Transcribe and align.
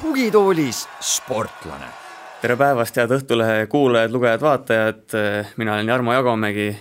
tugitoolis 0.00 0.88
sportlane. 1.00 1.86
tere 2.42 2.56
päevast, 2.56 2.96
head 2.96 3.10
Õhtulehe 3.16 3.66
kuulajad, 3.66 4.12
lugejad, 4.12 4.40
vaatajad, 4.40 5.02
mina 5.56 5.74
olen 5.74 5.88
Jarmo 5.88 6.12
Jagomägi 6.12 6.76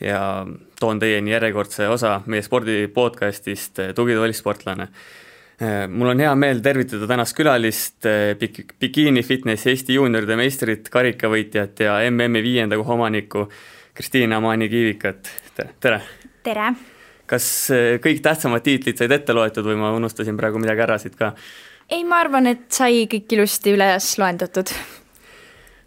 ja 0.00 0.46
toon 0.80 0.98
teieni 0.98 1.30
järjekordse 1.30 1.88
osa 1.88 2.20
meie 2.26 2.42
spordi 2.42 2.88
podcastist 2.88 3.78
Tugitoolis 3.94 4.38
sportlane. 4.38 4.88
Mul 5.92 6.12
on 6.14 6.22
hea 6.24 6.30
meel 6.40 6.62
tervitada 6.64 7.08
tänast 7.10 7.36
külalist, 7.36 8.06
bik-, 8.40 8.62
bikiini 8.80 9.22
fitnessi 9.26 9.74
Eesti 9.74 9.98
juunioride 9.98 10.38
meistrit, 10.40 10.88
karikavõitjat 10.92 11.84
ja 11.84 11.98
MM-i 12.08 12.42
viienda 12.44 12.78
koha 12.80 12.96
omanikku 12.96 13.44
Kristiina 13.94 14.40
Maani-Kiivikat, 14.40 15.34
tere! 15.80 16.00
tere! 16.46 16.70
kas 17.30 17.44
kõik 18.02 18.22
tähtsamad 18.24 18.64
tiitlid 18.66 18.98
said 18.98 19.12
ette 19.14 19.34
loetud 19.36 19.68
või 19.68 19.76
ma 19.78 19.92
unustasin 19.94 20.38
praegu 20.40 20.58
midagi 20.58 20.82
ära 20.82 20.96
siit 20.98 21.14
ka? 21.18 21.34
ei, 21.90 22.04
ma 22.06 22.22
arvan, 22.24 22.48
et 22.50 22.68
sai 22.74 23.04
kõik 23.10 23.36
ilusti 23.36 23.74
üles 23.74 24.08
loendatud. 24.20 24.72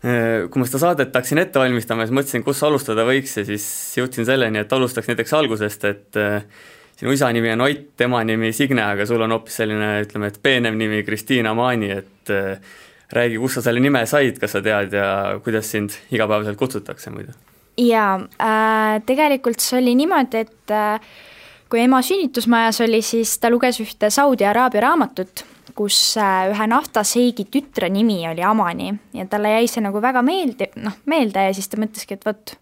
Äh, 0.03 0.49
kui 0.51 0.59
ma 0.59 0.67
seda 0.67 0.81
saadet 0.81 1.15
hakkasin 1.15 1.39
ette 1.45 1.61
valmistama, 1.61 2.03
siis 2.03 2.15
mõtlesin, 2.17 2.43
kus 2.43 2.59
alustada 2.67 3.05
võiks 3.07 3.37
ja 3.39 3.45
siis 3.47 3.65
jõudsin 3.95 4.27
selleni, 4.27 4.59
et 4.59 4.75
alustaks 4.75 5.07
näiteks 5.07 5.35
algusest, 5.39 5.85
et 5.87 6.19
äh, 6.19 6.43
sinu 7.03 7.11
isa 7.11 7.27
nimi 7.35 7.51
on 7.51 7.61
Ott, 7.61 7.97
tema 7.99 8.23
nimi 8.23 8.53
Signe, 8.55 8.83
aga 8.83 9.05
sul 9.05 9.21
on 9.21 9.35
hoopis 9.35 9.57
selline, 9.59 9.89
ütleme, 10.05 10.29
et 10.31 10.39
peenem 10.41 10.77
nimi 10.79 11.01
Kristiina 11.03 11.51
Maani, 11.53 11.89
et 11.91 12.31
äh, 12.31 12.61
räägi, 13.11 13.39
kust 13.41 13.59
sa 13.59 13.65
selle 13.65 13.83
nime 13.83 14.05
said, 14.07 14.39
kas 14.39 14.55
sa 14.55 14.61
tead 14.63 14.95
ja 14.95 15.07
kuidas 15.43 15.67
sind 15.71 15.91
igapäevaselt 16.11 16.57
kutsutakse 16.57 17.11
muidu? 17.11 17.35
jaa 17.77 18.21
äh,, 18.39 19.01
tegelikult 19.05 19.59
see 19.59 19.81
oli 19.81 19.97
niimoodi, 19.99 20.45
et 20.45 20.71
äh, 20.71 21.01
kui 21.67 21.81
ema 21.83 21.99
sünnitusmajas 22.05 22.79
oli, 22.85 23.01
siis 23.03 23.35
ta 23.41 23.51
luges 23.51 23.81
ühte 23.83 24.07
Saudi 24.13 24.47
Araabia 24.47 24.85
raamatut 24.87 25.43
kus 25.75 25.97
äh, 26.21 26.47
ühe 26.53 26.67
naftaseigi 26.69 27.49
tütre 27.51 27.89
nimi 27.91 28.21
oli 28.29 28.45
Amani 28.45 28.93
ja 29.17 29.25
talle 29.27 29.57
jäi 29.57 29.67
see 29.67 29.83
nagu 29.83 29.99
väga 29.99 30.23
meeldi-, 30.23 30.71
noh, 30.85 30.95
meelde 31.09 31.49
ja 31.49 31.53
siis 31.57 31.67
ta 31.67 31.81
mõtleski, 31.81 32.15
et 32.15 32.27
vot, 32.29 32.55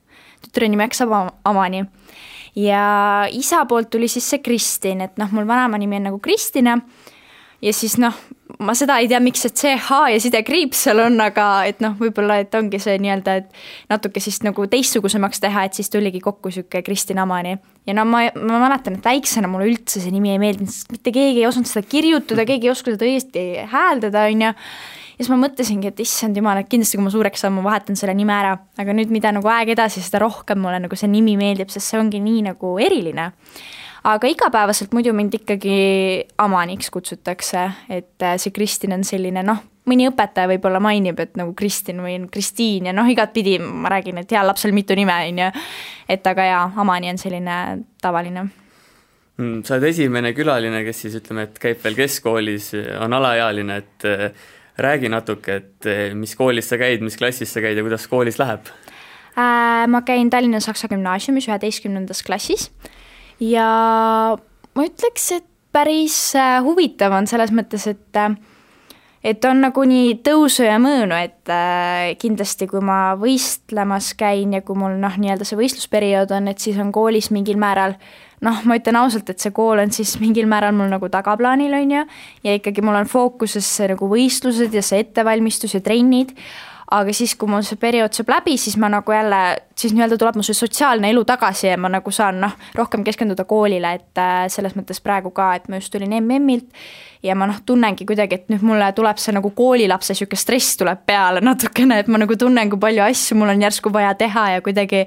tütre 0.47 0.71
nimeks 0.71 1.03
saab 1.03 1.35
Amani. 1.45 1.85
Ja 2.55 3.27
isa 3.31 3.65
poolt 3.65 3.89
tuli 3.89 4.07
siis 4.11 4.29
see 4.29 4.43
Kristin, 4.43 5.01
et 5.01 5.17
noh, 5.21 5.31
mul 5.31 5.47
vanaema 5.47 5.79
nimi 5.81 5.99
on 6.01 6.09
nagu 6.09 6.19
Kristina. 6.19 6.77
Ja 7.61 7.73
siis 7.73 7.97
noh, 8.01 8.15
ma 8.59 8.73
seda 8.77 8.97
ei 9.01 9.07
tea, 9.09 9.19
miks 9.23 9.43
see 9.45 9.53
CH 9.53 10.11
ja 10.13 10.19
sidekriips 10.21 10.85
seal 10.87 11.01
on, 11.03 11.17
aga 11.23 11.47
et 11.69 11.81
noh, 11.83 11.93
võib-olla, 11.99 12.39
et 12.41 12.55
ongi 12.57 12.79
see 12.81 12.97
nii-öelda, 13.01 13.35
et 13.41 13.91
natuke 13.91 14.21
siis 14.23 14.41
nagu 14.45 14.65
teistsugusemaks 14.71 15.43
teha, 15.43 15.65
et 15.67 15.77
siis 15.77 15.91
tuligi 15.93 16.21
kokku 16.23 16.51
sihuke 16.53 16.83
Kristin 16.85 17.21
Amani. 17.21 17.57
ja 17.87 17.95
no 17.97 18.05
ma, 18.05 18.23
ma 18.35 18.61
mäletan, 18.61 18.99
et 18.99 19.05
väiksena 19.05 19.49
mulle 19.51 19.69
üldse 19.71 20.01
see 20.03 20.13
nimi 20.13 20.33
ei 20.33 20.41
meeldinud, 20.41 20.71
sest 20.71 20.91
mitte 20.93 21.13
keegi 21.13 21.43
ei 21.43 21.49
osanud 21.49 21.69
seda 21.69 21.85
kirjutada, 21.87 22.45
keegi 22.47 22.69
ei 22.69 22.73
osanud 22.73 22.97
seda 22.97 23.09
õieti 23.09 23.45
hääldada, 23.71 24.25
on 24.29 24.45
ju. 24.47 24.53
ja 24.53 25.19
siis 25.19 25.31
ma 25.33 25.39
mõtlesingi, 25.45 25.91
et 25.91 26.03
issand 26.05 26.37
jumal, 26.37 26.61
et 26.61 26.71
kindlasti 26.71 26.99
kui 26.99 27.07
ma 27.07 27.13
suureks 27.13 27.45
saan, 27.45 27.57
ma 27.57 27.65
vahetan 27.69 27.99
selle 27.99 28.15
nime 28.17 28.35
ära, 28.37 28.55
aga 28.81 28.97
nüüd, 28.97 29.13
mida 29.13 29.33
nagu 29.35 29.51
aeg 29.53 29.75
edasi, 29.75 30.03
seda 30.05 30.23
rohkem 30.25 30.61
mulle 30.61 30.81
nagu 30.85 30.97
see 30.97 31.11
nimi 31.11 31.37
meeldib, 31.39 31.73
sest 31.73 31.93
see 31.93 32.01
ongi 32.01 32.23
nii 32.23 32.49
nagu 32.51 32.75
eriline 32.81 33.31
aga 34.03 34.29
igapäevaselt 34.31 34.93
muidu 34.93 35.13
mind 35.13 35.35
ikkagi 35.37 35.75
Amaniks 36.41 36.89
kutsutakse, 36.93 37.67
et 37.89 38.25
äh, 38.25 38.37
see 38.41 38.53
Kristin 38.55 38.95
on 38.95 39.03
selline 39.07 39.43
noh, 39.45 39.61
mõni 39.89 40.07
õpetaja 40.09 40.49
võib-olla 40.51 40.81
mainib, 40.83 41.19
et 41.21 41.35
nagu 41.39 41.53
Kristin 41.57 42.01
või 42.03 42.17
Kristiin 42.31 42.89
ja 42.89 42.95
noh, 42.95 43.09
igatpidi 43.09 43.57
ma 43.61 43.91
räägin, 43.93 44.21
et 44.21 44.31
heal 44.33 44.47
lapsel 44.49 44.73
mitu 44.75 44.97
nime, 44.97 45.15
on 45.29 45.43
ju. 45.45 45.51
et 46.09 46.27
aga 46.27 46.47
jaa, 46.47 46.63
Amani 46.81 47.11
on 47.13 47.21
selline 47.21 47.57
tavaline 48.01 48.45
mm, 49.37 49.61
sa 49.65 49.77
oled 49.77 49.89
esimene 49.91 50.33
külaline, 50.37 50.83
kes 50.87 51.05
siis 51.05 51.19
ütleme, 51.21 51.49
et 51.49 51.61
käib 51.61 51.83
veel 51.83 51.99
keskkoolis, 52.03 52.71
on 53.01 53.17
alaealine, 53.17 53.77
et 53.83 54.09
äh, 54.09 54.47
räägi 54.81 55.11
natuke, 55.13 55.59
et 55.61 55.89
äh, 55.89 56.07
mis 56.17 56.33
koolis 56.37 56.71
sa 56.71 56.81
käid, 56.81 57.05
mis 57.05 57.19
klassis 57.19 57.53
sa 57.53 57.63
käid 57.63 57.77
ja 57.77 57.85
kuidas 57.85 58.07
koolis 58.09 58.41
läheb 58.41 58.71
äh,? 59.37 59.85
Ma 59.89 60.01
käin 60.05 60.29
Tallinna 60.29 60.59
Saksa 60.61 60.89
Gümnaasiumis 60.89 61.47
üheteistkümnendas 61.49 62.21
klassis 62.25 62.69
ja 63.41 63.67
ma 64.37 64.87
ütleks, 64.87 65.31
et 65.37 65.47
päris 65.71 66.17
äh, 66.37 66.59
huvitav 66.63 67.15
on 67.15 67.27
selles 67.29 67.53
mõttes, 67.55 67.87
et 67.89 68.19
äh, 68.19 68.35
et 69.21 69.45
on 69.45 69.59
nagu 69.61 69.83
nii 69.85 70.15
tõusu 70.25 70.65
ja 70.65 70.79
mõõnu, 70.81 71.13
et 71.13 71.51
äh, 71.53 72.15
kindlasti 72.21 72.67
kui 72.69 72.81
ma 72.85 73.13
võistlemas 73.19 74.11
käin 74.17 74.55
ja 74.57 74.63
kui 74.65 74.77
mul 74.77 74.97
noh, 75.01 75.17
nii-öelda 75.21 75.45
see 75.45 75.59
võistlusperiood 75.59 76.33
on, 76.33 76.49
et 76.49 76.63
siis 76.63 76.79
on 76.81 76.89
koolis 76.95 77.29
mingil 77.33 77.61
määral 77.61 77.97
noh, 78.41 78.63
ma 78.65 78.77
ütlen 78.79 78.97
ausalt, 78.97 79.29
et 79.29 79.43
see 79.43 79.53
kool 79.55 79.81
on 79.83 79.93
siis 79.93 80.15
mingil 80.23 80.49
määral 80.49 80.75
mul 80.77 80.89
nagu 80.91 81.09
tagaplaanil, 81.13 81.77
on 81.77 81.95
ju, 81.97 82.03
ja 82.47 82.57
ikkagi 82.57 82.83
mul 82.85 82.97
on 83.03 83.09
fookuses 83.09 83.69
nagu 83.93 84.09
võistlused 84.11 84.73
ja 84.73 84.83
see 84.85 85.05
ettevalmistus 85.05 85.77
ja 85.77 85.83
trennid, 85.85 86.33
aga 86.91 87.13
siis, 87.15 87.35
kui 87.39 87.49
mul 87.49 87.63
see 87.65 87.79
periood 87.79 88.15
saab 88.15 88.31
läbi, 88.33 88.57
siis 88.59 88.75
ma 88.81 88.89
nagu 88.91 89.13
jälle, 89.15 89.39
siis 89.77 89.93
nii-öelda 89.95 90.17
tuleb 90.19 90.39
mu 90.39 90.43
see 90.45 90.57
sotsiaalne 90.57 91.11
elu 91.13 91.23
tagasi 91.27 91.69
ja 91.69 91.77
ma 91.79 91.91
nagu 91.91 92.11
saan 92.11 92.41
noh, 92.43 92.57
rohkem 92.75 93.05
keskenduda 93.07 93.45
koolile, 93.47 93.93
et 93.99 94.21
äh, 94.21 94.43
selles 94.51 94.75
mõttes 94.75 94.99
praegu 95.03 95.31
ka, 95.35 95.53
et 95.55 95.69
ma 95.71 95.79
just 95.79 95.93
tulin 95.93 96.17
MM-ilt 96.19 96.67
ja 97.23 97.37
ma 97.37 97.47
noh, 97.49 97.61
tunnengi 97.65 98.07
kuidagi, 98.09 98.41
et 98.41 98.51
nüüd 98.51 98.65
mulle 98.67 98.91
tuleb 98.97 99.21
see 99.21 99.35
nagu 99.37 99.53
koolilapse 99.55 100.11
niisugune 100.15 100.43
stress 100.43 100.77
tuleb 100.81 101.05
peale 101.07 101.43
natukene, 101.45 102.01
et 102.03 102.11
ma 102.11 102.19
nagu 102.21 102.37
tunnen, 102.39 102.69
kui 102.71 102.81
palju 102.81 103.05
asju 103.07 103.39
mul 103.39 103.53
on 103.55 103.65
järsku 103.67 103.93
vaja 103.93 104.13
teha 104.19 104.47
ja 104.57 104.65
kuidagi 104.65 105.05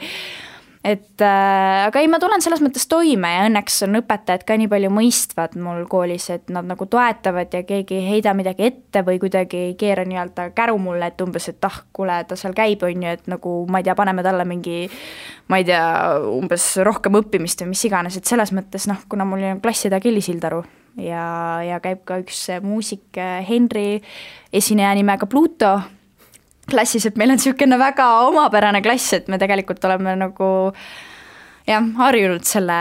et 0.85 1.23
äh, 1.25 1.87
aga 1.87 2.01
ei, 2.03 2.09
ma 2.13 2.19
tulen 2.21 2.43
selles 2.45 2.61
mõttes 2.61 2.85
toime 2.91 3.31
ja 3.33 3.47
õnneks 3.49 3.79
on 3.87 3.97
õpetajad 4.03 4.43
ka 4.45 4.57
nii 4.61 4.69
palju 4.69 4.91
mõistvad 4.93 5.57
mul 5.57 5.87
koolis, 5.89 6.27
et 6.35 6.53
nad 6.53 6.69
nagu 6.69 6.85
toetavad 6.91 7.57
ja 7.57 7.63
keegi 7.65 7.97
ei 8.03 8.05
heida 8.11 8.35
midagi 8.37 8.67
ette 8.69 9.01
või 9.07 9.17
kuidagi 9.23 9.63
ei 9.71 9.73
keera 9.81 10.05
nii-öelda 10.09 10.51
käru 10.57 10.77
mulle, 10.83 11.09
et 11.09 11.25
umbes, 11.25 11.49
et 11.49 11.65
ah, 11.65 11.81
kuule, 11.97 12.21
ta 12.29 12.37
seal 12.37 12.53
käib, 12.57 12.85
on 12.85 13.09
ju, 13.09 13.17
et 13.17 13.33
nagu 13.33 13.57
ma 13.73 13.81
ei 13.81 13.89
tea, 13.89 13.97
paneme 13.97 14.27
talle 14.27 14.45
mingi 14.49 14.85
ma 15.49 15.63
ei 15.63 15.69
tea, 15.71 15.89
umbes 16.29 16.69
rohkem 16.85 17.17
õppimist 17.23 17.65
või 17.65 17.73
mis 17.73 17.89
iganes, 17.89 18.21
et 18.21 18.29
selles 18.29 18.53
mõttes 18.53 18.85
noh, 18.91 19.01
kuna 19.09 19.25
mul 19.29 19.49
on 19.55 19.65
klasside 19.65 20.03
Kelly 20.05 20.21
Sildaru 20.25 20.61
ja, 21.01 21.27
ja 21.65 21.81
käib 21.85 22.05
ka 22.05 22.21
üks 22.21 22.45
muusik 22.65 23.17
Henri 23.49 24.03
esineja 24.53 24.93
nimega 25.01 25.27
Pluto 25.33 25.79
klassis, 26.71 27.07
et 27.07 27.19
meil 27.21 27.33
on 27.35 27.41
niisugune 27.41 27.79
väga 27.81 28.07
omapärane 28.29 28.83
klass, 28.85 29.13
et 29.17 29.29
me 29.29 29.39
tegelikult 29.41 29.85
oleme 29.89 30.15
nagu 30.19 30.49
jah, 31.69 31.85
harjunud 31.99 32.45
selle 32.49 32.79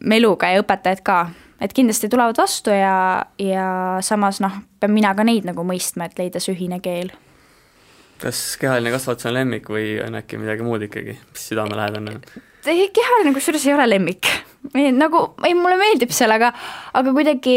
meluga 0.00 0.52
ja 0.52 0.62
õpetajad 0.62 1.02
ka, 1.06 1.18
et 1.62 1.74
kindlasti 1.76 2.10
tulevad 2.12 2.38
vastu 2.38 2.74
ja, 2.74 3.24
ja 3.40 3.66
samas 4.04 4.40
noh, 4.44 4.62
pean 4.80 4.94
mina 4.94 5.14
ka 5.16 5.26
neid 5.26 5.46
nagu 5.48 5.64
mõistma, 5.66 6.08
et 6.08 6.18
leida 6.20 6.42
see 6.42 6.56
ühine 6.56 6.80
keel. 6.84 7.12
kas 8.22 8.56
kehaline 8.60 8.92
kasvatus 8.94 9.26
on 9.26 9.34
lemmik 9.34 9.68
või 9.70 9.96
on 10.04 10.14
äkki 10.20 10.38
midagi 10.38 10.62
muud 10.62 10.84
ikkagi, 10.86 11.16
mis 11.32 11.46
südamelähedane 11.50 12.16
on? 12.16 12.24
kehaline 12.62 13.32
kusjuures 13.34 13.64
ei 13.66 13.74
ole 13.74 13.88
lemmik, 13.88 14.28
nagu 14.94 15.24
ei, 15.46 15.54
mulle 15.58 15.78
meeldib 15.80 16.12
seal, 16.14 16.30
aga, 16.30 16.52
aga 16.94 17.14
kuidagi 17.16 17.56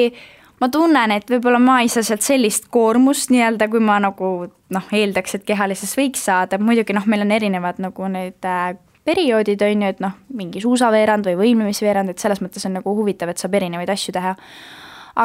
ma 0.61 0.69
tunnen, 0.71 1.11
et 1.15 1.29
võib-olla 1.29 1.59
ma 1.61 1.79
ei 1.83 1.91
saa 1.91 2.05
sealt 2.05 2.25
sellist 2.25 2.69
koormust 2.73 3.31
nii-öelda, 3.33 3.67
kui 3.71 3.83
ma 3.83 3.97
nagu 4.03 4.31
noh, 4.75 4.87
eeldaks, 4.95 5.37
et 5.37 5.45
kehalises 5.47 5.95
võiks 5.97 6.25
saada, 6.27 6.59
muidugi 6.61 6.95
noh, 6.95 7.05
meil 7.11 7.25
on 7.25 7.33
erinevad 7.35 7.81
nagu 7.83 8.09
need 8.11 8.47
äh, 8.49 8.77
perioodid, 9.05 9.61
on 9.61 9.85
ju, 9.85 9.91
et 9.95 10.01
noh, 10.03 10.15
mingi 10.33 10.63
suusaveerand 10.63 11.27
või 11.29 11.37
võimlemisveerand, 11.43 12.11
et 12.11 12.23
selles 12.23 12.41
mõttes 12.43 12.65
on 12.67 12.77
nagu 12.79 12.95
huvitav, 12.97 13.31
et 13.31 13.41
saab 13.41 13.57
erinevaid 13.59 13.91
asju 13.93 14.15
teha. 14.15 14.35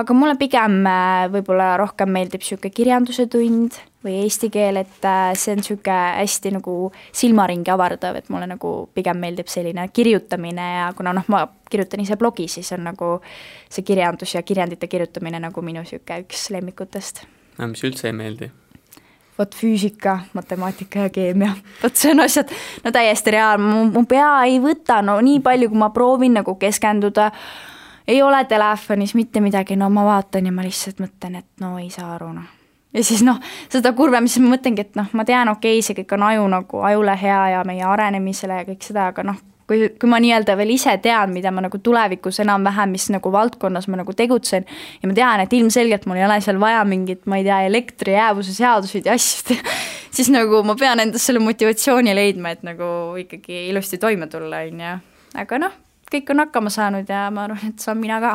Aga 0.01 0.15
mulle 0.15 0.37
pigem 0.39 0.83
äh, 0.87 1.27
võib-olla 1.33 1.73
rohkem 1.81 2.13
meeldib 2.15 2.45
niisugune 2.45 2.75
kirjanduse 2.75 3.27
tund 3.31 3.81
või 4.05 4.17
eesti 4.23 4.49
keel, 4.53 4.81
et 4.81 5.05
äh, 5.05 5.33
see 5.37 5.53
on 5.55 5.61
niisugune 5.61 5.99
hästi 6.17 6.55
nagu 6.57 6.77
silmaringi 7.13 7.73
avardav, 7.73 8.17
et 8.17 8.31
mulle 8.33 8.49
nagu 8.49 8.75
pigem 8.95 9.21
meeldib 9.21 9.51
selline 9.53 9.89
kirjutamine 9.93 10.69
ja 10.79 10.87
kuna 10.97 11.13
noh, 11.17 11.27
ma 11.29 11.45
kirjutan 11.71 12.01
ise 12.05 12.17
blogi, 12.21 12.49
siis 12.49 12.73
on 12.77 12.87
nagu 12.89 13.19
see 13.69 13.85
kirjandus 13.87 14.35
ja 14.35 14.43
kirjandite 14.43 14.89
kirjutamine 14.91 15.43
nagu 15.43 15.63
minu 15.63 15.85
niisugune 15.85 16.25
üks 16.25 16.49
lemmikutest. 16.55 17.27
mis 17.61 17.85
üldse 17.85 18.09
ei 18.09 18.17
meeldi? 18.17 18.51
vot 19.41 19.55
füüsika, 19.57 20.19
matemaatika 20.37 21.07
ja 21.07 21.11
keemia, 21.11 21.55
vot 21.83 21.97
see 21.97 22.13
on 22.13 22.21
asjad, 22.21 22.51
no 22.85 22.93
täiesti 22.93 23.33
reaalne, 23.33 23.65
mu, 23.73 23.85
mu 23.95 24.05
pea 24.09 24.29
ei 24.45 24.59
võta 24.61 25.01
no 25.05 25.17
nii 25.25 25.41
palju, 25.45 25.71
kui 25.73 25.81
ma 25.81 25.89
proovin 25.95 26.37
nagu 26.37 26.55
keskenduda 26.61 27.31
ei 28.11 28.23
ole 28.23 28.45
telefonis 28.45 29.15
mitte 29.17 29.41
midagi, 29.41 29.77
no 29.81 29.89
ma 29.91 30.05
vaatan 30.05 30.51
ja 30.51 30.53
ma 30.53 30.65
lihtsalt 30.67 31.01
mõtlen, 31.01 31.41
et 31.41 31.65
no 31.65 31.79
ei 31.81 31.89
saa 31.95 32.15
aru, 32.19 32.33
noh. 32.37 32.60
Ja 32.95 33.05
siis 33.05 33.23
noh, 33.27 33.39
seda 33.73 33.93
kurvem, 33.97 34.27
siis 34.29 34.43
ma 34.45 34.55
mõtlengi, 34.57 34.87
et 34.89 34.99
noh, 34.99 35.11
ma 35.17 35.25
tean, 35.29 35.53
okei 35.53 35.79
okay,, 35.79 35.87
see 35.87 35.99
kõik 36.01 36.17
on 36.17 36.27
aju 36.31 36.49
nagu, 36.51 36.83
ajule 36.91 37.15
hea 37.21 37.45
ja 37.57 37.63
meie 37.69 37.87
arenemisele 37.87 38.63
ja 38.63 38.67
kõik 38.69 38.87
seda, 38.87 39.11
aga 39.13 39.25
noh, 39.31 39.39
kui, 39.71 39.87
kui 40.01 40.11
ma 40.11 40.19
nii-öelda 40.23 40.57
veel 40.59 40.75
ise 40.75 40.97
tean, 41.03 41.31
mida 41.35 41.53
ma 41.55 41.63
nagu 41.67 41.79
tulevikus 41.79 42.41
enam-vähem, 42.43 42.91
mis 42.97 43.07
nagu 43.15 43.33
valdkonnas 43.33 43.87
ma 43.91 44.01
nagu 44.01 44.15
tegutsen 44.17 44.67
ja 45.03 45.11
ma 45.11 45.17
tean, 45.17 45.45
et 45.45 45.55
ilmselgelt 45.55 46.09
mul 46.11 46.19
ei 46.19 46.27
ole 46.27 46.41
seal 46.45 46.59
vaja 46.63 46.83
mingit, 46.89 47.23
ma 47.31 47.39
ei 47.39 47.47
tea, 47.47 47.61
elektri 47.69 48.17
jäävuse 48.17 48.55
seaduseid 48.57 49.07
ja 49.07 49.15
asju 49.19 49.59
siis 50.17 50.33
nagu 50.35 50.65
ma 50.67 50.75
pean 50.79 51.03
endas 51.07 51.29
selle 51.29 51.43
motivatsiooni 51.45 52.15
leidma, 52.17 52.57
et 52.57 52.67
nagu 52.67 52.91
ikkagi 53.23 53.69
ilusti 53.71 54.01
toime 54.03 54.27
tulla, 54.33 54.65
on 54.67 54.83
ju. 54.87 54.97
aga 55.45 55.63
noh, 55.63 55.79
kõik 56.11 56.35
on 56.35 56.47
hakkama 56.47 56.75
saanud 56.75 57.11
ja 57.11 57.29
ma 57.31 57.47
arvan, 57.47 57.71
et 57.71 57.87
saan 57.87 58.03
mina 58.03 58.19
ka 58.23 58.35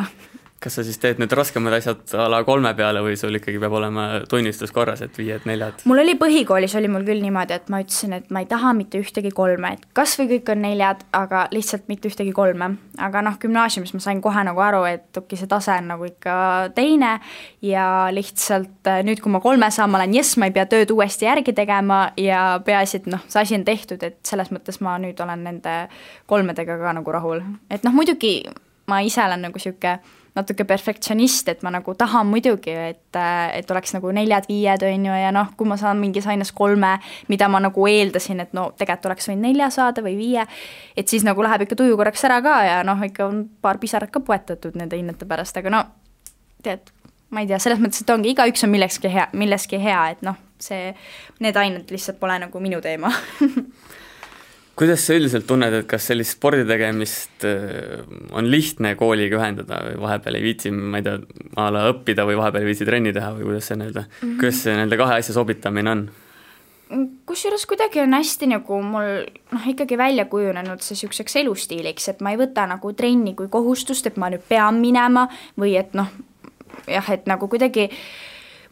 kas 0.66 0.80
sa 0.80 0.84
siis 0.86 0.98
teed 1.02 1.20
need 1.22 1.34
raskemad 1.38 1.76
asjad 1.78 2.16
a 2.18 2.26
la 2.32 2.40
kolme 2.46 2.72
peale 2.78 3.04
või 3.06 3.14
sul 3.20 3.38
ikkagi 3.38 3.60
peab 3.62 3.76
olema 3.78 4.06
tunnistus 4.30 4.74
korras, 4.74 5.04
et 5.06 5.18
viied-neljad? 5.20 5.84
mul 5.86 6.02
oli 6.02 6.16
põhikoolis, 6.18 6.74
oli 6.80 6.90
mul 6.90 7.06
küll 7.06 7.22
niimoodi, 7.22 7.54
et 7.60 7.70
ma 7.70 7.84
ütlesin, 7.84 8.16
et 8.18 8.32
ma 8.34 8.42
ei 8.42 8.50
taha 8.50 8.74
mitte 8.78 9.00
ühtegi 9.02 9.30
kolme, 9.36 9.76
et 9.78 9.86
kas 9.98 10.16
või 10.20 10.32
kõik 10.34 10.50
on 10.56 10.64
neljad, 10.66 11.06
aga 11.14 11.46
lihtsalt 11.54 11.86
mitte 11.92 12.10
ühtegi 12.10 12.34
kolme. 12.36 12.72
aga 12.98 13.22
noh, 13.26 13.38
gümnaasiumis 13.42 13.94
ma 13.94 14.02
sain 14.08 14.24
kohe 14.26 14.46
nagu 14.48 14.66
aru, 14.66 14.82
et 14.90 15.22
okei 15.22 15.38
see 15.40 15.52
tase 15.52 15.76
on 15.76 15.92
nagu 15.94 16.10
ikka 16.10 16.36
teine 16.76 17.14
ja 17.62 17.86
lihtsalt 18.16 18.90
äh, 18.90 19.04
nüüd, 19.06 19.22
kui 19.22 19.34
ma 19.34 19.44
kolme 19.44 19.70
saan, 19.72 19.94
ma 19.94 20.02
olen 20.02 20.18
jess, 20.18 20.40
ma 20.42 20.50
ei 20.50 20.56
pea 20.56 20.66
tööd 20.72 20.94
uuesti 20.96 21.30
järgi 21.30 21.54
tegema 21.54 22.08
ja 22.18 22.60
peaasi, 22.66 23.04
et 23.04 23.10
noh, 23.14 23.22
see 23.30 23.46
asi 23.46 23.60
on 23.60 23.66
tehtud, 23.68 24.02
et 24.04 24.18
selles 24.26 24.50
mõttes 24.56 24.82
ma 24.82 24.98
nüüd 25.02 25.22
olen 25.22 25.46
nende 25.46 25.80
kolmedega 26.26 26.82
ka 26.82 26.98
nagu 26.98 27.20
rahul. 27.20 27.46
et 27.70 27.86
noh, 27.86 27.94
muidugi 27.94 28.40
ma 28.90 29.02
ise 29.06 29.22
olen 29.22 29.46
nagu 29.48 29.62
niisugune 29.62 30.00
natuke 30.36 30.66
perfektsionist, 30.68 31.50
et 31.50 31.62
ma 31.64 31.72
nagu 31.72 31.94
tahan 31.96 32.28
muidugi, 32.28 32.74
et, 32.92 33.20
et 33.56 33.72
oleks 33.72 33.96
nagu 33.96 34.12
neljad-viied, 34.18 34.84
on 34.90 35.08
ju, 35.08 35.20
ja 35.22 35.32
noh, 35.36 35.54
kui 35.58 35.68
ma 35.70 35.78
saan 35.80 36.02
mingis 36.02 36.28
aines 36.32 36.52
kolme, 36.56 36.96
mida 37.32 37.48
ma 37.52 37.62
nagu 37.64 37.88
eeldasin, 37.88 38.44
et 38.44 38.56
no 38.58 38.68
tegelikult 38.76 39.12
oleks 39.12 39.30
võinud 39.32 39.48
nelja 39.48 39.70
saada 39.74 40.04
või 40.06 40.18
viie, 40.20 40.44
et 40.98 41.12
siis 41.12 41.24
nagu 41.28 41.44
läheb 41.46 41.66
ikka 41.66 41.80
tuju 41.80 41.96
korraks 42.00 42.28
ära 42.28 42.42
ka 42.44 42.58
ja 42.68 42.82
noh, 42.88 43.00
ikka 43.08 43.30
on 43.30 43.46
paar 43.64 43.80
pisarat 43.80 44.12
ka 44.12 44.20
poetatud 44.20 44.76
nende 44.80 45.00
hinnete 45.00 45.28
pärast, 45.30 45.56
aga 45.62 45.72
no 45.72 45.84
tead, 46.66 46.92
ma 47.32 47.44
ei 47.44 47.50
tea, 47.50 47.60
selles 47.62 47.80
mõttes, 47.80 48.04
et 48.04 48.12
ongi, 48.12 48.36
igaüks 48.36 48.68
on 48.68 48.74
millekski 48.74 49.12
hea, 49.12 49.30
milleski 49.38 49.80
hea, 49.82 50.02
et 50.16 50.26
noh, 50.26 50.38
see, 50.60 50.92
need 51.44 51.58
ained 51.60 51.92
lihtsalt 51.92 52.20
pole 52.20 52.38
nagu 52.44 52.64
minu 52.64 52.82
teema 52.84 53.12
kuidas 54.76 55.06
sa 55.08 55.16
üldiselt 55.16 55.48
tunned, 55.48 55.74
et 55.74 55.88
kas 55.90 56.10
sellist 56.10 56.36
spordi 56.36 56.66
tegemist 56.68 57.46
äh, 57.48 58.04
on 58.36 58.50
lihtne 58.52 58.96
kooliga 59.00 59.40
ühendada 59.40 59.80
või 59.88 59.96
vahepeal 60.04 60.40
ei 60.40 60.46
viitsi, 60.50 60.72
ma 60.76 61.00
ei 61.00 61.08
tea, 61.08 61.16
a 61.62 61.70
la 61.74 61.88
õppida 61.94 62.28
või 62.28 62.38
vahepeal 62.40 62.66
ei 62.66 62.72
viitsi 62.74 62.88
trenni 62.88 63.16
teha 63.16 63.32
või 63.38 63.50
kuidas 63.50 63.72
see 63.72 63.80
nii-öelda 63.80 64.04
mm, 64.04 64.20
-hmm. 64.20 64.38
kuidas 64.42 64.62
see 64.66 64.76
nende 64.76 65.00
kahe 65.00 65.20
asja 65.22 65.38
sobitamine 65.38 65.96
on? 65.96 66.06
kusjuures 67.26 67.66
kuidagi 67.66 68.04
on 68.04 68.14
hästi 68.14 68.52
nagu 68.52 68.78
mul 68.86 69.26
noh, 69.56 69.66
ikkagi 69.72 69.98
välja 69.98 70.28
kujunenud 70.30 70.84
see 70.86 70.94
niisuguseks 70.94 71.40
elustiiliks, 71.42 72.12
et 72.12 72.22
ma 72.22 72.36
ei 72.36 72.40
võta 72.40 72.68
nagu 72.70 72.94
trenni 72.94 73.34
kui 73.34 73.50
kohustust, 73.50 74.06
et 74.08 74.20
ma 74.22 74.30
nüüd 74.30 74.44
pean 74.50 74.78
minema 74.84 75.26
või 75.58 75.80
et 75.80 75.96
noh, 75.98 76.12
jah, 76.86 77.10
et 77.16 77.26
nagu 77.32 77.48
kuidagi 77.50 77.88
äh, 77.90 78.00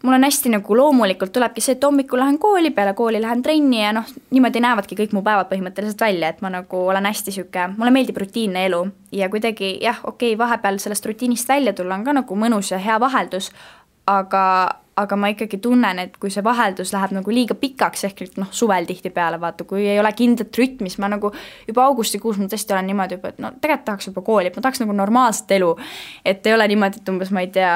mul 0.03 0.13
on 0.13 0.23
hästi 0.23 0.51
nagu 0.51 0.77
loomulikult 0.77 1.31
tulebki 1.31 1.61
see, 1.63 1.77
et 1.77 1.83
hommikul 1.83 2.19
lähen 2.19 2.37
kooli, 2.39 2.71
peale 2.75 2.93
kooli 2.93 3.21
lähen 3.21 3.41
trenni 3.43 3.79
ja 3.83 3.93
noh, 3.95 4.09
niimoodi 4.35 4.59
näevadki 4.63 4.97
kõik 4.99 5.15
mu 5.15 5.23
päevad 5.23 5.47
põhimõtteliselt 5.51 6.03
välja, 6.03 6.33
et 6.33 6.41
ma 6.43 6.51
nagu 6.51 6.81
olen 6.91 7.07
hästi 7.07 7.31
niisugune, 7.31 7.77
mulle 7.77 7.93
meeldib 7.95 8.19
rutiinne 8.19 8.65
elu 8.67 8.83
ja 9.15 9.29
kuidagi 9.31 9.77
jah, 9.81 10.01
okei 10.03 10.33
okay,, 10.33 10.37
vahepeal 10.37 10.79
sellest 10.83 11.05
rutiinist 11.07 11.49
välja 11.49 11.73
tulla 11.73 11.95
on 11.95 12.03
ka 12.03 12.15
nagu 12.19 12.39
mõnus 12.39 12.73
ja 12.73 12.81
hea 12.83 12.99
vaheldus, 12.99 13.51
aga, 14.11 14.43
aga 14.99 15.15
ma 15.15 15.29
ikkagi 15.31 15.57
tunnen, 15.63 15.99
et 16.03 16.17
kui 16.19 16.33
see 16.33 16.43
vaheldus 16.43 16.91
läheb 16.93 17.13
nagu 17.15 17.31
liiga 17.31 17.55
pikaks, 17.55 18.03
ehk 18.09 18.25
noh, 18.41 18.51
suvel 18.51 18.89
tihtipeale 18.89 19.39
vaata, 19.39 19.63
kui 19.63 19.85
ei 19.87 20.01
ole 20.01 20.11
kindlat 20.17 20.59
rütmi, 20.59 20.91
siis 20.91 20.99
ma 20.99 21.07
nagu 21.15 21.31
juba 21.67 21.85
augustikuus 21.87 22.41
ma 22.41 22.49
tõesti 22.51 22.75
olen 22.75 22.91
niimoodi 22.91 23.21
juba, 23.21 23.31
et 23.31 23.39
no 23.39 23.53
tegelikult 23.55 23.87
tahaks 23.87 24.11
juba 24.11 24.25
kooli, 24.27 24.51
et 24.51 24.59
ma 24.59 24.65
tahaks 24.67 24.83
nagu 24.83 24.97
normaalset 24.99 25.55
elu. 25.59 25.71
et 26.25 26.47
ei 26.47 26.53
ole 26.53 26.67
niimoodi, 26.73 26.99
et 26.99 27.15
umbes 27.15 27.31
ma 27.31 27.45
ei 27.45 27.53
tea, 27.55 27.71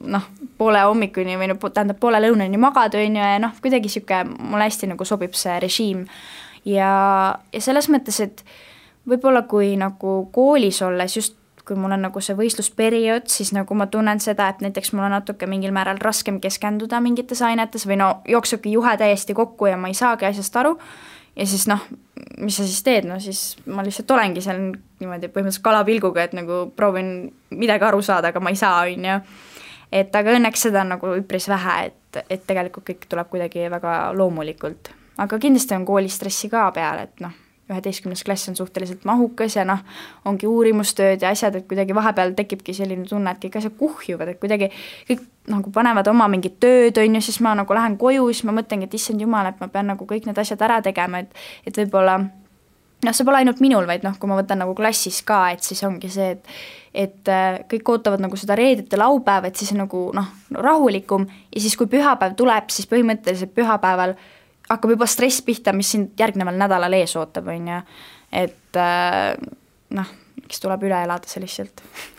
noh, 0.00 0.28
poole 0.58 0.82
hommikuni 0.82 1.36
või 1.38 1.50
no 1.52 1.56
tähendab, 1.62 1.98
poole 2.02 2.20
lõunani 2.22 2.58
magad, 2.60 2.96
on 2.98 3.18
ju, 3.18 3.22
ja 3.22 3.40
noh, 3.42 3.54
kuidagi 3.62 3.90
niisugune, 3.90 4.36
mulle 4.50 4.68
hästi 4.68 4.90
nagu 4.92 5.06
sobib 5.08 5.34
see 5.38 5.58
režiim. 5.62 6.06
ja, 6.64 6.90
ja 7.52 7.60
selles 7.60 7.90
mõttes, 7.92 8.20
et 8.24 8.44
võib-olla 9.06 9.46
kui 9.46 9.74
nagu 9.78 10.18
koolis 10.32 10.82
olles 10.82 11.16
just 11.16 11.36
kui 11.66 11.74
mul 11.74 11.96
on 11.96 12.04
nagu 12.06 12.20
see 12.22 12.36
võistlusperiood, 12.38 13.26
siis 13.30 13.50
nagu 13.50 13.74
ma 13.74 13.88
tunnen 13.90 14.20
seda, 14.22 14.46
et 14.52 14.60
näiteks 14.62 14.92
mul 14.94 15.08
on 15.08 15.16
natuke 15.16 15.48
mingil 15.50 15.72
määral 15.74 15.98
raskem 15.98 16.38
keskenduda 16.42 17.00
mingites 17.02 17.42
ainetes 17.42 17.88
või 17.90 17.98
no 17.98 18.10
jooksebki 18.30 18.76
juhe 18.76 18.92
täiesti 19.00 19.34
kokku 19.34 19.66
ja 19.66 19.78
ma 19.80 19.90
ei 19.90 19.98
saagi 19.98 20.28
asjast 20.28 20.60
aru, 20.62 20.76
ja 21.36 21.46
siis 21.46 21.66
noh, 21.66 21.82
mis 22.38 22.60
sa 22.60 22.68
siis 22.68 22.86
teed, 22.86 23.08
no 23.10 23.18
siis 23.20 23.56
ma 23.66 23.82
lihtsalt 23.82 24.14
olengi 24.14 24.44
seal 24.44 24.62
niimoodi 25.00 25.32
põhimõtteliselt 25.32 25.66
kalapilguga, 25.66 26.28
et 26.28 26.38
nagu 26.38 26.62
proovin 26.76 27.10
midagi 27.50 27.88
aru 27.90 28.02
saada, 28.02 28.30
aga 28.30 28.40
ma 28.40 28.54
ei 28.54 28.62
saa, 28.62 28.86
on 28.86 29.10
ju 29.10 29.18
et 29.92 30.16
aga 30.16 30.36
õnneks 30.36 30.68
seda 30.68 30.82
on 30.84 30.94
nagu 30.96 31.16
üpris 31.20 31.48
vähe, 31.48 31.78
et, 31.90 32.22
et 32.30 32.46
tegelikult 32.46 32.86
kõik 32.90 33.08
tuleb 33.08 33.32
kuidagi 33.32 33.70
väga 33.70 33.96
loomulikult. 34.16 34.92
aga 35.18 35.38
kindlasti 35.38 35.74
on 35.74 35.84
koolistressi 35.88 36.48
ka 36.52 36.70
peal, 36.76 37.04
et 37.06 37.20
noh, 37.24 37.34
üheteistkümnes 37.70 38.22
klass 38.24 38.48
on 38.48 38.56
suhteliselt 38.56 39.04
mahukas 39.04 39.56
ja 39.56 39.64
noh, 39.66 39.80
ongi 40.24 40.46
uurimustööd 40.46 41.22
ja 41.22 41.32
asjad, 41.34 41.56
et 41.58 41.66
kuidagi 41.66 41.94
vahepeal 41.94 42.34
tekibki 42.38 42.74
selline 42.76 43.06
tunne, 43.08 43.32
et 43.32 43.42
kõik 43.42 43.58
asjad 43.58 43.74
kuhjuvad, 43.78 44.30
et 44.30 44.40
kuidagi 44.42 44.70
kõik 45.08 45.24
nagu 45.50 45.72
panevad 45.74 46.06
oma 46.10 46.28
mingit 46.30 46.60
tööd, 46.62 46.98
on 47.02 47.18
ju, 47.18 47.24
siis 47.26 47.40
ma 47.42 47.56
nagu 47.58 47.74
lähen 47.74 47.98
koju, 47.98 48.28
siis 48.32 48.46
ma 48.46 48.54
mõtlengi, 48.54 48.86
et 48.86 48.98
issand 48.98 49.22
jumal, 49.22 49.50
et 49.50 49.62
ma 49.62 49.70
pean 49.72 49.90
nagu 49.90 50.06
kõik 50.06 50.28
need 50.30 50.38
asjad 50.38 50.62
ära 50.62 50.78
tegema, 50.82 51.24
et 51.24 51.46
et 51.66 51.82
võib-olla 51.82 52.20
noh, 53.04 53.14
see 53.14 53.26
pole 53.26 53.42
ainult 53.42 53.60
minul, 53.64 53.86
vaid 53.88 54.04
noh, 54.06 54.16
kui 54.20 54.30
ma 54.30 54.38
võtan 54.38 54.60
nagu 54.62 54.74
klassis 54.76 55.20
ka, 55.26 55.42
et 55.54 55.64
siis 55.66 55.82
ongi 55.86 56.10
see, 56.12 56.34
et 56.36 56.58
et 56.96 57.28
äh, 57.28 57.58
kõik 57.68 57.90
ootavad 57.92 58.22
nagu 58.24 58.38
seda 58.40 58.54
reedet 58.56 58.92
ja 58.92 59.02
laupäeva, 59.02 59.50
et 59.50 59.58
siis 59.60 59.74
on 59.74 59.82
nagu 59.82 60.06
noh, 60.16 60.30
rahulikum 60.56 61.26
ja 61.28 61.60
siis, 61.60 61.76
kui 61.76 61.90
pühapäev 61.92 62.32
tuleb, 62.38 62.70
siis 62.72 62.88
põhimõtteliselt 62.88 63.52
pühapäeval 63.52 64.14
hakkab 64.70 64.94
juba 64.94 65.08
stress 65.10 65.44
pihta, 65.44 65.74
mis 65.76 65.90
sind 65.92 66.16
järgneval 66.18 66.56
nädalal 66.56 66.96
ees 66.96 67.12
ootab, 67.20 67.52
on 67.52 67.68
ju. 67.68 67.82
et 68.32 68.80
äh, 68.80 69.36
noh, 69.98 70.14
eks 70.46 70.64
tuleb 70.64 70.88
üle 70.88 71.02
elada 71.04 71.28
see 71.28 71.44
lihtsalt 71.44 71.84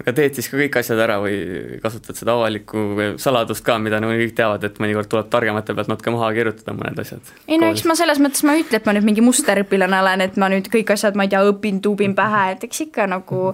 aga 0.00 0.14
teed 0.16 0.38
siis 0.38 0.48
ka 0.50 0.58
kõik 0.60 0.80
asjad 0.80 1.00
ära 1.04 1.18
või 1.22 1.36
kasutad 1.82 2.18
seda 2.18 2.34
avalikku 2.36 2.84
saladust 3.20 3.64
ka, 3.66 3.76
mida 3.82 4.00
nagu 4.02 4.16
kõik 4.16 4.34
teavad, 4.38 4.64
et 4.64 4.80
mõnikord 4.82 5.10
tuleb 5.12 5.30
targemate 5.32 5.76
pealt 5.76 5.92
natuke 5.92 6.14
maha 6.14 6.32
kirjutada 6.36 6.76
mõned 6.76 7.00
asjad? 7.04 7.32
ei 7.46 7.60
no 7.60 7.70
eks 7.70 7.86
ma 7.88 7.96
selles 7.98 8.22
mõttes, 8.22 8.44
ma 8.46 8.56
ei 8.56 8.64
ütle, 8.64 8.80
et 8.80 8.88
ma 8.88 8.96
nüüd 8.96 9.08
mingi 9.10 9.24
musterõpilane 9.24 10.02
olen, 10.02 10.26
et 10.26 10.40
ma 10.40 10.50
nüüd 10.52 10.70
kõik 10.72 10.94
asjad, 10.96 11.18
ma 11.18 11.28
ei 11.28 11.32
tea, 11.32 11.44
õpin, 11.52 11.82
tuubin 11.84 12.16
pähe, 12.18 12.44
et 12.56 12.68
eks 12.68 12.86
ikka 12.88 13.08
nagu 13.10 13.50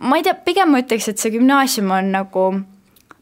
ma 0.00 0.20
ei 0.20 0.26
tea, 0.26 0.36
pigem 0.46 0.72
ma 0.72 0.82
ütleks, 0.84 1.10
et 1.10 1.22
see 1.22 1.34
gümnaasium 1.34 1.90
on 1.96 2.14
nagu 2.14 2.46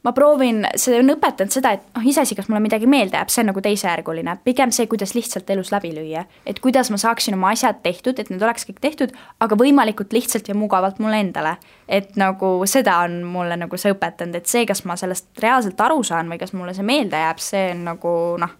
ma 0.09 0.15
proovin, 0.17 0.63
see 0.81 0.97
on 1.03 1.13
õpetanud 1.13 1.53
seda, 1.53 1.75
et 1.77 1.85
noh, 1.93 2.05
iseasi, 2.09 2.37
kas 2.39 2.49
mulle 2.49 2.63
midagi 2.65 2.89
meelde 2.89 3.19
jääb, 3.19 3.33
see 3.33 3.43
on 3.43 3.51
nagu 3.51 3.63
teisejärguline, 3.65 4.39
pigem 4.47 4.73
see, 4.75 4.89
kuidas 4.91 5.13
lihtsalt 5.17 5.51
elus 5.53 5.73
läbi 5.75 5.91
lüüa. 5.93 6.25
et 6.49 6.61
kuidas 6.65 6.91
ma 6.91 6.97
saaksin 7.01 7.37
oma 7.37 7.53
asjad 7.53 7.83
tehtud, 7.85 8.19
et 8.19 8.31
need 8.33 8.43
oleks 8.43 8.65
kõik 8.69 8.81
tehtud, 8.81 9.13
aga 9.45 9.59
võimalikult 9.61 10.15
lihtsalt 10.17 10.49
ja 10.49 10.57
mugavalt 10.57 10.99
mulle 10.99 11.21
endale. 11.21 11.57
et 11.89 12.17
nagu 12.17 12.67
seda 12.67 12.99
on 13.05 13.23
mulle 13.25 13.57
nagu 13.57 13.77
see 13.77 13.93
õpetanud, 13.93 14.41
et 14.41 14.47
see, 14.47 14.65
kas 14.67 14.85
ma 14.85 14.97
sellest 14.97 15.29
reaalselt 15.43 15.81
aru 15.81 16.03
saan 16.05 16.29
või 16.33 16.41
kas 16.41 16.53
mulle 16.53 16.75
see 16.75 16.85
meelde 16.85 17.17
jääb, 17.17 17.41
see 17.43 17.71
on 17.73 17.85
nagu 17.93 18.13
noh, 18.41 18.57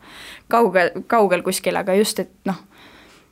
kaugel, 0.49 0.93
kaugel 1.07 1.45
kuskil, 1.47 1.77
aga 1.77 1.97
just, 1.97 2.21
et 2.25 2.33
noh 2.49 2.67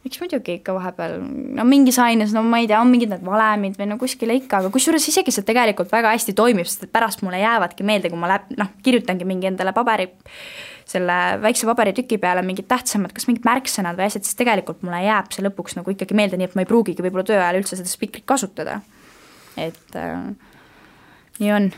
eks 0.07 0.21
muidugi 0.23 0.59
ikka 0.61 0.75
vahepeal, 0.77 1.17
no 1.57 1.65
mingis 1.67 1.99
aines, 2.03 2.33
no 2.35 2.43
ma 2.47 2.61
ei 2.63 2.69
tea, 2.71 2.79
on 2.79 2.91
mingid 2.93 3.11
need 3.11 3.25
valemid 3.27 3.77
või 3.79 3.89
no 3.91 3.99
kuskile 4.01 4.37
ikka, 4.39 4.61
aga 4.63 4.71
kusjuures 4.75 5.07
isegi 5.11 5.35
see 5.35 5.47
tegelikult 5.47 5.91
väga 5.93 6.13
hästi 6.15 6.35
toimib, 6.39 6.69
sest 6.69 6.87
et 6.87 6.93
pärast 6.95 7.25
mulle 7.27 7.41
jäävadki 7.43 7.87
meelde, 7.87 8.13
kui 8.13 8.21
ma 8.21 8.31
läb-, 8.31 8.53
noh, 8.61 8.71
kirjutangi 8.87 9.27
mingi 9.29 9.51
endale 9.51 9.75
paberi, 9.77 10.07
selle 10.87 11.17
väikse 11.43 11.67
paberitüki 11.67 12.21
peale 12.23 12.45
mingid 12.47 12.69
tähtsamad, 12.71 13.15
kas 13.17 13.27
mingid 13.27 13.47
märksõnad 13.49 13.99
või 13.99 14.07
asjad, 14.07 14.27
siis 14.29 14.39
tegelikult 14.39 14.85
mulle 14.87 15.03
jääb 15.03 15.33
see 15.35 15.47
lõpuks 15.47 15.75
nagu 15.81 15.95
ikkagi 15.97 16.19
meelde, 16.19 16.39
nii 16.39 16.51
et 16.51 16.55
ma 16.59 16.63
ei 16.63 16.71
pruugigi 16.71 17.03
võib-olla 17.03 17.27
töö 17.27 17.41
ajal 17.41 17.59
üldse 17.63 17.81
seda 17.81 17.91
spikrit 17.91 18.27
kasutada. 18.29 18.81
et 19.57 19.99
äh, 19.99 20.31
nii 21.41 21.53
on. 21.57 21.69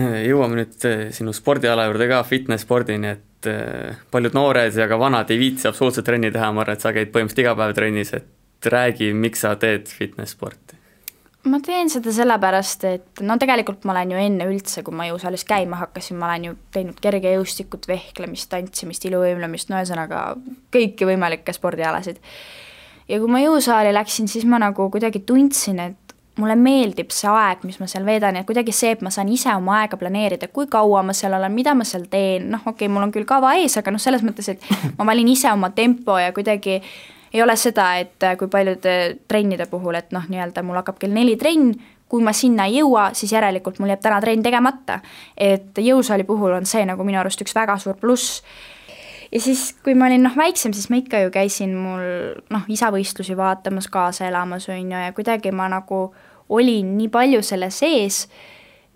jõuame 0.00 0.62
nüüd 0.62 0.88
äh, 0.88 1.06
sinu 1.12 1.36
spordiala 1.36 1.90
juurde 1.90 2.08
ka, 2.14 2.24
fitness-spordini, 2.30 3.12
et 3.18 3.30
et 3.44 3.50
äh, 3.52 3.98
paljud 4.10 4.36
noored 4.36 4.76
ja 4.76 4.88
ka 4.90 4.98
vanad 5.00 5.30
ei 5.30 5.40
viitsi 5.40 5.68
absoluutselt 5.68 6.06
trenni 6.06 6.32
teha, 6.34 6.52
ma 6.52 6.64
arvan, 6.64 6.78
et 6.78 6.84
sa 6.84 6.94
käid 6.94 7.12
põhimõtteliselt 7.12 7.44
iga 7.44 7.54
päev 7.58 7.74
trennis, 7.76 8.14
et 8.16 8.70
räägi, 8.72 9.12
miks 9.16 9.44
sa 9.44 9.54
teed 9.60 9.90
fitness-sporti? 9.90 10.80
ma 11.44 11.58
teen 11.60 11.90
seda 11.92 12.12
sellepärast, 12.14 12.84
et 12.88 13.20
no 13.20 13.34
tegelikult 13.40 13.82
ma 13.84 13.92
olen 13.92 14.14
ju 14.14 14.20
enne 14.22 14.46
üldse, 14.48 14.80
kui 14.84 14.94
ma 14.96 15.04
jõusaalis 15.10 15.44
käima 15.44 15.76
hakkasin, 15.82 16.16
ma 16.16 16.30
olen 16.30 16.46
ju 16.48 16.54
teinud 16.72 17.00
kergejõustikut, 17.04 17.84
vehklemist, 17.90 18.48
tantsimist, 18.52 19.04
iluvõimlemist, 19.10 19.68
no 19.68 19.76
ühesõnaga 19.76 20.22
kõiki 20.72 21.04
võimalikke 21.10 21.52
spordialasid. 21.52 22.16
ja 23.12 23.18
kui 23.20 23.28
ma 23.28 23.42
jõusaali 23.44 23.92
läksin, 23.92 24.30
siis 24.32 24.48
ma 24.48 24.62
nagu 24.62 24.88
kuidagi 24.88 25.20
tundsin, 25.20 25.84
et 25.84 26.03
mulle 26.40 26.56
meeldib 26.58 27.12
see 27.14 27.30
aeg, 27.30 27.62
mis 27.66 27.78
ma 27.78 27.86
seal 27.90 28.04
veedan 28.06 28.40
ja 28.40 28.44
kuidagi 28.46 28.74
see, 28.74 28.94
et 28.96 29.02
ma 29.06 29.12
saan 29.14 29.30
ise 29.30 29.52
oma 29.54 29.78
aega 29.82 29.98
planeerida, 30.00 30.48
kui 30.52 30.66
kaua 30.70 31.04
ma 31.06 31.14
seal 31.14 31.36
olen, 31.36 31.52
mida 31.54 31.74
ma 31.78 31.86
seal 31.86 32.08
teen, 32.10 32.50
noh, 32.50 32.64
okei 32.64 32.86
okay,, 32.86 32.92
mul 32.92 33.06
on 33.06 33.14
küll 33.14 33.28
kava 33.28 33.54
ees, 33.60 33.76
aga 33.78 33.94
noh, 33.94 34.02
selles 34.02 34.24
mõttes, 34.26 34.50
et 34.50 34.70
ma 34.98 35.06
valin 35.06 35.30
ise 35.30 35.52
oma 35.52 35.70
tempo 35.76 36.18
ja 36.18 36.32
kuidagi 36.34 36.80
ei 37.34 37.42
ole 37.42 37.56
seda, 37.58 37.96
et 38.02 38.22
äh, 38.22 38.36
kui 38.38 38.50
paljude 38.50 38.94
trennide 39.30 39.66
puhul, 39.70 39.98
et 39.98 40.14
noh, 40.14 40.26
nii-öelda 40.30 40.62
mul 40.66 40.78
hakkab 40.82 40.98
kell 41.02 41.14
neli 41.14 41.36
trenn, 41.38 41.72
kui 42.10 42.22
ma 42.22 42.34
sinna 42.36 42.68
ei 42.70 42.78
jõua, 42.78 43.08
siis 43.16 43.32
järelikult 43.34 43.80
mul 43.82 43.90
jääb 43.90 44.02
täna 44.02 44.20
trenn 44.22 44.42
tegemata. 44.42 45.00
et 45.36 45.78
jõusaali 45.78 46.26
puhul 46.26 46.52
on 46.54 46.66
see 46.66 46.84
nagu 46.86 47.04
minu 47.04 47.18
arust 47.18 47.42
üks 47.42 47.54
väga 47.56 47.78
suur 47.78 47.96
pluss 47.98 48.42
ja 49.34 49.40
siis, 49.42 49.72
kui 49.84 49.96
ma 49.98 50.06
olin 50.06 50.22
noh, 50.28 50.36
väiksem, 50.38 50.74
siis 50.76 50.86
ma 50.92 51.00
ikka 51.00 51.24
ju 51.24 51.32
käisin 51.34 51.74
mul 51.74 52.04
noh, 52.54 52.68
isavõistlusi 52.70 53.36
vaatamas, 53.38 53.90
kaasa 53.92 54.28
elamas, 54.28 54.68
on 54.70 54.80
ju, 54.80 55.02
ja 55.06 55.12
kuidagi 55.16 55.52
ma 55.54 55.66
nagu 55.72 56.06
olin 56.54 56.94
nii 56.98 57.10
palju 57.12 57.42
selle 57.42 57.70
sees, 57.74 58.24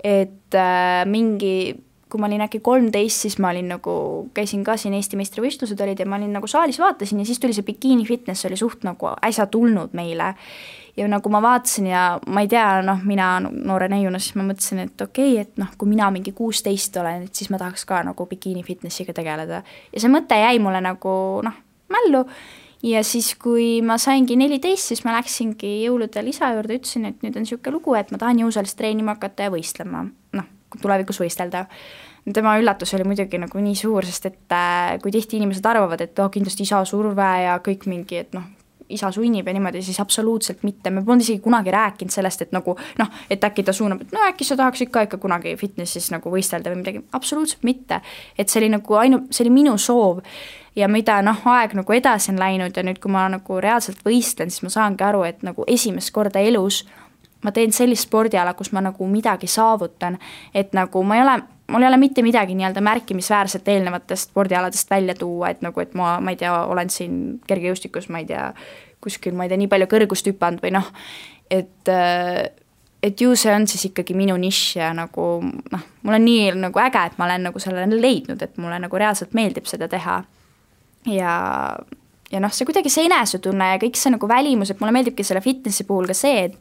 et 0.05 0.55
äh, 0.55 1.03
mingi 1.09 1.75
kui 2.09 2.21
ma 2.21 2.29
olin 2.29 2.41
äkki 2.47 2.61
kolmteist, 2.65 3.25
siis 3.27 3.37
ma 3.43 3.51
olin 3.53 3.69
nagu, 3.75 3.95
käisin 4.37 4.63
ka 4.65 4.79
siin 4.81 4.95
Eesti 4.97 5.19
meistrivõistlused 5.21 5.81
olid 5.85 6.01
ja 6.01 6.07
ma 6.09 6.17
olin 6.17 6.33
nagu 6.33 6.49
saalis 6.49 6.79
vaatasin 6.81 7.21
ja 7.21 7.29
siis 7.29 7.41
tuli 7.43 7.57
see 7.57 7.67
bikiini 7.67 8.07
fitness 8.09 8.49
oli 8.49 8.57
suht 8.57 8.87
nagu 8.89 9.13
äsja 9.25 9.45
tulnud 9.53 9.93
meile 9.99 10.33
ja 10.99 11.07
nagu 11.11 11.31
ma 11.31 11.41
vaatasin 11.43 11.87
ja 11.91 12.03
ma 12.27 12.43
ei 12.45 12.51
tea, 12.51 12.67
noh, 12.87 13.03
mina 13.07 13.31
noore 13.41 13.89
neiuna 13.93 14.21
siis 14.23 14.37
ma 14.39 14.47
mõtlesin, 14.49 14.83
et 14.85 15.05
okei 15.05 15.35
okay,, 15.37 15.47
et 15.47 15.61
noh, 15.63 15.71
kui 15.79 15.91
mina 15.91 16.11
mingi 16.15 16.35
kuusteist 16.37 16.97
olen, 17.01 17.29
et 17.29 17.35
siis 17.39 17.53
ma 17.55 17.61
tahaks 17.61 17.87
ka 17.89 18.03
nagu 18.07 18.27
bikiini 18.27 18.65
fitnessiga 18.67 19.15
tegeleda. 19.17 19.63
ja 19.93 20.03
see 20.03 20.13
mõte 20.13 20.39
jäi 20.39 20.59
mulle 20.63 20.83
nagu 20.85 21.15
noh, 21.47 21.61
mällu. 21.93 22.25
Ja 22.83 23.01
siis, 23.03 23.33
kui 23.35 23.81
ma 23.83 23.97
saingi 23.99 24.37
neliteist, 24.39 24.93
siis 24.93 25.01
ma 25.03 25.17
läksingi 25.17 25.81
jõuludel 25.83 26.29
isa 26.31 26.53
juurde, 26.55 26.77
ütlesin, 26.79 27.09
et 27.09 27.25
nüüd 27.25 27.35
on 27.35 27.43
niisugune 27.43 27.75
lugu, 27.75 27.97
et 27.99 28.13
ma 28.15 28.21
tahan 28.23 28.39
jõusaalist 28.45 28.79
treenima 28.79 29.17
hakata 29.17 29.49
ja 29.49 29.51
võistlema, 29.51 30.05
noh, 30.39 30.47
tulevikus 30.79 31.19
võistelda. 31.19 31.65
Tema 32.29 32.53
üllatus 32.61 32.93
oli 32.95 33.09
muidugi 33.09 33.41
nagu 33.43 33.59
nii 33.65 33.75
suur, 33.79 34.07
sest 34.07 34.31
et 34.31 34.55
äh, 34.55 34.95
kui 35.03 35.11
tihti 35.11 35.41
inimesed 35.41 35.67
arvavad, 35.67 36.05
et 36.07 36.23
oh, 36.23 36.31
kindlasti 36.31 36.69
isa 36.69 36.85
surve 36.87 37.29
ja 37.43 37.57
kõik 37.65 37.89
mingi, 37.91 38.23
et 38.23 38.37
noh, 38.37 38.47
isa 38.89 39.11
sunnib 39.13 39.47
ja 39.47 39.55
niimoodi, 39.57 39.83
siis 39.83 40.01
absoluutselt 40.01 40.63
mitte, 40.63 40.91
me 40.91 41.03
polnud 41.05 41.25
isegi 41.25 41.43
kunagi 41.45 41.73
rääkinud 41.75 42.13
sellest, 42.13 42.43
et 42.47 42.55
nagu 42.57 42.77
noh, 42.99 43.11
et 43.31 43.45
äkki 43.45 43.65
ta 43.67 43.73
suunab, 43.77 44.03
et 44.05 44.15
no 44.15 44.23
äkki 44.29 44.47
sa 44.49 44.57
tahaksid 44.57 44.93
ka 44.95 45.05
ikka 45.07 45.21
kunagi 45.23 45.57
fitnessis 45.61 46.11
nagu 46.15 46.33
võistelda 46.33 46.73
või 46.73 46.83
midagi, 46.83 47.03
absoluutselt 47.13 47.67
mitte. 47.69 48.01
et 48.39 48.49
see 48.49 48.63
oli 48.63 48.71
nagu 48.73 49.01
ainu-, 49.01 49.27
see 49.31 49.45
oli 49.47 49.55
minu 49.61 49.77
soov. 49.79 50.23
Ja 50.77 50.87
mida 50.89 51.17
noh, 51.27 51.41
aeg 51.51 51.73
nagu 51.75 51.93
edasi 51.93 52.31
on 52.31 52.39
läinud 52.39 52.77
ja 52.77 52.85
nüüd, 52.87 53.01
kui 53.03 53.11
ma 53.11 53.25
nagu 53.33 53.61
reaalselt 53.61 54.05
võistlen, 54.07 54.53
siis 54.53 54.63
ma 54.63 54.71
saangi 54.71 55.03
aru, 55.05 55.25
et 55.27 55.43
nagu 55.43 55.65
esimest 55.67 56.13
korda 56.15 56.39
elus 56.39 56.85
ma 57.43 57.53
teen 57.55 57.73
sellist 57.75 58.07
spordiala, 58.07 58.55
kus 58.55 58.73
ma 58.73 58.83
nagu 58.83 59.07
midagi 59.11 59.47
saavutan, 59.51 60.19
et 60.55 60.75
nagu 60.77 61.03
ma 61.07 61.19
ei 61.19 61.23
ole 61.23 61.37
mul 61.69 61.83
ei 61.83 61.89
ole 61.89 61.97
mitte 61.97 62.23
midagi 62.23 62.55
nii-öelda 62.55 62.81
märkimisväärset 62.81 63.69
eelnevatest 63.69 64.31
spordialadest 64.31 64.91
välja 64.91 65.15
tuua, 65.15 65.49
et 65.49 65.63
nagu, 65.63 65.81
et 65.81 65.95
ma, 65.95 66.19
ma 66.21 66.33
ei 66.33 66.41
tea, 66.41 66.53
olen 66.67 66.91
siin 66.91 67.19
kergejõustikus, 67.47 68.09
ma 68.09 68.23
ei 68.23 68.29
tea, 68.29 68.47
kuskil, 69.05 69.37
ma 69.37 69.45
ei 69.45 69.53
tea, 69.53 69.61
nii 69.61 69.71
palju 69.71 69.91
kõrgust 69.91 70.31
hüpanud 70.31 70.65
või 70.65 70.73
noh, 70.79 70.89
et 71.51 71.93
et 73.03 73.21
ju 73.21 73.37
see 73.39 73.53
on 73.55 73.69
siis 73.71 73.85
ikkagi 73.93 74.17
minu 74.19 74.35
nišš 74.41 74.79
ja 74.81 74.89
nagu 74.97 75.27
noh, 75.45 75.85
mul 76.03 76.17
on 76.17 76.25
nii 76.25 76.49
nagu 76.65 76.81
äge, 76.83 77.05
et 77.07 77.21
ma 77.21 77.29
olen 77.29 77.47
nagu 77.51 77.63
selle 77.63 77.87
leidnud, 77.93 78.43
et 78.43 78.59
mulle 78.59 78.81
nagu 78.83 78.99
reaalselt 78.99 79.37
meeldib 79.39 79.69
seda 79.71 79.87
teha. 79.89 80.23
ja, 81.07 81.35
ja 82.33 82.41
noh, 82.41 82.53
see 82.53 82.67
kuidagi 82.67 82.91
see 82.91 83.07
enesetunne 83.07 83.75
ja 83.75 83.79
kõik 83.85 84.01
see 84.01 84.17
nagu 84.17 84.29
välimus, 84.29 84.73
et 84.73 84.81
mulle 84.81 84.97
meeldibki 84.97 85.25
selle 85.25 85.45
fitnessi 85.45 85.87
puhul 85.87 86.11
ka 86.11 86.17
see, 86.17 86.49
et 86.49 86.59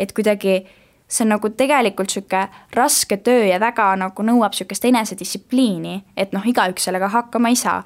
et 0.00 0.12
kuidagi 0.16 0.54
äh, 0.58 0.76
see 1.10 1.24
on 1.26 1.34
nagu 1.34 1.50
tegelikult 1.50 2.10
niisugune 2.10 2.46
raske 2.76 3.18
töö 3.26 3.42
ja 3.48 3.58
väga 3.60 3.90
nagu 3.98 4.26
nõuab 4.26 4.54
niisugust 4.54 4.86
enesedistsipliini, 4.86 5.96
et 6.16 6.32
noh, 6.36 6.46
igaüks 6.46 6.86
sellega 6.86 7.10
hakkama 7.10 7.50
ei 7.50 7.58
saa. 7.58 7.82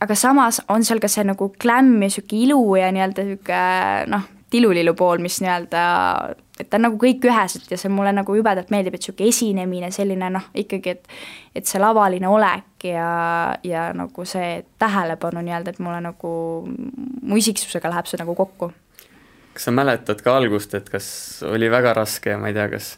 aga 0.00 0.14
samas 0.14 0.60
on 0.68 0.84
seal 0.86 1.00
ka 1.02 1.08
see 1.10 1.24
nagu 1.26 1.52
klämm 1.58 2.02
ja 2.02 2.08
niisugune 2.08 2.42
ilu 2.46 2.60
ja 2.80 2.90
nii-öelda 2.94 3.24
niisugune 3.28 3.62
noh, 4.14 4.28
tilulilu 4.50 4.94
pool, 4.96 5.18
mis 5.20 5.42
nii-öelda, 5.44 5.82
et 6.60 6.70
ta 6.70 6.78
on 6.78 6.86
nagu 6.86 6.96
kõik 6.96 7.26
üheselt 7.28 7.68
ja 7.68 7.76
see 7.76 7.92
mulle 7.92 8.14
nagu 8.16 8.32
jubedalt 8.34 8.72
meeldib, 8.72 8.96
et 8.96 9.04
niisugune 9.04 9.28
esinemine, 9.28 9.92
selline 9.92 10.32
noh, 10.32 10.48
ikkagi, 10.56 10.96
et 10.96 11.14
et 11.58 11.68
see 11.68 11.80
lavaline 11.82 12.28
olek 12.30 12.86
ja, 12.86 13.08
ja 13.66 13.88
nagu 13.92 14.24
see 14.24 14.62
tähelepanu 14.78 15.44
nii-öelda, 15.44 15.74
et 15.74 15.84
mulle 15.84 16.00
nagu, 16.00 16.32
mu 16.64 17.36
isiksusega 17.36 17.92
läheb 17.92 18.08
see 18.08 18.20
nagu 18.22 18.36
kokku 18.38 18.72
kas 19.58 19.66
sa 19.66 19.74
mäletad 19.74 20.22
ka 20.22 20.36
algust, 20.38 20.76
et 20.78 20.86
kas 20.86 21.08
oli 21.42 21.66
väga 21.70 21.96
raske 21.98 22.30
ja 22.30 22.38
ma 22.38 22.52
ei 22.52 22.54
tea, 22.54 22.68
kas 22.70 22.92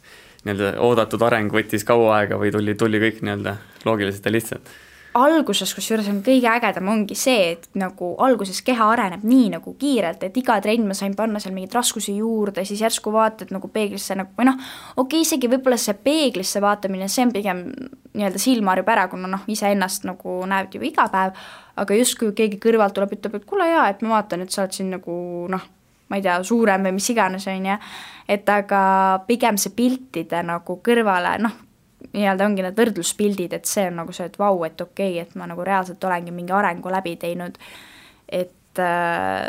nii-öelda 0.45 0.75
oodatud 0.85 1.23
areng 1.25 1.53
võttis 1.53 1.87
kaua 1.89 2.19
aega 2.19 2.37
või 2.41 2.53
tuli, 2.53 2.77
tuli 2.77 3.01
kõik 3.01 3.23
nii-öelda 3.25 3.57
loogiliselt 3.89 4.29
ja 4.29 4.33
lihtsalt? 4.37 4.73
alguses, 5.17 5.73
kusjuures 5.75 6.07
on 6.07 6.21
kõige 6.23 6.47
ägedam, 6.47 6.87
ongi 6.93 7.17
see, 7.19 7.55
et 7.57 7.65
nagu 7.81 8.13
alguses 8.23 8.61
keha 8.63 8.91
areneb 8.93 9.25
nii 9.27 9.49
nagu 9.57 9.73
kiirelt, 9.81 10.23
et 10.23 10.37
iga 10.39 10.61
trenn 10.63 10.87
ma 10.87 10.95
sain 10.95 11.17
panna 11.19 11.41
seal 11.43 11.57
mingeid 11.57 11.75
raskusi 11.75 12.15
juurde, 12.21 12.63
siis 12.69 12.85
järsku 12.85 13.11
vaatad 13.11 13.51
nagu 13.51 13.73
peeglisse 13.75 14.15
nagu 14.21 14.31
või 14.39 14.47
noh, 14.53 14.61
okei 14.95 15.19
okay,, 15.19 15.25
isegi 15.27 15.51
võib-olla 15.51 15.81
see 15.81 15.97
peeglisse 16.05 16.63
vaatamine, 16.63 17.09
see 17.11 17.27
on 17.27 17.35
pigem 17.35 17.65
nii-öelda 18.15 18.45
silm 18.45 18.71
harjub 18.71 18.95
ära, 18.95 19.09
kuna 19.11 19.33
noh, 19.35 19.43
iseennast 19.51 20.07
nagu 20.07 20.39
näed 20.51 20.79
ju 20.79 20.85
iga 20.87 21.09
päev, 21.11 21.35
aga 21.83 21.99
justkui 21.99 22.31
keegi 22.37 22.63
kõrvalt 22.63 22.95
tuleb, 22.95 23.19
ütleb, 23.19 23.41
et 23.41 23.51
kuule 23.51 23.67
jaa, 23.67 23.91
et 23.91 24.07
ma 24.07 24.21
vaatan, 24.21 24.47
et 24.47 24.55
sa 24.55 24.63
oled 24.63 24.79
siin 24.79 24.95
nagu 24.95 25.19
noh, 25.51 25.67
ma 26.11 26.19
ei 26.19 26.25
tea, 26.27 26.37
suurem 26.47 26.89
või 26.89 26.97
mis 26.99 27.11
iganes, 27.13 27.47
on 27.51 27.67
ju, 27.71 27.77
et 28.29 28.49
aga 28.51 28.81
pigem 29.27 29.59
see 29.61 29.75
piltide 29.77 30.43
nagu 30.47 30.81
kõrvale, 30.85 31.37
noh, 31.43 31.55
nii-öelda 32.11 32.47
ongi 32.49 32.65
need 32.67 32.79
võrdluspildid, 32.79 33.55
et 33.55 33.69
see 33.71 33.87
on 33.91 34.01
nagu 34.03 34.15
see, 34.17 34.27
et 34.31 34.39
vau, 34.41 34.59
et 34.67 34.81
okei 34.81 35.15
okay,, 35.15 35.29
et 35.29 35.39
ma 35.39 35.47
nagu 35.51 35.65
reaalselt 35.67 36.05
olengi 36.05 36.35
mingi 36.35 36.55
arengu 36.57 36.91
läbi 36.93 37.15
teinud, 37.21 37.59
et 38.29 38.83
äh, 38.83 39.47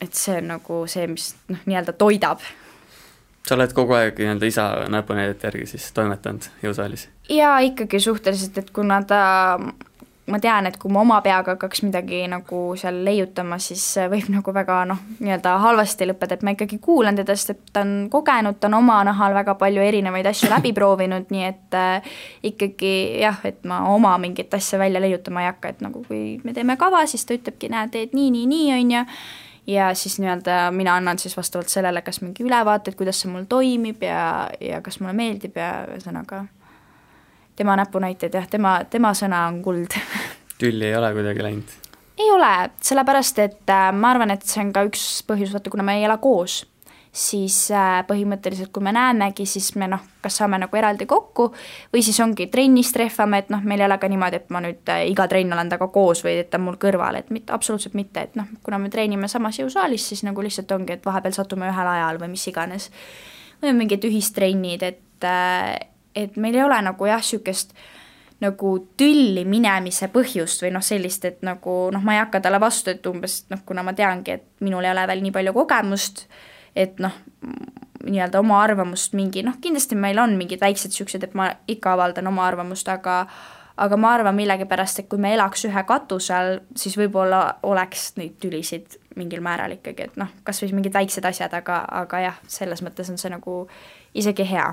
et 0.00 0.14
see 0.14 0.38
on 0.38 0.52
nagu 0.52 0.80
see, 0.90 1.06
mis 1.10 1.32
noh, 1.50 1.60
nii-öelda 1.66 1.94
toidab. 1.98 2.42
sa 3.48 3.56
oled 3.56 3.72
kogu 3.74 3.96
aeg 3.96 4.18
nii-öelda 4.20 4.48
isa 4.48 4.66
näpunäidete 4.92 5.48
järgi 5.48 5.66
siis 5.72 5.90
toimetanud 5.96 6.48
jõusaalis? 6.62 7.08
jaa, 7.32 7.58
ikkagi 7.66 8.00
suhteliselt, 8.00 8.58
et 8.58 8.70
kuna 8.70 9.02
ta 9.02 9.22
ma 10.28 10.38
tean, 10.42 10.68
et 10.68 10.76
kui 10.80 10.92
ma 10.92 11.00
oma 11.00 11.18
peaga 11.24 11.54
hakkaks 11.54 11.82
midagi 11.86 12.20
nagu 12.30 12.60
seal 12.78 13.00
leiutama, 13.06 13.58
siis 13.62 13.84
võib 14.12 14.28
nagu 14.32 14.52
väga 14.54 14.82
noh, 14.90 15.00
nii-öelda 15.18 15.54
halvasti 15.62 16.08
lõppeda, 16.10 16.38
et 16.38 16.44
ma 16.46 16.54
ikkagi 16.54 16.78
kuulan 16.84 17.16
teda, 17.18 17.36
sest 17.36 17.54
et 17.54 17.72
ta 17.72 17.82
on 17.86 17.94
kogenud, 18.12 18.58
ta 18.60 18.68
on 18.70 18.78
oma 18.80 19.00
nahal 19.08 19.36
väga 19.36 19.56
palju 19.60 19.84
erinevaid 19.84 20.28
asju 20.30 20.50
läbi 20.54 20.74
proovinud, 20.76 21.28
nii 21.34 21.44
et 21.48 21.78
äh, 21.78 22.14
ikkagi 22.52 22.94
jah, 23.22 23.40
et 23.48 23.64
ma 23.68 23.82
oma 23.92 24.16
mingit 24.20 24.54
asja 24.54 24.80
välja 24.80 25.02
leiutama 25.02 25.44
ei 25.44 25.52
hakka, 25.52 25.74
et 25.74 25.84
nagu 25.84 26.04
kui 26.08 26.38
me 26.44 26.56
teeme 26.56 26.76
kava, 26.80 27.04
siis 27.08 27.24
ta 27.26 27.36
ütlebki, 27.38 27.72
näed, 27.72 27.94
teed 27.94 28.16
nii, 28.16 28.30
nii, 28.34 28.46
nii, 28.52 28.68
on 28.76 28.94
ju, 28.98 29.04
ja 29.74 29.88
siis 29.98 30.18
nii-öelda 30.20 30.68
mina 30.76 30.98
annan 31.00 31.18
siis 31.18 31.36
vastavalt 31.36 31.72
sellele 31.72 32.02
kas 32.02 32.22
mingi 32.24 32.44
ülevaate, 32.44 32.92
et 32.92 33.00
kuidas 33.00 33.20
see 33.22 33.32
mul 33.32 33.48
toimib 33.48 34.04
ja, 34.04 34.48
ja 34.60 34.82
kas 34.84 35.00
mulle 35.00 35.16
meeldib 35.16 35.56
ja 35.60 35.72
ühesõnaga 35.88 36.44
tema 37.58 37.76
näpunäited 37.80 38.34
jah, 38.34 38.46
tema, 38.50 38.78
tema 38.90 39.12
sõna 39.18 39.46
on 39.50 39.62
kuld 39.66 39.98
tülli 40.60 40.90
ei 40.90 40.96
ole 40.96 41.12
kuidagi 41.12 41.42
läinud? 41.42 41.76
ei 42.18 42.30
ole, 42.30 42.70
sellepärast 42.82 43.38
et 43.38 43.70
äh, 43.70 43.92
ma 43.94 44.10
arvan, 44.14 44.34
et 44.34 44.42
see 44.46 44.62
on 44.64 44.72
ka 44.74 44.82
üks 44.88 45.04
põhjus, 45.28 45.52
vaata 45.54 45.70
kuna 45.70 45.86
me 45.86 45.98
ei 46.00 46.06
ela 46.08 46.16
koos, 46.18 46.64
siis 47.14 47.56
äh, 47.70 48.00
põhimõtteliselt 48.08 48.72
kui 48.74 48.82
me 48.82 48.92
näemegi, 48.94 49.46
siis 49.46 49.70
me 49.78 49.86
noh, 49.90 50.02
kas 50.22 50.40
saame 50.40 50.58
nagu 50.58 50.78
eraldi 50.80 51.06
kokku 51.08 51.46
või 51.94 52.02
siis 52.04 52.18
ongi 52.24 52.48
trennis 52.50 52.90
trehvame, 52.94 53.44
et 53.44 53.52
noh, 53.54 53.62
meil 53.62 53.84
ei 53.84 53.86
ole 53.86 53.98
ka 54.02 54.10
niimoodi, 54.10 54.40
et 54.42 54.50
ma 54.54 54.62
nüüd 54.64 54.90
äh, 54.90 55.04
iga 55.12 55.28
trenn 55.30 55.54
olen 55.54 55.70
temaga 55.70 55.90
koos 55.94 56.24
või 56.26 56.40
et 56.42 56.50
ta 56.50 56.58
on 56.58 56.66
mul 56.66 56.80
kõrval, 56.82 57.20
et 57.20 57.30
mitte, 57.34 57.54
absoluutselt 57.54 57.94
mitte, 57.98 58.26
et 58.26 58.38
noh, 58.38 58.50
kuna 58.66 58.80
me 58.82 58.90
treenime 58.90 59.30
samas 59.30 59.60
jõusaalis, 59.62 60.10
siis 60.10 60.24
nagu 60.26 60.42
lihtsalt 60.42 60.74
ongi, 60.74 60.98
et 60.98 61.06
vahepeal 61.06 61.38
satume 61.38 61.70
ühel 61.70 61.92
ajal 61.94 62.18
või 62.22 62.32
mis 62.34 62.48
iganes. 62.50 62.90
või 63.62 63.72
on 63.72 63.80
mingid 63.84 64.04
ühistrennid, 64.10 64.82
et 64.82 65.28
et 66.18 66.36
meil 66.36 66.56
ei 66.58 66.64
ole 66.66 66.80
nagu 66.82 67.08
jah, 67.08 67.22
niisugust 67.22 67.74
nagu 68.42 68.74
tülli 68.98 69.42
minemise 69.48 70.08
põhjust 70.14 70.62
või 70.62 70.70
noh, 70.74 70.84
sellist, 70.84 71.24
et 71.26 71.42
nagu 71.46 71.74
noh, 71.94 72.04
ma 72.06 72.14
ei 72.14 72.22
hakka 72.22 72.40
talle 72.44 72.60
vastu, 72.62 72.92
et 72.94 73.06
umbes 73.10 73.40
noh, 73.50 73.64
kuna 73.66 73.82
ma 73.82 73.94
teangi, 73.98 74.38
et 74.38 74.64
minul 74.64 74.86
ei 74.86 74.94
ole 74.94 75.06
veel 75.10 75.24
nii 75.24 75.34
palju 75.34 75.54
kogemust, 75.56 76.26
et 76.78 77.02
noh, 77.02 77.16
nii-öelda 78.06 78.38
oma 78.38 78.60
arvamust 78.62 79.16
mingi 79.18 79.42
noh, 79.42 79.58
kindlasti 79.60 79.98
meil 79.98 80.20
on 80.22 80.36
mingid 80.38 80.62
väiksed 80.62 80.94
niisugused, 80.94 81.26
et 81.26 81.34
ma 81.38 81.50
ikka 81.66 81.96
avaldan 81.96 82.30
oma 82.30 82.46
arvamust, 82.46 82.88
aga 82.92 83.24
aga 83.78 83.96
ma 83.96 84.12
arvan 84.16 84.34
millegipärast, 84.34 85.02
et 85.02 85.06
kui 85.10 85.20
me 85.22 85.30
elaks 85.34 85.62
ühe 85.68 85.82
katuse 85.86 86.34
all, 86.34 86.56
siis 86.78 86.96
võib-olla 86.98 87.60
oleks 87.62 88.12
neid 88.18 88.34
tülisid 88.42 88.98
mingil 89.18 89.42
määral 89.42 89.76
ikkagi, 89.76 90.08
et 90.08 90.18
noh, 90.18 90.30
kas 90.46 90.62
või 90.62 90.78
mingid 90.78 90.94
väiksed 90.94 91.26
asjad, 91.26 91.54
aga, 91.54 91.84
aga 92.00 92.22
jah, 92.22 92.40
selles 92.50 92.82
mõttes 92.86 93.10
on 93.10 93.18
see 93.18 93.30
nagu 93.30 93.60
isegi 94.18 94.46
hea 94.46 94.72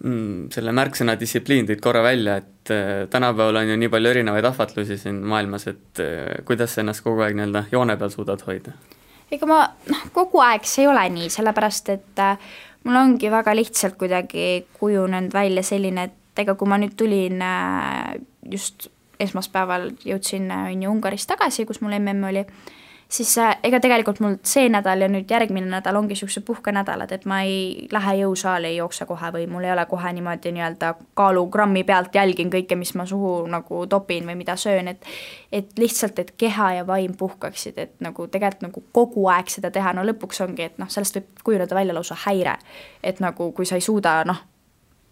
selle 0.00 0.72
märksõna 0.72 1.16
distsipliin 1.20 1.66
tõid 1.68 1.80
korra 1.84 2.00
välja, 2.04 2.38
et 2.40 2.72
äh, 2.72 3.08
tänapäeval 3.12 3.60
on 3.60 3.72
ju 3.72 3.76
nii 3.80 3.90
palju 3.92 4.12
erinevaid 4.14 4.46
ahvatlusi 4.48 4.96
siin 4.98 5.18
maailmas, 5.28 5.66
et 5.68 6.00
äh, 6.00 6.38
kuidas 6.48 6.74
sa 6.74 6.80
ennast 6.80 7.04
kogu 7.04 7.20
aeg 7.20 7.36
nii-öelda 7.36 7.66
joone 7.72 7.96
peal 8.00 8.12
suudad 8.14 8.40
hoida? 8.46 8.72
ega 9.30 9.46
ma 9.46 9.60
noh, 9.90 10.06
kogu 10.16 10.40
aeg 10.42 10.64
see 10.66 10.86
ei 10.86 10.90
ole 10.90 11.04
nii, 11.12 11.28
sellepärast 11.30 11.92
et 11.92 12.22
äh, 12.24 12.48
mul 12.88 12.96
ongi 13.02 13.30
väga 13.30 13.54
lihtsalt 13.56 13.98
kuidagi 14.00 14.46
kujunenud 14.80 15.36
välja 15.36 15.62
selline, 15.66 16.08
et 16.08 16.44
ega 16.44 16.56
kui 16.56 16.70
ma 16.70 16.80
nüüd 16.80 16.96
tulin 16.96 17.44
just 18.48 18.88
esmaspäeval 19.20 19.90
jõudsin, 20.06 20.48
on 20.48 20.82
ju, 20.82 20.90
Ungarist 20.90 21.28
tagasi, 21.28 21.66
kus 21.68 21.82
mul 21.84 21.98
mm 21.98 22.24
oli, 22.30 22.46
siis 23.10 23.34
ega 23.62 23.80
tegelikult 23.82 24.20
mul 24.22 24.36
see 24.46 24.68
nädal 24.70 25.02
ja 25.02 25.08
nüüd 25.10 25.30
järgmine 25.30 25.66
nädal 25.70 25.98
ongi 25.98 26.14
niisugused 26.14 26.44
puhkenädalad, 26.46 27.10
et 27.12 27.26
ma 27.28 27.40
ei 27.46 27.88
lähe 27.92 28.14
jõusaali, 28.20 28.70
ei 28.70 28.76
jookse 28.78 29.06
kohe 29.06 29.32
või 29.34 29.46
mul 29.50 29.66
ei 29.66 29.72
ole 29.74 29.84
kohe 29.90 30.12
niimoodi 30.14 30.52
nii-öelda 30.54 30.92
kaalugrammi 31.18 31.82
pealt 31.88 32.14
jälgin 32.14 32.52
kõike, 32.52 32.78
mis 32.78 32.94
ma 32.98 33.06
suhu 33.06 33.32
nagu 33.50 33.84
topin 33.90 34.30
või 34.30 34.38
mida 34.42 34.56
söön, 34.56 34.92
et 34.94 35.10
et 35.52 35.78
lihtsalt, 35.78 36.18
et 36.18 36.34
keha 36.38 36.72
ja 36.78 36.86
vaim 36.86 37.16
puhkaksid, 37.18 37.78
et 37.78 37.96
nagu 38.00 38.28
tegelikult 38.30 38.62
nagu 38.68 38.84
kogu 38.92 39.26
aeg 39.32 39.50
seda 39.50 39.70
teha, 39.74 39.92
no 39.92 40.06
lõpuks 40.06 40.44
ongi, 40.46 40.70
et 40.70 40.78
noh, 40.78 40.90
sellest 40.90 41.18
võib 41.18 41.44
kujuneda 41.44 41.74
välja 41.74 41.94
lausa 41.94 42.16
häire. 42.26 42.58
et 43.02 43.20
nagu 43.20 43.52
kui 43.52 43.66
sa 43.66 43.74
ei 43.74 43.80
suuda 43.80 44.22
noh, 44.24 44.38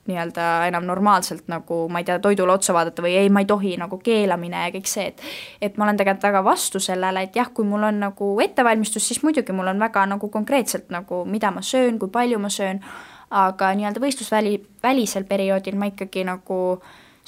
nii-öelda 0.08 0.46
enam 0.68 0.86
normaalselt 0.88 1.48
nagu 1.52 1.82
ma 1.92 2.02
ei 2.02 2.06
tea, 2.08 2.18
toidule 2.22 2.54
otsa 2.54 2.74
vaadata 2.76 3.04
või 3.04 3.14
ei, 3.20 3.28
ma 3.32 3.42
ei 3.44 3.48
tohi 3.48 3.74
nagu 3.80 3.98
keelamine 4.02 4.64
ja 4.66 4.72
kõik 4.74 4.90
see, 4.90 5.10
et 5.12 5.22
et 5.68 5.76
ma 5.76 5.86
olen 5.86 6.00
tegelikult 6.00 6.28
väga 6.28 6.42
vastu 6.44 6.80
sellele, 6.82 7.26
et 7.28 7.36
jah, 7.36 7.50
kui 7.54 7.66
mul 7.68 7.86
on 7.90 8.00
nagu 8.06 8.30
ettevalmistus, 8.44 9.08
siis 9.08 9.22
muidugi 9.22 9.54
mul 9.56 9.70
on 9.72 9.80
väga 9.80 10.06
nagu 10.10 10.30
konkreetselt 10.32 10.90
nagu, 10.94 11.24
mida 11.28 11.52
ma 11.54 11.62
söön, 11.62 11.98
kui 11.98 12.10
palju 12.12 12.40
ma 12.42 12.50
söön, 12.52 12.82
aga 13.30 13.70
nii-öelda 13.76 14.02
võistlusväli, 14.02 14.56
välisel 14.82 15.28
perioodil 15.28 15.76
ma 15.78 15.90
ikkagi 15.92 16.24
nagu 16.28 16.58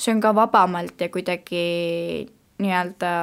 söön 0.00 0.20
ka 0.20 0.34
vabamalt 0.34 1.00
ja 1.00 1.08
kuidagi 1.12 1.64
nii-öelda 2.60 3.14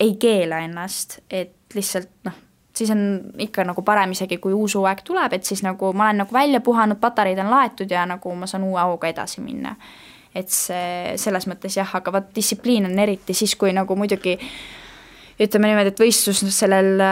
ei 0.00 0.16
keela 0.20 0.64
ennast, 0.66 1.20
et 1.30 1.56
lihtsalt 1.74 2.10
noh 2.28 2.40
siis 2.76 2.90
on 2.90 3.02
ikka 3.38 3.64
nagu 3.68 3.82
parem 3.82 4.14
isegi, 4.14 4.38
kui 4.42 4.54
uus 4.56 4.76
hooaeg 4.78 5.02
tuleb, 5.04 5.36
et 5.36 5.44
siis 5.44 5.62
nagu 5.64 5.92
ma 5.92 6.08
olen 6.08 6.24
nagu 6.24 6.34
välja 6.34 6.60
puhanud, 6.64 7.00
patareid 7.00 7.38
on 7.42 7.50
laetud 7.52 7.90
ja 7.90 8.06
nagu 8.08 8.34
ma 8.34 8.48
saan 8.48 8.64
uue 8.68 8.80
hooga 8.80 9.12
edasi 9.12 9.44
minna. 9.44 9.76
et 10.34 10.48
see 10.48 11.12
selles 11.20 11.44
mõttes 11.44 11.74
jah, 11.76 11.90
aga 11.92 12.12
vot 12.12 12.28
distsipliin 12.34 12.86
on 12.88 12.98
eriti 12.98 13.34
siis, 13.36 13.52
kui 13.60 13.72
nagu 13.76 13.96
muidugi 13.96 14.38
ütleme 15.44 15.68
niimoodi, 15.68 15.92
et 15.92 16.00
võistlus 16.00 16.40
sellel 16.56 17.02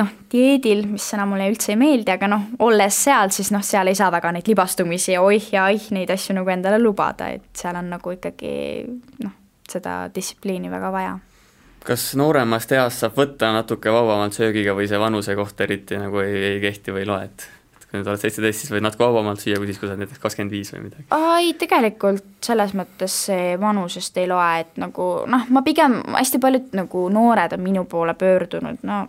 noh, 0.00 0.14
dieedil, 0.32 0.86
mis 0.88 1.04
sõna 1.12 1.26
mulle 1.28 1.50
üldse 1.50 1.74
ei 1.74 1.76
meeldi, 1.76 2.14
aga 2.14 2.30
noh, 2.32 2.46
olles 2.64 2.96
seal, 3.04 3.28
siis 3.34 3.52
noh, 3.52 3.60
seal 3.66 3.92
ei 3.92 3.98
saa 3.98 4.08
väga 4.14 4.32
neid 4.32 4.48
libastumisi 4.48 5.12
ja 5.12 5.20
oih 5.20 5.52
ja 5.52 5.66
aih 5.68 5.90
neid 5.92 6.10
asju 6.14 6.38
nagu 6.38 6.48
endale 6.48 6.80
lubada, 6.80 7.28
et 7.28 7.52
seal 7.60 7.76
on 7.76 7.92
nagu 7.92 8.16
ikkagi 8.16 8.54
noh, 9.20 9.36
seda 9.68 10.06
distsipliini 10.14 10.72
väga 10.72 10.94
vaja 10.94 11.18
kas 11.86 12.10
nooremast 12.18 12.72
east 12.76 13.04
saab 13.04 13.16
võtta 13.18 13.52
natuke 13.54 13.92
vabamalt 13.94 14.36
söögiga 14.36 14.74
või 14.76 14.88
see 14.90 15.00
vanuse 15.00 15.36
koht 15.38 15.60
eriti 15.64 15.98
nagu 16.00 16.20
ei, 16.22 16.36
ei 16.54 16.60
kehti 16.62 16.94
või 16.94 17.04
ei 17.04 17.10
loe, 17.10 17.28
et 17.30 17.46
kui 17.90 17.98
nüüd 17.98 18.06
oled 18.06 18.22
seitseteist, 18.22 18.62
siis 18.62 18.72
võid 18.72 18.84
natuke 18.86 19.06
vabamalt 19.06 19.42
süüa, 19.42 19.58
kui 19.58 19.70
siis, 19.70 19.80
kui 19.80 19.88
sa 19.88 19.94
oled 19.94 20.04
näiteks 20.04 20.22
kakskümmend 20.22 20.54
viis 20.54 20.70
või 20.74 20.84
midagi? 20.86 21.06
ei, 21.40 21.54
tegelikult 21.58 22.28
selles 22.46 22.74
mõttes 22.78 23.16
see 23.26 23.54
vanusest 23.60 24.20
ei 24.22 24.28
loe, 24.30 24.50
et 24.62 24.78
nagu 24.82 25.10
noh, 25.30 25.48
ma 25.50 25.64
pigem, 25.66 26.00
hästi 26.14 26.42
paljud 26.42 26.74
nagu 26.78 27.06
noored 27.12 27.56
on 27.56 27.64
minu 27.64 27.86
poole 27.90 28.14
pöördunud, 28.18 28.84
no 28.86 29.02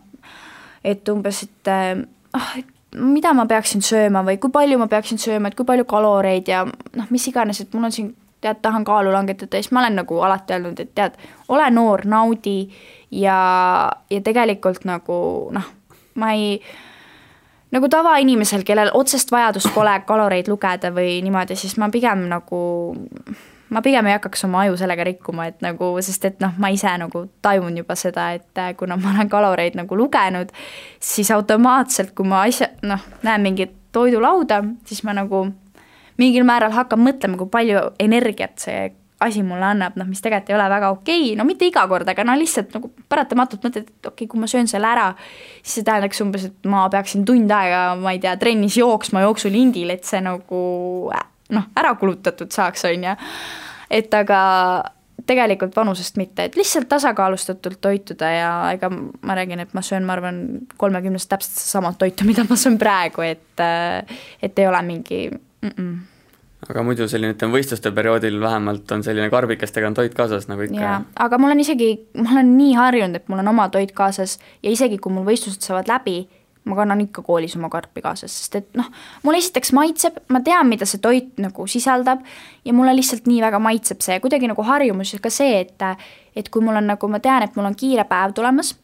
et 0.84 1.10
umbes, 1.13 1.44
et 1.46 1.72
ah, 1.72 2.54
et 2.58 2.72
mida 2.98 3.34
ma 3.38 3.46
peaksin 3.48 3.84
sööma 3.86 4.24
või 4.25 4.40
kui 4.42 4.51
palju 4.51 4.80
ma 4.82 4.88
peaksin 4.92 5.22
sööma, 5.22 5.51
et 5.51 5.58
kui 5.58 5.68
palju 5.68 5.86
kaloreid 5.88 6.50
ja 6.51 6.63
noh, 6.66 7.12
mis 7.13 7.28
iganes, 7.30 7.62
et 7.62 7.74
mul 7.75 7.88
on 7.88 7.96
siin 7.96 8.10
tead, 8.41 8.62
tahan 8.62 8.86
kaalu 8.86 9.13
langetada, 9.13 9.60
siis 9.62 9.71
ma 9.71 9.83
olen 9.83 10.00
nagu 10.01 10.19
alati 10.25 10.55
öelnud, 10.55 10.79
et 10.81 10.95
tead, 10.95 11.17
ole 11.50 11.69
noor, 11.71 12.05
naudi 12.10 12.57
ja, 13.12 13.38
ja 14.10 14.21
tegelikult 14.21 14.86
nagu 14.89 15.19
noh, 15.53 15.69
ma 16.15 16.31
ei, 16.33 16.57
nagu 17.71 17.89
tavainimesel, 17.91 18.65
kellel 18.67 18.91
otsest 18.98 19.31
vajadust 19.31 19.71
pole 19.75 19.93
kaloreid 20.07 20.50
lugeda 20.51 20.91
või 20.95 21.19
niimoodi, 21.25 21.55
siis 21.60 21.77
ma 21.81 21.89
pigem 21.93 22.25
nagu, 22.31 22.62
ma 23.69 23.83
pigem 23.86 24.10
ei 24.10 24.17
hakkaks 24.17 24.45
oma 24.50 24.65
aju 24.65 24.79
sellega 24.79 25.05
rikkuma, 25.07 25.48
et 25.51 25.62
nagu, 25.63 25.93
sest 26.03 26.25
et 26.27 26.41
noh, 26.43 26.55
ma 26.57 26.71
ise 26.74 26.91
nagu 27.01 27.25
tajun 27.45 27.77
juba 27.77 27.95
seda, 28.00 28.31
et 28.38 28.65
kuna 28.79 28.98
ma 29.00 29.13
olen 29.15 29.31
kaloreid 29.31 29.77
nagu 29.79 29.98
lugenud, 29.98 30.51
siis 31.00 31.31
automaatselt, 31.31 32.15
kui 32.17 32.27
ma 32.27 32.43
asja, 32.50 32.74
noh, 32.88 33.05
näen 33.24 33.45
mingit 33.45 33.77
toidulauda, 33.91 34.63
siis 34.88 35.03
ma 35.03 35.15
nagu 35.15 35.45
mingil 36.18 36.44
määral 36.48 36.74
hakkan 36.75 37.00
mõtlema, 37.00 37.38
kui 37.39 37.51
palju 37.51 37.86
energiat 38.00 38.60
see 38.60 38.89
asi 39.22 39.44
mulle 39.46 39.65
annab, 39.65 39.98
noh, 40.00 40.08
mis 40.10 40.22
tegelikult 40.24 40.50
ei 40.50 40.56
ole 40.58 40.68
väga 40.72 40.89
okei 40.96 41.20
okay., 41.25 41.34
no 41.38 41.46
mitte 41.46 41.68
iga 41.70 41.84
kord, 41.89 42.10
aga 42.10 42.24
no 42.25 42.34
lihtsalt 42.39 42.74
nagu 42.74 42.89
paratamatult 43.12 43.68
mõtled, 43.68 43.89
et 43.91 44.08
okei 44.10 44.25
okay,, 44.25 44.30
kui 44.32 44.41
ma 44.41 44.50
söön 44.50 44.70
selle 44.70 44.90
ära, 44.90 45.12
siis 45.62 45.77
see 45.77 45.85
tähendaks 45.88 46.24
umbes, 46.25 46.48
et 46.50 46.70
ma 46.70 46.88
peaksin 46.92 47.25
tund 47.27 47.53
aega, 47.53 47.83
ma 48.01 48.16
ei 48.16 48.22
tea, 48.24 48.33
trennis 48.42 48.79
jooksma 48.81 49.22
jooksulindil, 49.27 49.94
et 49.94 50.09
see 50.09 50.24
nagu 50.25 50.64
noh, 51.51 51.70
ära 51.77 51.94
kulutatud 52.01 52.50
saaks, 52.55 52.88
on 52.90 53.05
ju. 53.12 53.14
et 53.94 54.18
aga 54.18 54.42
tegelikult 55.29 55.75
vanusest 55.77 56.18
mitte, 56.18 56.48
et 56.48 56.57
lihtsalt 56.57 56.90
tasakaalustatult 56.90 57.77
toituda 57.83 58.29
ja 58.33 58.51
ega 58.74 58.90
ma 58.90 59.35
räägin, 59.38 59.62
et 59.62 59.75
ma 59.77 59.85
söön, 59.85 60.07
ma 60.07 60.18
arvan, 60.18 60.42
kolmekümnest 60.81 61.29
täpselt 61.29 61.62
sama 61.62 61.94
toitu, 61.94 62.25
mida 62.25 62.48
ma 62.50 62.57
söön 62.57 62.81
praegu, 62.81 63.22
et 63.22 63.62
et 64.42 64.59
ei 64.59 64.68
ole 64.68 64.81
mingi 64.81 65.27
mm. 65.29 65.75
-mm 65.77 66.00
aga 66.69 66.83
muidu 66.85 67.07
selline, 67.09 67.35
ütleme 67.35 67.57
võistluste 67.57 67.91
perioodil 67.95 68.37
vähemalt 68.41 68.91
on 68.93 69.05
selline 69.05 69.29
karbikestega 69.33 69.89
on 69.89 69.97
toit 69.97 70.13
kaasas 70.17 70.47
nagu 70.51 70.67
ikka. 70.67 70.81
jaa, 70.81 71.00
aga 71.25 71.39
mul 71.41 71.55
on 71.55 71.63
isegi, 71.63 71.93
ma 72.21 72.35
olen 72.35 72.53
nii 72.57 72.75
harjunud, 72.77 73.17
et 73.17 73.31
mul 73.31 73.41
on 73.41 73.53
oma 73.53 73.69
toit 73.74 73.91
kaasas 73.97 74.37
ja 74.61 74.74
isegi 74.74 75.00
kui 75.01 75.13
mul 75.13 75.25
võistlused 75.27 75.65
saavad 75.65 75.89
läbi, 75.89 76.19
ma 76.69 76.77
kannan 76.77 77.01
ikka 77.01 77.24
koolis 77.25 77.55
oma 77.57 77.71
karpi 77.74 78.03
kaasas, 78.05 78.35
sest 78.43 78.59
et 78.59 78.67
noh, 78.77 78.91
mulle 79.25 79.41
esiteks 79.41 79.74
maitseb, 79.74 80.19
ma 80.29 80.43
tean, 80.45 80.69
mida 80.69 80.85
see 80.89 81.01
toit 81.01 81.41
nagu 81.41 81.65
sisaldab 81.69 82.21
ja 82.65 82.75
mulle 82.77 82.93
lihtsalt 83.00 83.25
nii 83.29 83.41
väga 83.41 83.61
maitseb 83.63 84.05
see, 84.05 84.19
kuidagi 84.21 84.51
nagu 84.51 84.65
harjumus 84.67 85.15
ka 85.21 85.33
see, 85.33 85.63
et 85.65 85.89
et 86.37 86.47
kui 86.47 86.63
mul 86.63 86.77
on 86.77 86.93
nagu, 86.93 87.09
ma 87.11 87.19
tean, 87.19 87.43
et 87.43 87.57
mul 87.57 87.65
on 87.67 87.75
kiire 87.75 88.05
päev 88.07 88.37
tulemas 88.37 88.75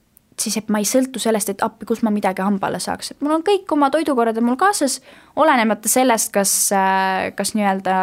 siis 0.42 0.58
et 0.60 0.70
ma 0.70 0.82
ei 0.82 0.86
sõltu 0.88 1.22
sellest, 1.22 1.50
et 1.50 1.64
appi, 1.66 1.88
kus 1.90 2.04
ma 2.06 2.14
midagi 2.14 2.44
hambale 2.46 2.80
saaks, 2.84 3.12
et 3.14 3.26
mul 3.26 3.40
on 3.40 3.46
kõik 3.46 3.72
oma 3.74 3.90
toidukorrad 3.94 4.38
on 4.38 4.50
mul 4.52 4.60
kaasas, 4.60 5.00
olenemata 5.36 5.90
sellest, 5.90 6.32
kas, 6.36 6.54
äh, 6.76 7.32
kas 7.38 7.56
nii-öelda 7.58 7.98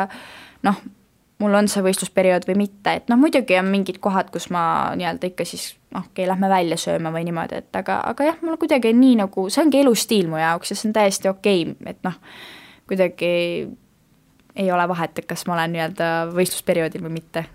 noh, 0.66 0.81
mul 1.42 1.55
on 1.59 1.68
see 1.70 1.83
võistlusperiood 1.85 2.47
või 2.49 2.59
mitte, 2.64 2.99
et 2.99 3.09
noh, 3.12 3.18
muidugi 3.20 3.57
on 3.59 3.70
mingid 3.70 4.01
kohad, 4.03 4.31
kus 4.35 4.49
ma 4.55 4.64
nii-öelda 4.99 5.31
ikka 5.31 5.47
siis 5.49 5.73
noh, 5.94 6.07
okei 6.07 6.25
okay,, 6.25 6.31
lähme 6.31 6.51
välja 6.51 6.79
sööma 6.81 7.12
või 7.14 7.27
niimoodi, 7.29 7.62
et 7.62 7.81
aga, 7.81 8.01
aga 8.11 8.31
jah, 8.31 8.42
mul 8.42 8.59
kuidagi 8.61 8.90
on 8.94 9.01
nii 9.03 9.16
nagu, 9.25 9.47
see 9.53 9.62
ongi 9.64 9.83
elustiil 9.83 10.31
mu 10.31 10.40
jaoks 10.40 10.73
ja 10.73 10.79
see 10.79 10.90
on 10.90 10.99
täiesti 10.99 11.31
okei 11.31 11.66
okay,, 11.68 11.94
et 11.94 12.03
noh, 12.07 12.18
kuidagi 12.90 13.33
ei 14.55 14.70
ole 14.70 14.88
vahet, 14.88 15.18
et 15.18 15.27
kas 15.31 15.47
ma 15.49 15.57
olen 15.57 15.75
nii-öelda 15.75 16.11
võistlusperioodil 16.35 17.03
või 17.07 17.16
mitte. 17.18 17.47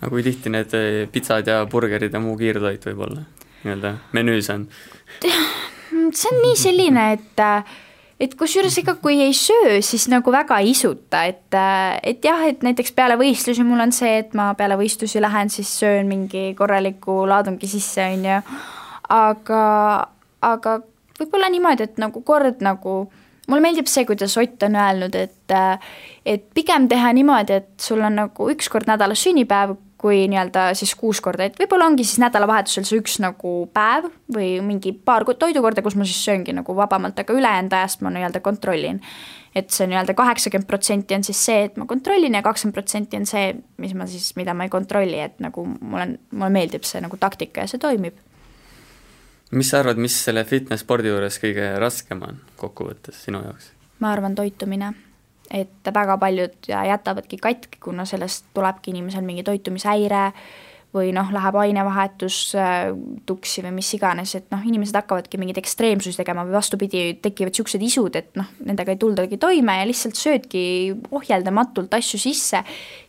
aga 0.00 0.10
kui 0.12 0.24
tihti 0.26 0.52
need 0.52 0.74
eh, 0.76 1.04
pitsad 1.12 1.48
ja 1.48 1.62
burgerid 1.66 2.12
ja 2.12 2.20
muu 2.20 2.36
kiirtoit 2.40 2.90
võib 2.90 3.06
olla? 3.08 3.24
Nii-öelda 3.62 3.96
menüüs 4.16 4.50
on? 4.54 4.66
see 5.22 6.28
on 6.32 6.42
nii 6.42 6.58
selline, 6.58 7.06
et 7.16 7.42
et 8.22 8.34
kusjuures 8.38 8.76
ega 8.78 8.94
kui 9.02 9.16
ei 9.24 9.32
söö, 9.34 9.80
siis 9.82 10.06
nagu 10.12 10.32
väga 10.32 10.60
ei 10.62 10.70
isuta, 10.70 11.24
et, 11.26 11.56
et 12.06 12.22
jah, 12.24 12.44
et 12.46 12.62
näiteks 12.62 12.94
peale 12.94 13.16
võistlusi 13.18 13.64
mul 13.66 13.82
on 13.82 13.94
see, 13.94 14.20
et 14.22 14.36
ma 14.38 14.52
peale 14.58 14.76
võistlusi 14.78 15.22
lähen, 15.22 15.50
siis 15.50 15.72
söön 15.80 16.10
mingi 16.10 16.52
korraliku 16.58 17.22
laadungi 17.28 17.70
sisse, 17.70 18.06
on 18.14 18.28
ju, 18.28 18.38
aga, 19.16 19.64
aga 20.52 20.76
võib-olla 21.18 21.50
niimoodi, 21.52 21.88
et 21.88 21.98
nagu 22.02 22.22
kord 22.26 22.62
nagu 22.62 22.96
mulle 23.50 23.64
meeldib 23.64 23.90
see, 23.90 24.06
kuidas 24.06 24.36
Ott 24.38 24.68
on 24.68 24.78
öelnud, 24.78 25.18
et 25.18 25.56
et 26.26 26.44
pigem 26.54 26.86
teha 26.88 27.10
niimoodi, 27.12 27.58
et 27.58 27.72
sul 27.82 28.00
on 28.06 28.14
nagu 28.22 28.50
üks 28.54 28.70
kord 28.70 28.86
nädalas 28.86 29.22
sünnipäev, 29.26 29.74
kui 30.02 30.24
nii-öelda 30.30 30.72
siis 30.74 30.96
kuus 30.98 31.20
korda, 31.22 31.46
et 31.46 31.58
võib-olla 31.60 31.86
ongi 31.86 32.04
siis 32.06 32.18
nädalavahetusel 32.22 32.86
see 32.88 32.98
üks 32.98 33.20
nagu 33.22 33.52
päev 33.74 34.08
või 34.34 34.56
mingi 34.66 34.90
paar 34.92 35.22
toidukorda, 35.26 35.84
kus 35.84 35.94
ma 35.98 36.06
siis 36.08 36.18
sööngi 36.26 36.54
nagu 36.56 36.74
vabamalt, 36.74 37.22
aga 37.22 37.36
ülejäänud 37.38 37.76
ajast 37.78 38.02
ma 38.02 38.10
nii-öelda 38.10 38.42
kontrollin. 38.42 38.98
et 39.54 39.70
see 39.70 39.86
nii-öelda 39.86 40.14
kaheksakümmend 40.16 40.66
protsenti 40.66 41.14
on 41.14 41.24
siis 41.24 41.44
see, 41.44 41.66
et 41.68 41.76
ma 41.76 41.86
kontrollin 41.86 42.34
ja 42.34 42.42
kakskümmend 42.42 42.74
protsenti 42.74 43.20
on 43.20 43.26
see, 43.28 43.52
mis 43.84 43.94
ma 43.94 44.06
siis, 44.08 44.32
mida 44.36 44.54
ma 44.54 44.64
ei 44.66 44.72
kontrolli, 44.72 45.20
et 45.20 45.38
nagu 45.44 45.66
mul 45.68 46.00
on, 46.00 46.16
mulle 46.30 46.50
meeldib 46.56 46.88
see 46.88 47.04
nagu 47.04 47.20
taktika 47.20 47.66
ja 47.66 47.70
see 47.70 47.78
toimib. 47.78 48.18
mis 49.52 49.70
sa 49.70 49.84
arvad, 49.84 50.02
mis 50.02 50.18
selle 50.24 50.44
fitness 50.48 50.82
spordi 50.82 51.12
juures 51.12 51.38
kõige 51.38 51.70
raskem 51.78 52.26
on 52.26 52.42
kokkuvõttes 52.56 53.22
sinu 53.28 53.44
jaoks? 53.44 53.70
ma 54.00 54.16
arvan, 54.16 54.34
toitumine 54.34 54.94
et 55.52 55.92
väga 55.94 56.16
paljud 56.18 56.68
jätavadki 56.68 57.36
katki, 57.36 57.80
kuna 57.82 58.06
sellest 58.08 58.46
tulebki 58.56 58.94
inimesel 58.94 59.24
mingi 59.26 59.44
toitumishäire 59.44 60.30
või 60.92 61.08
noh, 61.16 61.30
läheb 61.32 61.56
ainevahetus 61.56 62.38
äh, 62.58 62.90
tuksi 63.26 63.62
või 63.64 63.72
mis 63.78 63.88
iganes, 63.96 64.34
et 64.36 64.50
noh, 64.52 64.60
inimesed 64.68 64.96
hakkavadki 64.98 65.38
mingeid 65.40 65.62
ekstreemsusi 65.62 66.18
tegema 66.18 66.44
või 66.44 66.56
vastupidi, 66.58 67.04
tekivad 67.24 67.54
niisugused 67.54 67.84
isud, 67.86 68.18
et 68.20 68.36
noh, 68.36 68.50
nendega 68.66 68.92
ei 68.92 69.00
tuldagi 69.00 69.38
toime 69.40 69.78
ja 69.78 69.86
lihtsalt 69.88 70.20
söödki 70.20 70.64
ohjeldamatult 71.16 71.96
asju 71.96 72.20
sisse, 72.20 72.60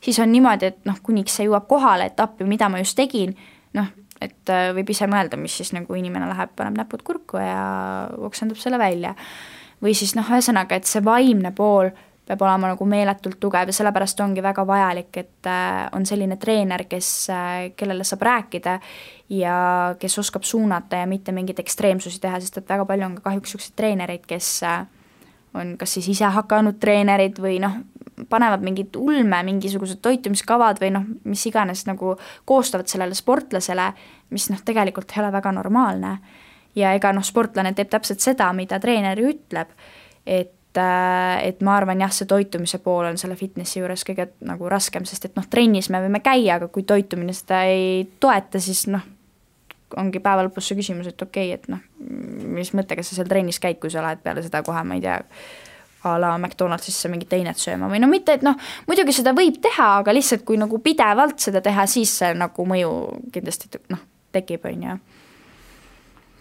siis 0.03 0.19
on 0.23 0.31
niimoodi, 0.31 0.71
et 0.71 0.87
noh, 0.87 1.01
kuniks 1.03 1.35
see 1.39 1.49
jõuab 1.49 1.67
kohale, 1.67 2.07
et 2.07 2.23
appi, 2.23 2.47
mida 2.47 2.71
ma 2.71 2.79
just 2.79 2.95
tegin, 2.99 3.35
noh, 3.75 3.91
et 4.23 4.53
äh, 4.53 4.69
võib 4.77 4.95
ise 4.95 5.09
mõelda, 5.11 5.39
mis 5.39 5.59
siis 5.59 5.73
nagu 5.75 5.99
inimene 5.99 6.31
läheb, 6.31 6.55
paneb 6.55 6.79
näpud 6.79 7.03
kurku 7.03 7.43
ja 7.43 8.07
oksendab 8.23 8.63
selle 8.63 8.79
välja. 8.79 9.15
või 9.83 9.91
siis 9.91 10.15
noh, 10.15 10.23
ühesõnaga, 10.31 10.79
et 10.79 10.87
see 10.87 11.03
vaimne 11.03 11.51
pool 11.51 11.89
peab 12.27 12.41
olema 12.45 12.71
nagu 12.71 12.85
meeletult 12.87 13.39
tugev 13.39 13.67
ja 13.67 13.75
sellepärast 13.75 14.21
ongi 14.23 14.43
väga 14.43 14.63
vajalik, 14.67 15.11
et 15.19 15.49
äh, 15.49 15.89
on 15.95 16.05
selline 16.07 16.37
treener, 16.39 16.85
kes, 16.89 17.09
äh, 17.33 17.71
kellele 17.75 18.05
saab 18.07 18.23
rääkida 18.23 18.77
ja 19.35 19.55
kes 19.99 20.17
oskab 20.19 20.47
suunata 20.47 21.01
ja 21.03 21.07
mitte 21.09 21.35
mingeid 21.35 21.59
ekstreemsusi 21.59 22.21
teha, 22.23 22.39
sest 22.39 22.61
et 22.61 22.69
väga 22.69 22.85
palju 22.87 23.09
on 23.09 23.17
ka 23.19 23.29
kahjuks 23.29 23.49
niisuguseid 23.49 23.75
treenereid, 23.79 24.23
kes 24.29 24.51
äh, 24.67 24.85
on 25.53 25.75
kas 25.77 25.97
siis 25.97 26.07
ise 26.15 26.29
hakanud 26.33 26.79
treenerid 26.81 27.37
või 27.41 27.59
noh, 27.61 27.75
panevad 28.29 28.63
mingit 28.65 28.95
ulme, 28.95 29.41
mingisugused 29.45 30.01
toitumiskavad 30.05 30.79
või 30.81 30.93
noh, 30.95 31.05
mis 31.27 31.43
iganes 31.49 31.85
nagu 31.89 32.15
koostavad 32.49 32.89
sellele 32.89 33.17
sportlasele, 33.17 33.91
mis 34.33 34.49
noh, 34.53 34.63
tegelikult 34.65 35.13
ei 35.13 35.23
ole 35.23 35.31
väga 35.35 35.51
normaalne. 35.51 36.17
ja 36.75 36.95
ega 36.97 37.11
noh, 37.13 37.23
sportlane 37.23 37.73
teeb 37.77 37.89
täpselt 37.89 38.23
seda, 38.23 38.47
mida 38.53 38.79
treener 38.81 39.19
ütleb, 39.19 39.69
et 40.25 40.55
et 40.81 41.61
ma 41.65 41.75
arvan 41.77 42.01
jah, 42.01 42.11
see 42.13 42.29
toitumise 42.29 42.79
pool 42.83 43.07
on 43.09 43.19
selle 43.21 43.35
fitnessi 43.39 43.79
juures 43.79 44.05
kõige 44.07 44.29
nagu 44.47 44.69
raskem, 44.71 45.05
sest 45.09 45.29
et 45.29 45.35
noh, 45.37 45.45
trennis 45.49 45.89
me 45.93 46.01
võime 46.03 46.23
käia, 46.23 46.57
aga 46.57 46.69
kui 46.73 46.85
toitumine 46.87 47.35
seda 47.35 47.63
ei 47.69 48.07
toeta, 48.23 48.61
siis 48.63 48.85
noh, 48.91 49.03
ongi 49.99 50.21
päeva 50.23 50.45
lõpus 50.47 50.69
see 50.69 50.79
küsimus, 50.79 51.09
et 51.11 51.21
okei 51.21 51.51
okay,, 51.53 51.59
et 51.59 51.69
noh, 51.69 51.83
mis 52.57 52.73
mõttega 52.73 53.05
sa 53.05 53.17
seal 53.17 53.29
trennis 53.29 53.61
käid, 53.61 53.79
kui 53.81 53.93
sa 53.93 54.03
lähed 54.05 54.23
peale 54.25 54.43
seda 54.45 54.63
kohe, 54.65 54.81
ma 54.87 54.97
ei 54.97 55.03
tea, 55.03 55.19
a 56.03 56.17
la 56.19 56.33
McDonaldsisse 56.35 57.07
mingit 57.11 57.31
einet 57.37 57.59
sööma 57.59 57.87
või 57.91 58.01
no 58.03 58.09
mitte, 58.11 58.35
et 58.35 58.43
noh, 58.43 58.57
muidugi 58.89 59.15
seda 59.15 59.31
võib 59.37 59.61
teha, 59.63 59.99
aga 60.01 60.15
lihtsalt 60.15 60.43
kui 60.47 60.57
nagu 60.59 60.79
pidevalt 60.83 61.39
seda 61.39 61.61
teha, 61.63 61.85
siis 61.87 62.11
see 62.19 62.33
nagu 62.35 62.65
mõju 62.67 62.93
kindlasti 63.35 63.71
noh, 63.93 64.01
tekib, 64.35 64.65
on 64.67 64.87
ju 64.89 64.97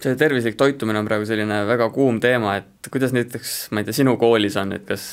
see 0.03 0.19
tervislik 0.19 0.57
toitumine 0.61 1.01
on 1.01 1.09
praegu 1.09 1.27
selline 1.29 1.63
väga 1.69 1.89
kuum 1.95 2.21
teema, 2.23 2.57
et 2.61 2.91
kuidas 2.93 3.15
näiteks, 3.15 3.55
ma 3.73 3.83
ei 3.83 3.89
tea, 3.89 3.97
sinu 4.03 4.17
koolis 4.21 4.57
on, 4.61 4.75
et 4.77 4.87
kas 4.89 5.05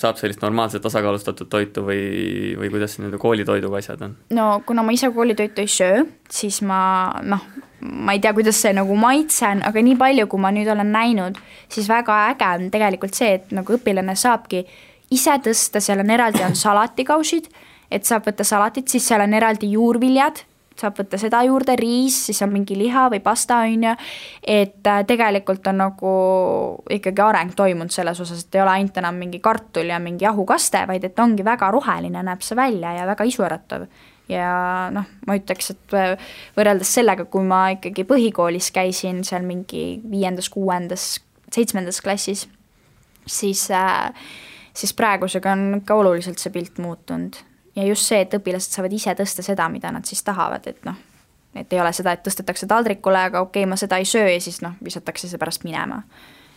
saab 0.00 0.20
sellist 0.20 0.42
normaalset 0.44 0.82
tasakaalustatud 0.84 1.50
toitu 1.52 1.84
või, 1.86 2.02
või 2.60 2.72
kuidas 2.72 2.98
nii-öelda 2.98 3.20
koolitoiduga 3.20 3.80
asjad 3.82 4.06
on? 4.06 4.14
no 4.36 4.50
kuna 4.66 4.84
ma 4.86 4.94
ise 4.96 5.10
koolitoitu 5.14 5.64
ei 5.64 5.70
söö, 5.70 6.04
siis 6.30 6.60
ma 6.66 6.80
noh, 7.22 7.46
ma 7.80 8.16
ei 8.16 8.22
tea, 8.22 8.34
kuidas 8.36 8.60
see 8.62 8.74
nagu 8.76 8.96
maitse 8.98 9.46
on, 9.48 9.64
aga 9.66 9.84
nii 9.84 9.96
palju, 10.00 10.28
kui 10.30 10.42
ma 10.42 10.52
nüüd 10.54 10.68
olen 10.72 10.92
näinud, 10.94 11.40
siis 11.72 11.88
väga 11.90 12.20
äge 12.34 12.52
on 12.58 12.70
tegelikult 12.72 13.16
see, 13.18 13.34
et 13.40 13.56
nagu 13.56 13.76
õpilane 13.76 14.16
saabki 14.18 14.64
ise 15.14 15.36
tõsta, 15.44 15.82
seal 15.82 16.04
on 16.04 16.12
eraldi, 16.14 16.42
on 16.46 16.56
salatikausid, 16.58 17.50
et 17.90 18.06
saab 18.06 18.28
võtta 18.28 18.46
salatit, 18.46 18.88
siis 18.88 19.06
seal 19.06 19.24
on 19.24 19.34
eraldi 19.34 19.72
juurviljad 19.74 20.44
saab 20.80 20.98
võtta 21.00 21.18
seda 21.20 21.42
juurde, 21.46 21.76
riis, 21.78 22.16
siis 22.28 22.40
on 22.44 22.52
mingi 22.54 22.76
liha 22.78 23.06
või 23.12 23.20
pasta, 23.24 23.60
on 23.66 23.88
ju, 23.88 23.94
et 24.42 24.86
äh, 24.90 25.02
tegelikult 25.08 25.66
on 25.70 25.82
nagu 25.84 26.12
ikkagi 26.98 27.24
areng 27.24 27.56
toimunud 27.56 27.94
selles 27.94 28.20
osas, 28.22 28.44
et 28.44 28.58
ei 28.58 28.64
ole 28.64 28.76
ainult 28.78 29.00
enam 29.02 29.18
mingi 29.20 29.42
kartul 29.44 29.90
ja 29.92 30.00
mingi 30.02 30.26
jahukaste, 30.26 30.84
vaid 30.90 31.04
et 31.06 31.18
ongi 31.20 31.46
väga 31.46 31.70
roheline, 31.74 32.24
näeb 32.26 32.44
see 32.46 32.58
välja 32.58 32.94
ja 33.00 33.08
väga 33.10 33.26
isuäratav 33.28 33.88
ja 34.30 34.52
noh, 34.94 35.08
ma 35.26 35.36
ütleks, 35.38 35.72
et 35.74 35.96
äh, 35.98 36.30
võrreldes 36.58 36.94
sellega, 36.98 37.26
kui 37.30 37.44
ma 37.46 37.66
ikkagi 37.74 38.06
põhikoolis 38.08 38.70
käisin 38.74 39.24
seal 39.26 39.44
mingi 39.46 40.00
viiendas, 40.10 40.50
kuuendas, 40.52 41.12
seitsmendas 41.52 42.00
klassis, 42.04 42.46
siis, 43.26 43.66
äh, 43.74 44.10
siis 44.76 44.94
praegusega 44.96 45.54
on 45.56 45.82
ikka 45.82 45.98
oluliselt 46.02 46.42
see 46.42 46.54
pilt 46.54 46.78
muutunud 46.82 47.42
ja 47.80 47.86
just 47.88 48.08
see, 48.08 48.20
et 48.24 48.34
õpilased 48.36 48.76
saavad 48.76 48.92
ise 48.92 49.14
tõsta 49.18 49.44
seda, 49.44 49.68
mida 49.72 49.92
nad 49.94 50.06
siis 50.08 50.22
tahavad, 50.26 50.66
et 50.70 50.84
noh, 50.88 50.98
et 51.54 51.72
ei 51.72 51.80
ole 51.82 51.92
seda, 51.96 52.14
et 52.14 52.22
tõstetakse 52.26 52.68
taldrikule, 52.70 53.24
aga 53.30 53.42
okei 53.44 53.64
okay,, 53.64 53.70
ma 53.70 53.78
seda 53.80 53.98
ei 54.00 54.08
söö 54.08 54.28
ja 54.30 54.40
siis 54.42 54.60
noh, 54.64 54.76
visatakse 54.84 55.28
see 55.28 55.40
pärast 55.40 55.64
minema. 55.66 56.02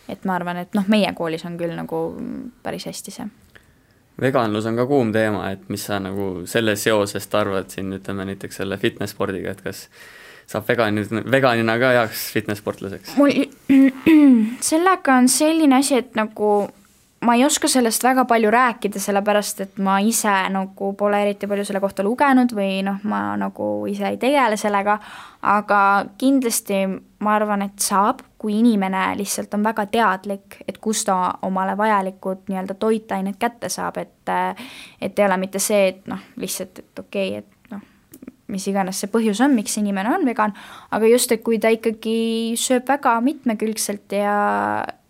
et 0.08 0.24
ma 0.28 0.34
arvan, 0.36 0.60
et 0.60 0.74
noh, 0.76 0.84
meie 0.88 1.12
koolis 1.16 1.46
on 1.48 1.56
küll 1.58 1.72
nagu 1.76 2.02
päris 2.62 2.86
hästi 2.86 3.14
see. 3.14 3.26
veganlus 4.20 4.66
on 4.66 4.76
ka 4.76 4.86
kuum 4.86 5.12
teema, 5.12 5.50
et 5.50 5.68
mis 5.68 5.84
sa 5.84 5.98
nagu 6.00 6.46
selle 6.46 6.76
seosest 6.76 7.34
arvad 7.34 7.70
siin 7.70 7.92
ütleme 7.98 8.28
näiteks 8.30 8.62
selle 8.62 8.78
fitness 8.78 9.16
spordiga, 9.16 9.50
et 9.50 9.64
kas 9.64 9.88
saab 10.46 10.68
vegani, 10.68 11.06
veganina 11.30 11.78
ka 11.80 11.92
heaks 11.98 12.30
fitness 12.36 12.62
sportlaseks? 12.62 13.16
mul 13.16 13.32
sellega 14.70 15.18
on 15.18 15.28
selline 15.28 15.80
asi, 15.80 15.98
et 16.04 16.14
nagu 16.14 16.68
ma 17.24 17.34
ei 17.34 17.44
oska 17.44 17.68
sellest 17.68 18.04
väga 18.04 18.24
palju 18.28 18.50
rääkida, 18.52 19.00
sellepärast 19.00 19.60
et 19.64 19.78
ma 19.82 19.96
ise 20.04 20.32
nagu 20.52 20.92
pole 20.98 21.22
eriti 21.22 21.48
palju 21.48 21.64
selle 21.64 21.80
kohta 21.80 22.04
lugenud 22.04 22.52
või 22.56 22.82
noh, 22.86 23.00
ma 23.08 23.36
nagu 23.40 23.86
ise 23.90 24.10
ei 24.10 24.20
tegele 24.20 24.58
sellega, 24.60 24.98
aga 25.54 25.80
kindlasti 26.20 26.84
ma 27.24 27.36
arvan, 27.38 27.64
et 27.64 27.80
saab, 27.80 28.20
kui 28.38 28.58
inimene 28.58 29.06
lihtsalt 29.16 29.54
on 29.56 29.64
väga 29.64 29.86
teadlik, 29.92 30.58
et 30.68 30.78
kust 30.82 31.06
ta 31.08 31.16
omale 31.46 31.76
vajalikud 31.80 32.44
nii-öelda 32.50 32.76
toitained 32.80 33.40
kätte 33.40 33.72
saab, 33.72 34.02
et 34.02 34.12
et 35.00 35.18
ei 35.18 35.26
ole 35.26 35.36
mitte 35.40 35.60
see, 35.60 35.88
et 35.88 36.06
noh, 36.10 36.20
lihtsalt, 36.40 36.78
et 36.78 37.04
okei 37.04 37.28
okay,, 37.38 37.42
et 37.44 37.53
mis 38.52 38.66
iganes 38.68 39.00
see 39.00 39.10
põhjus 39.12 39.40
on, 39.44 39.54
miks 39.56 39.78
inimene 39.80 40.12
on 40.12 40.24
vegan, 40.28 40.54
aga 40.94 41.08
just, 41.08 41.32
et 41.32 41.42
kui 41.44 41.58
ta 41.62 41.72
ikkagi 41.72 42.54
sööb 42.60 42.86
väga 42.88 43.16
mitmekülgselt 43.24 44.12
ja, 44.18 44.36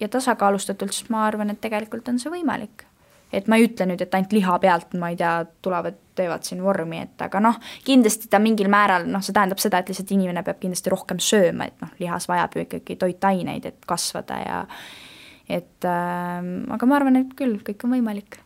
ja 0.01 0.11
tasakaalustatult, 0.11 0.95
siis 0.95 1.11
ma 1.11 1.25
arvan, 1.27 1.51
et 1.51 1.63
tegelikult 1.65 2.09
on 2.13 2.21
see 2.23 2.33
võimalik. 2.33 2.87
et 3.35 3.49
ma 3.51 3.57
ei 3.59 3.65
ütle 3.67 3.89
nüüd, 3.91 3.99
et 3.99 4.13
ainult 4.15 4.31
liha 4.37 4.57
pealt, 4.63 4.93
ma 4.95 5.09
ei 5.11 5.17
tea, 5.19 5.33
tulevad, 5.65 5.97
teevad 6.15 6.45
siin 6.47 6.61
vormi, 6.63 7.01
et 7.03 7.23
aga 7.25 7.41
noh, 7.43 7.57
kindlasti 7.83 8.29
ta 8.31 8.39
mingil 8.39 8.69
määral, 8.71 9.09
noh, 9.11 9.25
see 9.27 9.35
tähendab 9.35 9.59
seda, 9.59 9.81
et 9.83 9.91
lihtsalt 9.91 10.13
inimene 10.15 10.45
peab 10.47 10.61
kindlasti 10.63 10.93
rohkem 10.95 11.19
sööma, 11.19 11.67
et 11.67 11.83
noh, 11.83 11.91
lihas 11.99 12.29
vajab 12.31 12.55
ju 12.55 12.63
ikkagi 12.69 12.95
toitaineid, 13.01 13.67
et 13.67 13.91
kasvada 13.91 14.39
ja 14.39 14.61
et 15.51 15.89
äh, 15.91 16.47
aga 16.79 16.87
ma 16.87 17.01
arvan, 17.01 17.19
et 17.25 17.35
küll, 17.35 17.59
kõik 17.67 17.83
on 17.89 17.97
võimalik 17.97 18.39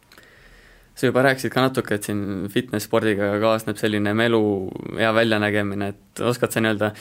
sa 0.99 1.07
juba 1.07 1.23
rääkisid 1.23 1.53
ka 1.55 1.63
natuke, 1.63 1.95
et 1.95 2.07
siin 2.09 2.49
fitness-spordiga 2.51 3.37
kaasneb 3.43 3.79
selline 3.79 4.15
melu 4.19 4.43
hea 4.99 5.11
väljanägemine, 5.15 5.93
et 5.95 6.23
oskad 6.27 6.55
sa 6.55 6.63
nii-öelda 6.65 6.93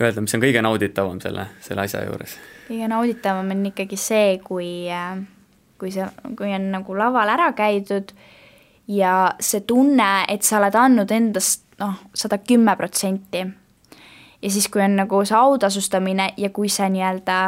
öelda, 0.00 0.22
mis 0.24 0.34
on 0.36 0.42
kõige 0.42 0.62
nauditavam 0.64 1.20
selle, 1.22 1.46
selle 1.64 1.86
asja 1.86 2.04
juures? 2.06 2.36
kõige 2.68 2.88
nauditavam 2.90 3.50
on 3.54 3.64
ikkagi 3.72 3.98
see, 4.00 4.36
kui, 4.44 4.68
kui 5.80 5.90
see, 5.94 6.06
kui 6.38 6.54
on 6.54 6.70
nagu 6.72 6.96
laval 6.96 7.32
ära 7.34 7.50
käidud 7.56 8.14
ja 8.90 9.16
see 9.40 9.64
tunne, 9.68 10.10
et 10.28 10.46
sa 10.46 10.58
oled 10.60 10.78
andnud 10.78 11.12
endast 11.12 11.66
noh, 11.82 11.98
sada 12.14 12.38
kümme 12.38 12.76
protsenti. 12.78 13.44
ja 14.42 14.50
siis, 14.50 14.68
kui 14.68 14.84
on 14.84 14.96
nagu 15.02 15.24
see 15.28 15.38
autasustamine 15.38 16.32
ja 16.36 16.50
kui 16.50 16.70
see 16.72 16.88
nii-öelda 16.94 17.38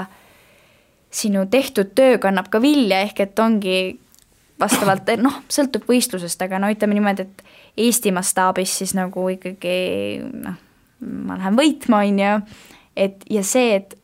sinu 1.14 1.46
tehtud 1.46 1.94
töö 1.94 2.18
kannab 2.18 2.50
ka 2.50 2.60
vilja, 2.62 3.04
ehk 3.06 3.20
et 3.20 3.38
ongi 3.38 3.78
vastavalt, 4.60 5.10
noh, 5.22 5.40
sõltub 5.50 5.86
võistlusest, 5.88 6.42
aga 6.46 6.60
no 6.62 6.70
ütleme 6.72 6.96
niimoodi, 6.96 7.26
et 7.26 7.42
Eesti 7.84 8.12
mastaabis 8.14 8.76
siis 8.80 8.94
nagu 8.94 9.26
ikkagi 9.32 9.76
noh, 10.22 10.60
ma 11.26 11.38
lähen 11.40 11.58
võitma, 11.58 12.04
on 12.06 12.20
ju, 12.22 12.36
et 13.06 13.26
ja 13.30 13.42
see, 13.46 13.80
et 13.80 13.98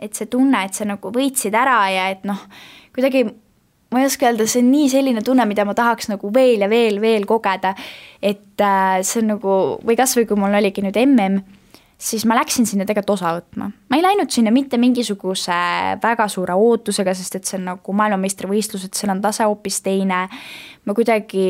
et 0.00 0.16
see 0.16 0.26
tunne, 0.32 0.56
et 0.64 0.74
sa 0.74 0.86
nagu 0.88 1.10
võitsid 1.12 1.54
ära 1.54 1.76
ja 1.92 2.08
et 2.14 2.22
noh, 2.26 2.40
kuidagi 2.96 3.26
ma 3.92 4.00
ei 4.00 4.08
oska 4.08 4.30
öelda, 4.30 4.46
see 4.48 4.62
on 4.64 4.70
nii 4.72 4.88
selline 4.90 5.22
tunne, 5.24 5.44
mida 5.46 5.66
ma 5.68 5.74
tahaks 5.76 6.08
nagu 6.08 6.30
veel 6.34 6.64
ja 6.64 6.68
veel, 6.72 6.96
veel 7.02 7.26
kogeda, 7.28 7.74
et 8.24 8.64
äh, 8.64 9.02
see 9.04 9.20
on 9.22 9.34
nagu, 9.34 9.56
või 9.84 9.98
kas 10.00 10.16
või 10.16 10.26
kui 10.30 10.40
mul 10.40 10.56
oligi 10.58 10.84
nüüd 10.84 10.96
mm 10.96 11.58
siis 12.02 12.24
ma 12.26 12.36
läksin 12.38 12.66
sinna 12.66 12.86
tegelikult 12.88 13.14
osa 13.16 13.34
võtma. 13.36 13.68
ma 13.70 13.98
ei 13.98 14.02
läinud 14.04 14.30
sinna 14.32 14.52
mitte 14.54 14.78
mingisuguse 14.80 15.58
väga 16.02 16.26
suure 16.32 16.56
ootusega, 16.58 17.14
sest 17.14 17.38
et 17.38 17.48
see 17.48 17.60
on 17.60 17.68
nagu 17.72 17.94
maailmameistrivõistlused, 17.98 18.94
seal 18.98 19.14
on 19.14 19.22
tase 19.22 19.46
hoopis 19.46 19.80
teine. 19.84 20.26
ma 20.84 20.96
kuidagi 20.98 21.46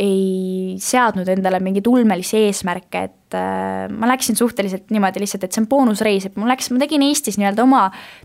ei 0.00 0.74
seadnud 0.82 1.28
endale 1.30 1.60
mingeid 1.62 1.86
ulmelisi 1.86 2.40
eesmärke, 2.48 3.02
et 3.06 3.36
äh, 3.38 3.84
ma 3.94 4.08
läksin 4.10 4.36
suhteliselt 4.36 4.88
niimoodi 4.90 5.22
lihtsalt, 5.22 5.44
et 5.46 5.54
see 5.54 5.62
on 5.62 5.68
boonusreis, 5.70 6.26
et 6.26 6.38
mul 6.40 6.50
läks, 6.50 6.72
ma 6.74 6.80
tegin 6.82 7.04
Eestis 7.06 7.38
nii-öelda 7.38 7.62
oma 7.62 7.84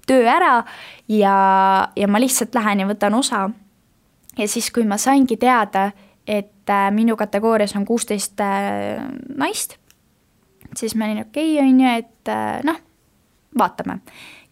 töö 0.10 0.24
ära 0.26 0.56
ja, 1.12 1.36
ja 1.96 2.10
ma 2.10 2.22
lihtsalt 2.24 2.58
lähen 2.58 2.82
ja 2.82 2.90
võtan 2.90 3.18
osa. 3.20 3.50
ja 4.38 4.48
siis, 4.48 4.72
kui 4.74 4.88
ma 4.88 4.98
saingi 4.98 5.38
teada, 5.38 5.92
et 6.26 6.74
äh, 6.74 6.90
minu 6.96 7.20
kategoorias 7.20 7.76
on 7.78 7.86
kuusteist 7.86 8.42
äh, 8.42 9.04
naist 9.38 9.79
siis 10.78 10.96
ma 10.96 11.06
olin 11.06 11.24
okei 11.26 11.56
okay,, 11.56 11.68
on 11.68 11.82
ju, 11.82 11.98
et 12.04 12.32
äh, 12.34 12.62
noh, 12.64 12.80
vaatame. 13.58 14.00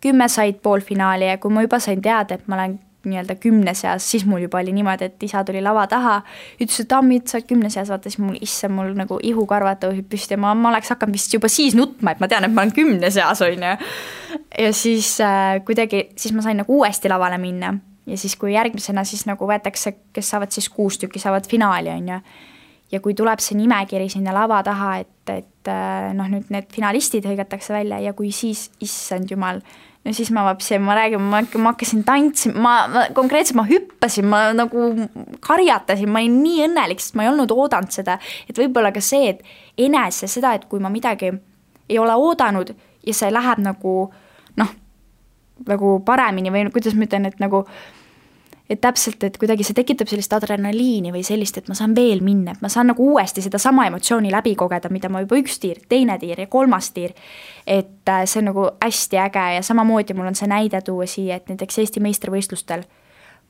kümme 0.01 0.27
said 0.29 0.59
poolfinaali 0.61 1.27
ja 1.27 1.37
kui 1.37 1.53
ma 1.53 1.61
juba 1.65 1.79
sain 1.79 2.01
teada, 2.01 2.35
et 2.35 2.47
ma 2.47 2.55
olen 2.55 2.79
nii-öelda 3.07 3.35
kümne 3.39 3.73
seas, 3.73 4.05
siis 4.11 4.25
mul 4.25 4.41
juba 4.43 4.59
oli 4.59 4.73
niimoodi, 4.75 5.07
et 5.07 5.23
isa 5.23 5.43
tuli 5.47 5.61
lava 5.63 5.85
taha, 5.87 6.17
ütles, 6.59 6.79
et 6.83 6.93
Ammit, 6.93 7.27
sa 7.29 7.37
oled 7.37 7.47
kümne 7.49 7.69
seas, 7.73 7.89
vaata 7.93 8.11
siis 8.11 8.19
mul, 8.19 8.35
issand, 8.43 8.75
mul 8.75 8.91
nagu 8.97 9.19
ihukarvad 9.23 9.79
tõusid 9.83 10.09
püsti 10.11 10.35
ja 10.35 10.41
ma, 10.43 10.51
ma 10.57 10.73
oleks 10.73 10.91
hakanud 10.93 11.15
vist 11.15 11.33
juba 11.33 11.49
siis 11.51 11.77
nutma, 11.77 12.13
et 12.13 12.23
ma 12.23 12.29
tean, 12.31 12.47
et 12.47 12.53
ma 12.53 12.65
olen 12.65 12.73
kümne 12.75 13.11
seas, 13.13 13.41
on 13.45 13.63
ju. 13.69 13.93
ja 14.65 14.73
siis 14.75 15.13
äh, 15.23 15.61
kuidagi, 15.65 16.09
siis 16.19 16.35
ma 16.35 16.43
sain 16.45 16.59
nagu 16.61 16.81
uuesti 16.81 17.09
lavale 17.09 17.39
minna 17.41 17.73
ja 18.07 18.19
siis, 18.19 18.35
kui 18.39 18.53
järgmisena 18.53 19.05
siis 19.07 19.25
nagu 19.29 19.49
võetakse, 19.49 19.95
kes 20.13 20.35
saavad 20.35 20.53
siis 20.53 20.69
kuus 20.73 20.99
tükki, 20.99 21.21
saavad 21.23 21.47
finaali, 21.49 21.95
on 21.95 22.13
ju 22.13 22.21
ja 22.91 23.01
kui 23.03 23.15
tuleb 23.17 23.41
see 23.43 23.57
nimekiri 23.59 24.09
sinna 24.11 24.33
lava 24.35 24.61
taha, 24.63 24.97
et, 25.03 25.11
et 25.67 25.73
äh, 25.73 26.13
noh, 26.15 26.29
nüüd 26.31 26.47
need 26.53 26.71
finalistid 26.73 27.27
hõigatakse 27.27 27.75
välja 27.75 27.99
ja 27.99 28.15
kui 28.15 28.31
siis, 28.35 28.69
issand 28.83 29.31
jumal, 29.31 29.59
ja 30.07 30.13
siis 30.15 30.31
ma 30.31 30.45
vaatasin, 30.47 30.81
ma 30.83 30.95
räägin, 30.95 31.23
ma, 31.23 31.41
ma 31.59 31.73
hakkasin 31.73 32.05
tantsima, 32.07 32.61
ma, 32.63 32.75
ma 32.93 33.05
konkreetselt 33.15 33.59
ma 33.59 33.65
hüppasin, 33.67 34.27
ma 34.31 34.41
nagu 34.55 34.87
karjatasin, 35.43 36.09
ma 36.11 36.23
olin 36.23 36.39
nii 36.45 36.63
õnnelik, 36.69 37.03
sest 37.03 37.17
ma 37.19 37.25
ei 37.25 37.31
olnud 37.33 37.51
oodanud 37.51 37.93
seda, 37.93 38.17
et 38.47 38.59
võib-olla 38.59 38.93
ka 38.95 39.03
see, 39.03 39.33
et 39.33 39.43
enese 39.87 40.29
seda, 40.31 40.55
et 40.55 40.67
kui 40.71 40.83
ma 40.83 40.91
midagi 40.93 41.33
ei 41.87 41.99
ole 41.99 42.15
oodanud 42.15 42.73
ja 43.07 43.15
see 43.15 43.31
läheb 43.31 43.61
nagu 43.63 43.97
noh, 44.59 44.73
nagu 45.67 45.93
paremini 46.07 46.53
või 46.53 46.67
kuidas 46.71 46.95
ma 46.95 47.07
ütlen, 47.07 47.27
et 47.27 47.39
nagu 47.43 47.65
et 48.69 48.81
täpselt, 48.83 49.23
et 49.23 49.37
kuidagi 49.39 49.63
see 49.63 49.75
tekitab 49.77 50.09
sellist 50.11 50.33
adrenaliini 50.35 51.13
või 51.15 51.23
sellist, 51.25 51.59
et 51.59 51.69
ma 51.71 51.75
saan 51.77 51.95
veel 51.95 52.21
minna, 52.25 52.55
et 52.55 52.63
ma 52.63 52.71
saan 52.71 52.89
nagu 52.91 53.05
uuesti 53.13 53.43
sedasama 53.45 53.87
emotsiooni 53.87 54.31
läbi 54.33 54.55
kogeda, 54.59 54.91
mida 54.91 55.11
ma 55.11 55.23
juba 55.23 55.39
üks 55.39 55.59
tiir, 55.63 55.79
teine 55.89 56.17
tiir 56.19 56.41
ja 56.43 56.47
kolmas 56.51 56.91
tiir. 56.95 57.15
et 57.65 58.09
äh, 58.09 58.25
see 58.25 58.41
on 58.41 58.49
nagu 58.51 58.69
hästi 58.83 59.19
äge 59.23 59.45
ja 59.55 59.63
samamoodi 59.63 60.13
mul 60.13 60.27
on 60.27 60.35
see 60.35 60.47
näide 60.47 60.81
tuua 60.81 61.07
siia, 61.07 61.35
et 61.35 61.49
näiteks 61.49 61.79
Eesti 61.79 62.03
meistrivõistlustel. 62.03 62.83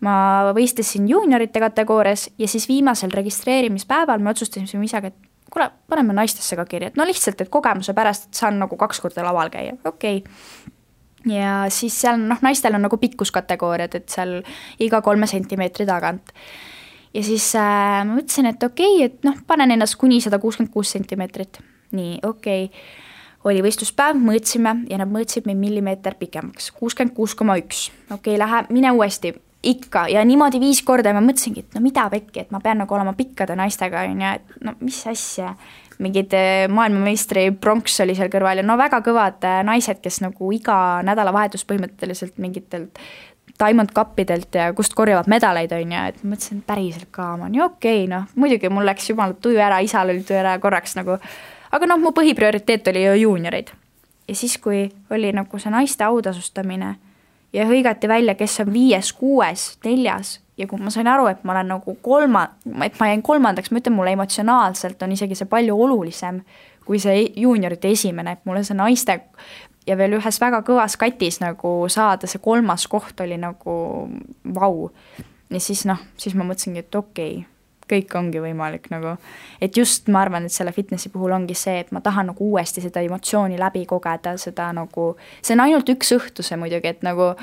Ma 0.05 0.53
võistlesin 0.53 1.07
juuniorite 1.09 1.59
kategoorias 1.59 2.29
ja 2.37 2.47
siis 2.47 2.67
viimasel 2.69 3.09
registreerimispäeval 3.11 4.21
me 4.21 4.29
otsustasime 4.29 4.85
isaga, 4.85 5.09
et 5.09 5.15
kuule, 5.49 5.71
paneme 5.89 6.13
naistesse 6.13 6.55
ka 6.55 6.65
kirja, 6.69 6.91
et 6.91 6.97
no 6.97 7.05
lihtsalt, 7.05 7.41
et 7.41 7.49
kogemuse 7.49 7.93
pärast, 7.97 8.29
et 8.29 8.37
saan 8.37 8.59
nagu 8.61 8.77
kaks 8.77 9.01
korda 9.01 9.25
laval 9.25 9.49
käia, 9.49 9.73
okei. 9.85 10.21
okay 10.21 10.73
ja 11.31 11.65
siis 11.73 11.95
seal 12.01 12.19
noh, 12.21 12.39
naistel 12.45 12.77
on 12.77 12.85
nagu 12.87 12.99
pikkuskategooriad, 13.01 13.97
et 13.99 14.09
seal 14.13 14.39
iga 14.83 15.01
kolme 15.05 15.27
sentimeetri 15.27 15.87
tagant. 15.89 16.31
ja 17.13 17.23
siis 17.23 17.49
äh, 17.55 18.03
ma 18.05 18.17
mõtlesin, 18.17 18.51
et 18.51 18.63
okei 18.63 18.95
okay,, 18.95 19.09
et 19.11 19.27
noh, 19.27 19.37
panen 19.47 19.71
ennast 19.75 19.97
kuni 19.99 20.21
sada 20.21 20.39
kuuskümmend 20.39 20.73
kuus 20.73 20.91
sentimeetrit. 20.95 21.61
nii, 21.91 22.19
okei 22.23 22.69
okay., 22.69 22.95
oli 23.47 23.61
võistluspäev, 23.63 24.17
mõõtsime 24.19 24.73
ja 24.89 24.97
nad 24.99 25.11
mõõtsid 25.11 25.45
meid 25.47 25.59
millimeeter 25.61 26.17
pikemaks, 26.19 26.71
kuuskümmend 26.75 27.15
kuus 27.15 27.35
koma 27.35 27.57
üks. 27.61 27.89
okei 28.11 28.35
okay,, 28.35 28.39
lähe, 28.41 28.63
mine 28.69 28.91
uuesti, 28.91 29.33
ikka 29.63 30.07
ja 30.11 30.23
niimoodi 30.25 30.59
viis 30.61 30.81
korda 30.85 31.11
ja 31.11 31.17
ma 31.17 31.23
mõtlesingi, 31.25 31.65
et 31.65 31.75
no 31.75 31.81
mida 31.83 32.07
pekki, 32.11 32.45
et 32.45 32.53
ma 32.53 32.61
pean 32.63 32.79
nagu 32.83 32.95
olema 32.95 33.13
pikkade 33.17 33.55
naistega, 33.57 34.05
on 34.07 34.21
ju, 34.21 34.33
et 34.39 34.63
no 34.63 34.75
mis 34.81 34.99
asja 35.09 35.53
mingid 36.03 36.33
eh, 36.37 36.65
maailmameistri 36.69 37.49
pronks 37.61 37.99
oli 38.03 38.15
seal 38.17 38.29
kõrval 38.33 38.61
ja 38.61 38.65
no 38.65 38.77
väga 38.79 38.99
kõvad 39.05 39.47
eh, 39.47 39.61
naised, 39.67 40.01
kes 40.03 40.21
nagu 40.25 40.51
iga 40.53 40.77
nädalavahetus 41.07 41.65
põhimõtteliselt 41.69 42.37
mingitelt 42.41 43.01
Diamond 43.57 43.89
Cupidelt 43.95 44.53
ja 44.53 44.69
kust 44.77 44.93
korjavad 44.93 45.29
medaleid, 45.31 45.71
on 45.73 45.93
ju, 45.95 46.03
et 46.11 46.19
mõtlesin, 46.21 46.61
päriselt 46.65 47.09
ka, 47.11 47.31
ma 47.41 47.49
nii 47.49 47.63
okei 47.65 48.03
okay,, 48.03 48.11
noh, 48.11 48.27
muidugi 48.37 48.69
mul 48.69 48.85
läks 48.85 49.09
jumala 49.09 49.33
tuju 49.41 49.57
ära, 49.57 49.79
isal 49.81 50.13
oli 50.13 50.21
tuju 50.25 50.37
ära 50.37 50.53
korraks 50.61 50.93
nagu, 50.99 51.17
aga 51.73 51.89
noh, 51.89 52.01
mu 52.01 52.13
põhiprioriteet 52.13 52.91
oli 52.93 53.03
ju 53.07 53.17
juuniorid. 53.23 53.73
ja 54.27 54.35
siis, 54.35 54.57
kui 54.61 54.85
oli 55.09 55.33
nagu 55.33 55.59
see 55.59 55.73
naiste 55.73 56.05
autasustamine 56.05 56.95
ja 57.53 57.65
hõigati 57.69 58.09
välja, 58.09 58.35
kes 58.35 58.59
on 58.63 58.73
viies, 58.73 59.13
kuues, 59.13 59.69
neljas. 59.85 60.39
Ja 60.57 60.65
kui 60.65 60.81
ma 60.81 60.89
sain 60.89 61.07
aru, 61.07 61.27
et 61.29 61.43
ma 61.45 61.53
olen 61.53 61.67
nagu 61.69 61.93
kolma, 62.01 62.47
et 62.81 62.95
ma 62.97 63.11
jäin 63.11 63.21
kolmandaks, 63.21 63.69
ma 63.69 63.77
ütlen, 63.77 63.93
mulle 63.93 64.15
emotsionaalselt 64.17 65.03
on 65.05 65.11
isegi 65.13 65.37
see 65.37 65.49
palju 65.49 65.75
olulisem 65.85 66.41
kui 66.87 67.01
see 67.03 67.27
juuniorite 67.35 67.91
esimene, 67.91 68.37
et 68.37 68.45
mulle 68.47 68.63
see 68.65 68.77
naiste 68.77 69.19
ja 69.87 69.97
veel 69.99 70.17
ühes 70.17 70.39
väga 70.41 70.61
kõvas 70.67 70.95
katis 70.99 71.41
nagu 71.43 71.73
saada 71.91 72.29
see 72.29 72.41
kolmas 72.43 72.87
koht 72.91 73.19
oli 73.23 73.37
nagu 73.39 73.75
vau. 74.55 74.89
ja 75.49 75.59
siis 75.63 75.85
noh, 75.87 75.99
siis 76.19 76.35
ma 76.35 76.47
mõtlesingi, 76.47 76.85
et 76.85 76.95
okei. 76.95 77.37
okay, 77.43 77.56
kõik 77.89 78.13
ongi 78.19 78.41
võimalik 78.43 78.89
nagu, 78.93 79.15
et 79.61 79.77
just 79.77 80.07
ma 80.13 80.21
arvan, 80.25 80.45
et 80.45 80.53
selle 80.53 80.73
fitnessi 80.75 81.11
puhul 81.13 81.35
ongi 81.35 81.55
see, 81.57 81.79
et 81.83 81.91
ma 81.95 82.01
tahan 82.03 82.31
nagu 82.33 82.51
uuesti 82.51 82.83
seda 82.83 83.03
emotsiooni 83.05 83.59
läbi 83.59 83.85
kogeda, 83.89 84.37
seda 84.41 84.69
nagu, 84.75 85.09
see 85.41 85.57
on 85.57 85.65
ainult 85.67 85.89
üks 85.95 86.13
õhtu 86.17 86.45
see 86.45 86.59
muidugi, 86.59 86.95
et 86.95 87.05
nagu 87.07 87.33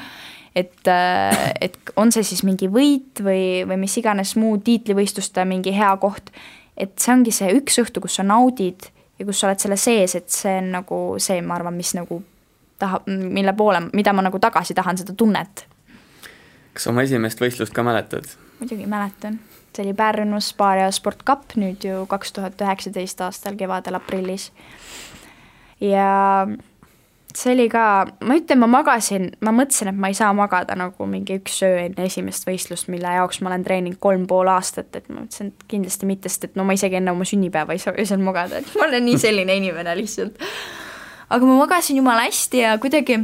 et, 0.54 0.88
äh, 0.88 1.52
et 1.60 1.78
on 1.96 2.12
see 2.14 2.22
siis 2.26 2.44
mingi 2.46 2.68
võit 2.70 3.22
või, 3.24 3.64
või 3.68 3.80
mis 3.86 3.96
iganes 3.98 4.36
muu 4.38 4.58
tiitlivõistluste 4.62 5.44
mingi 5.48 5.74
hea 5.74 5.90
koht, 6.02 6.30
et 6.76 6.94
see 6.98 7.14
ongi 7.14 7.34
see 7.34 7.50
üks 7.58 7.80
õhtu, 7.82 8.02
kus 8.04 8.20
sa 8.20 8.26
naudid 8.26 8.88
ja 9.18 9.26
kus 9.26 9.40
sa 9.40 9.48
oled 9.48 9.62
selle 9.62 9.78
sees, 9.80 10.14
et 10.18 10.30
see 10.30 10.58
on 10.60 10.70
nagu 10.78 11.00
see, 11.22 11.40
ma 11.42 11.58
arvan, 11.58 11.76
mis 11.78 11.94
nagu 11.98 12.22
tahab, 12.78 13.06
mille 13.08 13.54
poole, 13.56 13.82
mida 13.92 14.12
ma 14.12 14.24
nagu 14.26 14.38
tagasi 14.42 14.74
tahan, 14.74 14.98
seda 14.98 15.14
tunnet. 15.18 15.66
kas 16.74 16.88
oma 16.90 17.04
esimest 17.06 17.42
võistlust 17.42 17.74
ka 17.74 17.84
mäletad? 17.86 18.26
muidugi 18.60 18.86
mäletan, 18.90 19.38
see 19.76 19.84
oli 19.84 19.94
Pärnus 19.94 20.54
Baaria 20.58 20.90
Sport 20.94 21.24
Cup 21.26 21.56
nüüd 21.58 21.84
ju 21.84 22.04
kaks 22.10 22.32
tuhat 22.36 22.60
üheksateist 22.60 23.20
aastal 23.24 23.56
kevadel 23.58 23.98
aprillis. 23.98 24.50
ja 25.80 26.46
see 27.34 27.52
oli 27.52 27.66
ka, 27.72 28.06
ma 28.22 28.36
ütlen, 28.38 28.60
ma 28.62 28.68
magasin, 28.70 29.28
ma 29.42 29.50
mõtlesin, 29.54 29.90
et 29.90 29.98
ma 29.98 30.10
ei 30.10 30.16
saa 30.16 30.30
magada 30.36 30.76
nagu 30.78 31.06
mingi 31.10 31.40
üks 31.40 31.58
öö 31.66 31.80
enne 31.88 32.06
esimest 32.06 32.46
võistlust, 32.46 32.88
mille 32.92 33.10
jaoks 33.16 33.40
ma 33.42 33.50
olen 33.50 33.64
treeninud 33.66 33.98
kolm 34.02 34.28
pool 34.30 34.50
aastat, 34.52 34.92
et 34.94 35.08
ma 35.10 35.24
mõtlesin, 35.24 35.50
et 35.50 35.64
kindlasti 35.70 36.08
mitte, 36.08 36.30
sest 36.30 36.50
et 36.50 36.58
no 36.58 36.66
ma 36.66 36.76
isegi 36.78 37.00
enne 37.00 37.14
oma 37.14 37.26
sünnipäeva 37.26 37.74
ei 37.74 37.82
saa 37.82 37.96
öösel 37.98 38.22
magada, 38.22 38.62
et 38.62 38.76
ma 38.78 38.86
olen 38.86 39.02
nii 39.08 39.18
selline 39.18 39.56
inimene 39.60 39.96
lihtsalt. 39.98 40.38
aga 41.34 41.48
ma 41.48 41.56
magasin 41.64 41.98
jumala 41.98 42.28
hästi 42.28 42.62
ja 42.62 42.76
kuidagi 42.78 43.18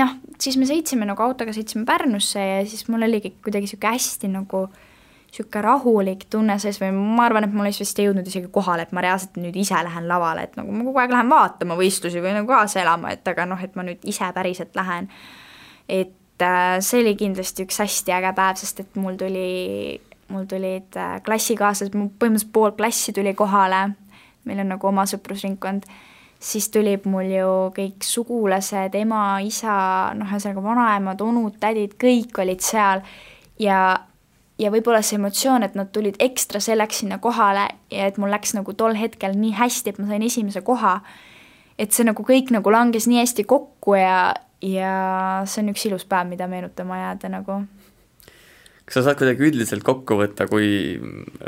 noh, 0.00 0.16
siis 0.40 0.56
me 0.56 0.64
sõitsime 0.70 1.04
nagu 1.04 1.22
autoga, 1.22 1.52
sõitsime 1.52 1.84
Pärnusse 1.84 2.40
ja 2.40 2.64
siis 2.64 2.88
mul 2.88 3.04
oligi 3.04 3.34
kuidagi 3.44 3.68
niisugune 3.68 3.92
hästi 3.98 4.32
nagu 4.32 4.64
äh, 4.64 4.88
niisugune 5.32 5.62
rahulik 5.64 6.26
tunne 6.30 6.58
sees 6.60 6.76
või 6.80 6.92
ma 6.92 7.24
arvan, 7.24 7.46
et 7.46 7.54
mul 7.56 7.70
siis 7.70 7.86
vist 7.86 8.00
jõudnud 8.04 8.26
isegi 8.28 8.50
kohale, 8.52 8.84
et 8.84 8.92
ma 8.92 9.00
reaalselt 9.00 9.38
nüüd 9.40 9.56
ise 9.56 9.78
lähen 9.84 10.08
lavale, 10.08 10.44
et 10.44 10.58
nagu 10.60 10.72
ma 10.72 10.84
kogu 10.84 11.00
aeg 11.00 11.14
lähen 11.14 11.30
vaatama 11.32 11.76
võistlusi 11.78 12.20
või 12.20 12.34
nagu 12.36 12.50
kaasa 12.50 12.82
elama, 12.82 13.14
et 13.16 13.28
aga 13.28 13.46
noh, 13.48 13.62
et 13.64 13.72
ma 13.76 13.86
nüüd 13.86 14.04
ise 14.04 14.28
päriselt 14.34 14.76
lähen. 14.76 15.08
et 15.88 16.42
äh, 16.42 16.76
see 16.80 17.00
oli 17.00 17.16
kindlasti 17.16 17.64
üks 17.64 17.80
hästi 17.80 18.12
äge 18.12 18.34
päev, 18.36 18.60
sest 18.60 18.84
et 18.84 19.00
mul 19.00 19.16
tuli, 19.16 20.00
mul 20.28 20.44
tulid 20.44 21.00
äh, 21.00 21.18
klassikaaslased, 21.24 21.96
mul 21.96 22.12
põhimõtteliselt 22.12 22.52
pool 22.52 22.76
klassi 22.76 23.12
tuli 23.12 23.32
kohale, 23.34 23.94
meil 24.44 24.60
on 24.60 24.72
nagu 24.76 24.86
oma 24.86 25.08
sõprusringkond, 25.08 25.88
siis 26.42 26.68
tulid 26.74 27.08
mul 27.08 27.32
ju 27.32 27.50
kõik 27.72 28.04
sugulased, 28.04 28.94
ema, 29.00 29.40
isa, 29.40 30.12
noh, 30.18 30.28
ühesõnaga 30.28 30.68
vanaemad, 30.68 31.24
onud, 31.24 31.56
tädid, 31.62 31.96
kõik 31.96 32.44
olid 32.44 32.60
seal 32.60 33.00
ja 33.62 33.78
ja 34.60 34.70
võib-olla 34.72 35.02
see 35.04 35.18
emotsioon, 35.18 35.64
et 35.66 35.76
nad 35.78 35.90
tulid 35.94 36.18
ekstra 36.22 36.60
selleks 36.62 37.02
sinna 37.02 37.18
kohale 37.22 37.66
ja 37.92 38.08
et 38.10 38.18
mul 38.20 38.32
läks 38.32 38.54
nagu 38.56 38.74
tol 38.78 38.96
hetkel 38.98 39.36
nii 39.38 39.54
hästi, 39.58 39.92
et 39.92 40.00
ma 40.02 40.08
sain 40.10 40.24
esimese 40.26 40.62
koha, 40.66 40.98
et 41.80 41.94
see 41.94 42.06
nagu 42.06 42.24
kõik 42.26 42.52
nagu 42.54 42.72
langes 42.72 43.08
nii 43.10 43.22
hästi 43.22 43.46
kokku 43.48 43.96
ja, 43.98 44.34
ja 44.64 44.92
see 45.48 45.64
on 45.64 45.72
üks 45.72 45.86
ilus 45.88 46.06
päev, 46.08 46.30
mida 46.30 46.48
meenutama 46.50 47.00
jääda 47.00 47.32
nagu. 47.32 47.62
kas 48.84 48.98
sa 48.98 49.06
saad 49.08 49.20
kuidagi 49.20 49.48
üldiselt 49.48 49.86
kokku 49.86 50.18
võtta, 50.20 50.48
kui 50.50 50.98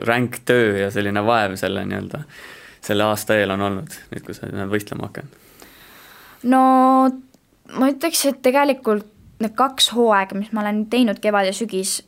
ränk 0.07 0.43
töö 0.49 0.79
ja 0.85 0.91
selline 0.95 1.25
vaev 1.27 1.59
selle 1.61 1.85
nii-öelda, 1.89 2.25
selle 2.85 3.09
aasta 3.11 3.37
eel 3.37 3.55
on 3.55 3.69
olnud, 3.69 4.01
nüüd 4.15 4.27
kui 4.27 4.37
sa 4.37 4.49
võistlema 4.71 5.11
hakanud? 5.11 5.41
no 6.49 6.63
ma 7.79 7.91
ütleks, 7.93 8.25
et 8.29 8.43
tegelikult 8.45 9.11
need 9.43 9.55
kaks 9.59 9.91
hooaega, 9.95 10.37
mis 10.39 10.53
ma 10.55 10.63
olen 10.63 10.85
teinud, 10.91 11.19
kevad 11.23 11.49
ja 11.49 11.55
sügis, 11.57 11.99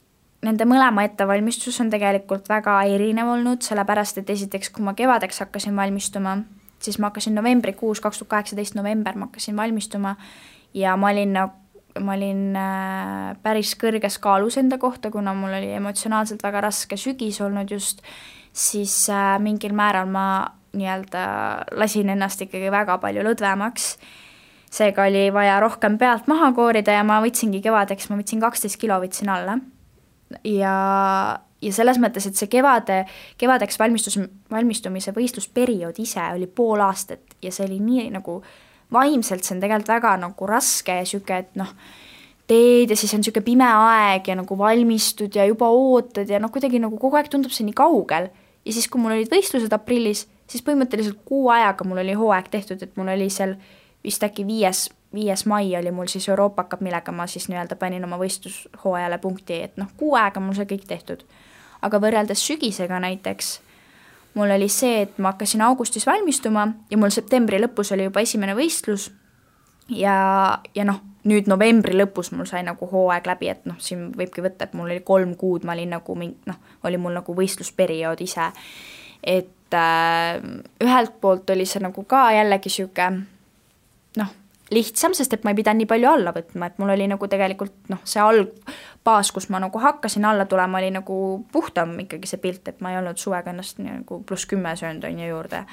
nende 0.47 0.67
mõlema 0.69 1.05
ettevalmistus 1.07 1.81
on 1.83 1.91
tegelikult 1.93 2.49
väga 2.51 2.79
erinev 2.93 3.33
olnud, 3.35 3.65
sellepärast 3.67 4.23
et 4.23 4.31
esiteks, 4.31 4.71
kui 4.75 4.85
ma 4.87 4.95
kevadeks 4.99 5.43
hakkasin 5.45 5.77
valmistuma, 5.77 6.39
siis 6.83 7.01
ma 7.03 7.11
hakkasin 7.11 7.37
novembrikuus, 7.39 8.03
kaks 8.05 8.23
tuhat 8.23 8.35
kaheksateist 8.35 8.77
november 8.79 9.17
ma 9.19 9.31
hakkasin 9.31 9.57
valmistuma 9.59 10.17
ja 10.77 10.97
ma 11.01 11.13
olin 11.15 11.39
nagu 11.41 11.63
ma 11.97 12.13
olin 12.13 12.57
äh, 12.61 13.37
päris 13.41 13.71
kõrges 13.81 14.19
kaalus 14.21 14.59
enda 14.61 14.77
kohta, 14.77 15.09
kuna 15.09 15.33
mul 15.33 15.55
oli 15.57 15.71
emotsionaalselt 15.79 16.43
väga 16.45 16.67
raske 16.67 16.99
sügis 17.01 17.39
olnud 17.41 17.71
just, 17.73 18.03
siis 18.53 18.93
äh, 19.09 19.39
mingil 19.41 19.73
määral 19.73 20.11
ma 20.13 20.27
nii-öelda 20.77 21.23
lasin 21.81 22.13
ennast 22.13 22.43
ikkagi 22.45 22.69
väga 22.69 22.99
palju 23.01 23.25
lõdvemaks, 23.25 23.87
seega 24.77 25.07
oli 25.09 25.31
vaja 25.33 25.57
rohkem 25.65 25.97
pealt 25.97 26.29
maha 26.29 26.51
koorida 26.53 26.99
ja 26.99 27.07
ma 27.07 27.23
võtsingi 27.25 27.63
kevadeks, 27.65 28.11
ma 28.11 28.21
võtsin 28.21 28.45
kaksteist 28.45 28.77
kilo, 28.83 29.01
võtsin 29.01 29.33
alla 29.33 29.57
ja, 30.45 30.77
ja 31.63 31.73
selles 31.73 32.01
mõttes, 32.03 32.27
et 32.29 32.39
see 32.39 32.51
kevade, 32.53 33.03
kevadeks 33.39 33.79
valmistus, 33.81 34.19
valmistumise 34.53 35.15
võistlusperiood 35.17 35.99
ise 36.03 36.25
oli 36.35 36.49
pool 36.49 36.83
aastat 36.85 37.37
ja 37.43 37.53
see 37.55 37.67
oli 37.69 37.81
nii 37.83 38.09
nagu 38.15 38.41
vaimselt 38.93 39.45
see 39.45 39.57
on 39.57 39.63
tegelikult 39.63 39.91
väga 39.97 40.17
nagu 40.23 40.49
raske 40.49 40.95
ja 40.95 41.05
niisugune, 41.05 41.39
et 41.43 41.57
noh, 41.59 41.73
teed 42.47 42.93
ja 42.93 42.99
siis 42.99 43.15
on 43.15 43.23
niisugune 43.23 43.47
pime 43.47 43.69
aeg 43.69 44.29
ja 44.31 44.37
nagu 44.39 44.59
valmistud 44.59 45.35
ja 45.35 45.47
juba 45.49 45.71
ootad 45.75 46.31
ja 46.31 46.41
noh, 46.43 46.53
kuidagi 46.55 46.81
nagu 46.83 46.99
kogu 47.01 47.19
aeg 47.19 47.31
tundub 47.33 47.55
see 47.55 47.67
nii 47.67 47.77
kaugel. 47.77 48.31
ja 48.67 48.75
siis, 48.75 48.89
kui 48.91 49.01
mul 49.03 49.15
olid 49.15 49.31
võistlused 49.31 49.73
aprillis, 49.75 50.27
siis 50.51 50.63
põhimõtteliselt 50.67 51.21
kuu 51.27 51.51
ajaga 51.55 51.87
mul 51.87 52.03
oli 52.03 52.15
hooaeg 52.19 52.51
tehtud, 52.51 52.83
et 52.83 52.97
mul 52.99 53.13
oli 53.15 53.29
seal 53.31 53.57
vist 54.07 54.23
äkki 54.23 54.47
viies 54.47 54.89
viies 55.17 55.47
mai 55.49 55.73
oli 55.79 55.91
mul 55.91 56.11
siis 56.13 56.29
Euroopa 56.29 56.67
Cup, 56.69 56.83
millega 56.85 57.13
ma 57.13 57.27
siis 57.27 57.49
nii-öelda 57.49 57.77
panin 57.81 58.05
oma 58.05 58.19
võistlushooajale 58.21 59.19
punkti, 59.23 59.63
et 59.69 59.77
noh, 59.81 59.89
kuu 59.97 60.15
aega 60.21 60.41
mul 60.41 60.57
see 60.59 60.69
kõik 60.69 60.87
tehtud. 60.89 61.25
aga 61.83 61.99
võrreldes 62.01 62.41
sügisega 62.47 62.99
näiteks, 63.01 63.61
mul 64.35 64.51
oli 64.51 64.69
see, 64.73 65.03
et 65.07 65.19
ma 65.19 65.35
hakkasin 65.35 65.63
augustis 65.63 66.07
valmistuma 66.07 66.67
ja 66.91 66.99
mul 66.99 67.13
septembri 67.15 67.61
lõpus 67.61 67.93
oli 67.93 68.09
juba 68.09 68.25
esimene 68.25 68.55
võistlus 68.57 69.11
ja, 69.89 70.17
ja 70.75 70.87
noh, 70.89 71.01
nüüd 71.27 71.51
novembri 71.51 71.97
lõpus 71.97 72.33
mul 72.35 72.49
sai 72.49 72.63
nagu 72.67 72.89
hooaeg 72.91 73.27
läbi, 73.29 73.51
et 73.53 73.67
noh, 73.69 73.79
siin 73.83 74.09
võibki 74.17 74.45
võtta, 74.45 74.67
et 74.67 74.75
mul 74.79 74.91
oli 74.91 75.03
kolm 75.07 75.35
kuud, 75.39 75.67
ma 75.67 75.77
olin 75.77 75.95
nagu 75.97 76.17
mingi 76.19 76.51
noh, 76.51 76.59
oli 76.87 77.01
mul 77.01 77.17
nagu 77.19 77.37
võistlusperiood 77.37 78.23
ise, 78.25 78.51
et 79.23 79.77
äh, 79.77 80.41
ühelt 80.83 81.17
poolt 81.21 81.51
oli 81.55 81.67
see 81.69 81.83
nagu 81.85 82.05
ka 82.09 82.29
jällegi 82.37 82.71
niisugune 82.71 83.25
noh, 84.17 84.35
lihtsam, 84.71 85.15
sest 85.15 85.37
et 85.37 85.45
ma 85.45 85.53
ei 85.53 85.59
pidanud 85.61 85.83
nii 85.83 85.91
palju 85.91 86.09
alla 86.11 86.33
võtma, 86.35 86.71
et 86.71 86.81
mul 86.83 86.91
oli 86.97 87.07
nagu 87.11 87.29
tegelikult 87.31 87.93
noh, 87.93 88.03
see 88.09 88.23
algbaas, 88.23 89.31
kus 89.35 89.49
ma 89.55 89.61
nagu 89.63 89.79
hakkasin 89.83 90.27
alla 90.27 90.47
tulema, 90.51 90.81
oli 90.81 90.91
nagu 90.97 91.21
puhtam 91.53 91.95
ikkagi 92.03 92.31
see 92.31 92.43
pilt, 92.43 92.67
et 92.73 92.83
ma 92.83 92.93
ei 92.93 93.01
olnud 93.01 93.21
suvega 93.21 93.55
ennast 93.55 93.81
nagu 93.83 94.21
pluss 94.27 94.49
kümme 94.51 94.75
söönud, 94.77 95.07
on 95.07 95.23
ju, 95.23 95.31
juurde. 95.31 95.65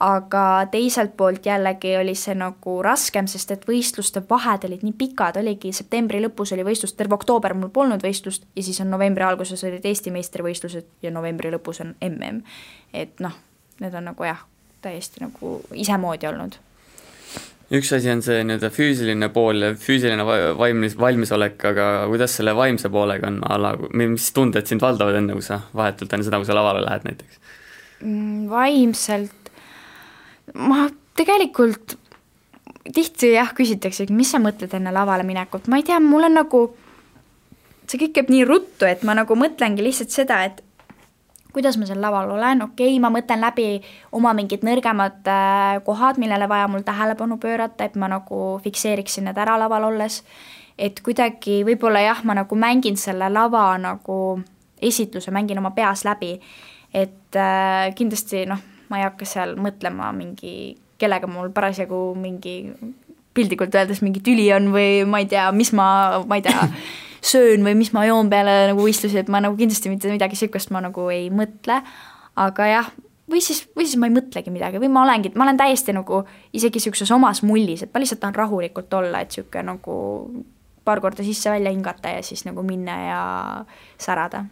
aga 0.00 0.44
teiselt 0.72 1.16
poolt 1.16 1.46
jällegi 1.46 1.96
oli 1.96 2.14
see 2.16 2.34
nagu 2.36 2.78
raskem, 2.82 3.26
sest 3.28 3.50
et 3.56 3.66
võistluste 3.68 4.22
vahed 4.30 4.64
olid 4.68 4.84
nii 4.84 4.96
pikad, 5.00 5.36
oligi 5.40 5.72
septembri 5.76 6.22
lõpus 6.24 6.52
oli 6.56 6.64
võistlus, 6.64 6.96
terve 6.96 7.16
oktoober 7.16 7.54
mul 7.54 7.72
polnud 7.72 8.04
võistlust 8.04 8.48
ja 8.56 8.64
siis 8.64 8.80
on 8.80 8.92
novembri 8.92 9.24
alguses 9.24 9.64
olid 9.64 9.84
Eesti 9.84 10.12
meistrivõistlused 10.12 10.88
ja 11.02 11.12
novembri 11.12 11.52
lõpus 11.52 11.84
on 11.84 11.94
mm. 12.00 12.40
et 12.92 13.20
noh, 13.20 13.36
need 13.80 13.94
on 13.94 14.12
nagu 14.12 14.28
jah, 14.28 14.44
täiesti 14.80 15.24
nagu 15.24 15.60
isemoodi 15.76 16.28
olnud 16.28 16.60
üks 17.70 17.92
asi 17.94 18.10
on 18.10 18.22
see 18.24 18.42
nii-öelda 18.46 18.70
füüsiline 18.74 19.28
pool 19.34 19.62
ja 19.62 19.70
füüsiline 19.78 20.24
valmis, 20.58 20.96
valmisolek, 20.98 21.60
aga 21.70 21.86
kuidas 22.10 22.34
selle 22.38 22.54
vaimse 22.58 22.90
poolega 22.90 23.30
on, 23.30 23.38
a 23.46 23.58
la, 23.60 23.74
mis 23.94 24.30
tunded 24.34 24.66
sind 24.66 24.82
valdavad 24.82 25.20
enne, 25.20 25.36
kui 25.38 25.46
sa 25.46 25.60
vahetult 25.76 26.12
enne 26.16 26.26
seda, 26.26 26.40
kui 26.42 26.48
sa 26.48 26.56
lavale 26.58 26.82
lähed 26.86 27.06
näiteks? 27.06 27.40
Mm, 28.02 28.48
vaimselt, 28.50 29.52
ma 30.58 30.88
tegelikult 31.18 31.98
tihti 32.94 33.34
jah, 33.36 33.52
küsitakse, 33.54 34.08
mis 34.14 34.32
sa 34.32 34.40
mõtled 34.42 34.72
enne 34.74 34.92
lavale 34.94 35.26
minekut, 35.26 35.68
ma 35.70 35.78
ei 35.78 35.86
tea, 35.86 36.00
mul 36.02 36.26
on 36.26 36.38
nagu, 36.40 36.64
see 37.86 38.00
kõik 38.02 38.16
käib 38.18 38.34
nii 38.34 38.46
ruttu, 38.48 38.88
et 38.88 39.04
ma 39.06 39.14
nagu 39.18 39.36
mõtlengi 39.38 39.84
lihtsalt 39.84 40.14
seda, 40.14 40.42
et 40.48 40.58
kuidas 41.52 41.78
ma 41.78 41.88
seal 41.88 42.00
laval 42.02 42.30
olen, 42.36 42.62
okei 42.62 42.94
okay,, 42.94 43.00
ma 43.02 43.10
mõtlen 43.12 43.42
läbi 43.42 43.80
oma 44.16 44.32
mingid 44.36 44.64
nõrgemad 44.66 45.28
äh, 45.30 45.80
kohad, 45.86 46.20
millele 46.22 46.48
vaja 46.48 46.68
mul 46.70 46.84
tähelepanu 46.86 47.38
pöörata, 47.42 47.84
et 47.84 47.98
ma 48.00 48.08
nagu 48.10 48.60
fikseeriksin 48.64 49.28
need 49.28 49.38
ära 49.38 49.58
laval 49.60 49.88
olles, 49.90 50.22
et 50.78 51.02
kuidagi 51.04 51.60
võib-olla 51.66 52.04
jah, 52.04 52.24
ma 52.24 52.38
nagu 52.38 52.56
mängin 52.56 52.96
selle 53.00 53.28
lava 53.32 53.72
nagu 53.78 54.40
esitluse, 54.80 55.32
mängin 55.34 55.60
oma 55.60 55.74
peas 55.76 56.06
läbi, 56.08 56.36
et 56.94 57.36
äh, 57.36 57.90
kindlasti 57.94 58.46
noh, 58.48 58.62
ma 58.90 59.00
ei 59.00 59.06
hakka 59.06 59.28
seal 59.28 59.54
mõtlema 59.60 60.10
mingi, 60.16 60.74
kellega 60.98 61.28
mul 61.30 61.52
parasjagu 61.54 62.10
mingi 62.18 62.56
piltlikult 63.34 63.74
öeldes 63.78 64.02
mingi 64.02 64.22
tüli 64.24 64.48
on 64.54 64.72
või 64.74 65.04
ma 65.08 65.20
ei 65.22 65.28
tea, 65.30 65.46
mis 65.54 65.70
ma, 65.76 65.86
ma 66.26 66.38
ei 66.38 66.44
tea 66.44 66.66
söön 67.22 67.64
või 67.66 67.76
mis 67.78 67.92
ma 67.96 68.06
joon 68.08 68.30
peale 68.32 68.56
nagu 68.72 68.84
võistlusi, 68.84 69.18
et 69.20 69.28
ma 69.32 69.42
nagu 69.44 69.56
kindlasti 69.58 69.92
mitte 69.92 70.10
midagi 70.12 70.36
niisugust 70.36 70.72
ma 70.74 70.82
nagu 70.84 71.06
ei 71.12 71.28
mõtle, 71.34 71.80
aga 72.40 72.68
jah, 72.70 72.88
või 73.30 73.42
siis, 73.44 73.64
või 73.76 73.86
siis 73.86 73.98
ma 74.00 74.08
ei 74.08 74.14
mõtlegi 74.14 74.52
midagi 74.52 74.80
või 74.82 74.90
ma 74.92 75.04
olengi, 75.04 75.32
ma 75.36 75.46
olen 75.46 75.60
täiesti 75.60 75.94
nagu 75.96 76.22
isegi 76.56 76.80
niisuguses 76.80 77.12
omas 77.14 77.44
mullis, 77.46 77.84
et 77.84 77.92
ma 77.94 78.02
lihtsalt 78.02 78.22
tahan 78.24 78.38
rahulikult 78.38 78.98
olla, 79.00 79.20
et 79.20 79.30
niisugune 79.30 79.66
nagu 79.72 79.98
paar 80.84 81.02
korda 81.04 81.24
sisse-välja 81.26 81.70
hingata 81.74 82.16
ja 82.16 82.24
siis 82.26 82.46
nagu 82.48 82.64
minna 82.66 82.96
ja 83.04 83.22
särada. 84.00 84.44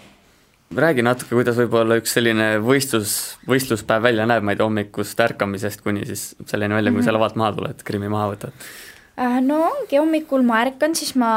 Räägi 0.76 1.00
natuke, 1.00 1.32
kuidas 1.32 1.56
võib-olla 1.56 1.96
üks 1.96 2.12
selline 2.12 2.58
võistlus, 2.60 3.14
võistluspäev 3.48 4.04
välja 4.04 4.26
näeb, 4.28 4.44
ma 4.44 4.52
ei 4.52 4.58
tea, 4.60 4.66
hommikust 4.68 5.20
ärkamisest 5.24 5.80
kuni 5.80 6.04
siis 6.04 6.34
selleni 6.44 6.76
välja, 6.76 6.92
kui 6.92 7.00
sa 7.00 7.08
mhm. 7.08 7.16
lavalt 7.16 7.40
maha 7.40 7.54
tuled, 7.56 7.84
Krimmi 7.88 8.12
maha 8.12 8.34
võtad 8.34 8.68
no 9.18 9.62
ongi, 9.66 9.98
hommikul 9.98 10.44
ma 10.46 10.62
ärkan, 10.64 10.94
siis 10.94 11.14
ma 11.18 11.32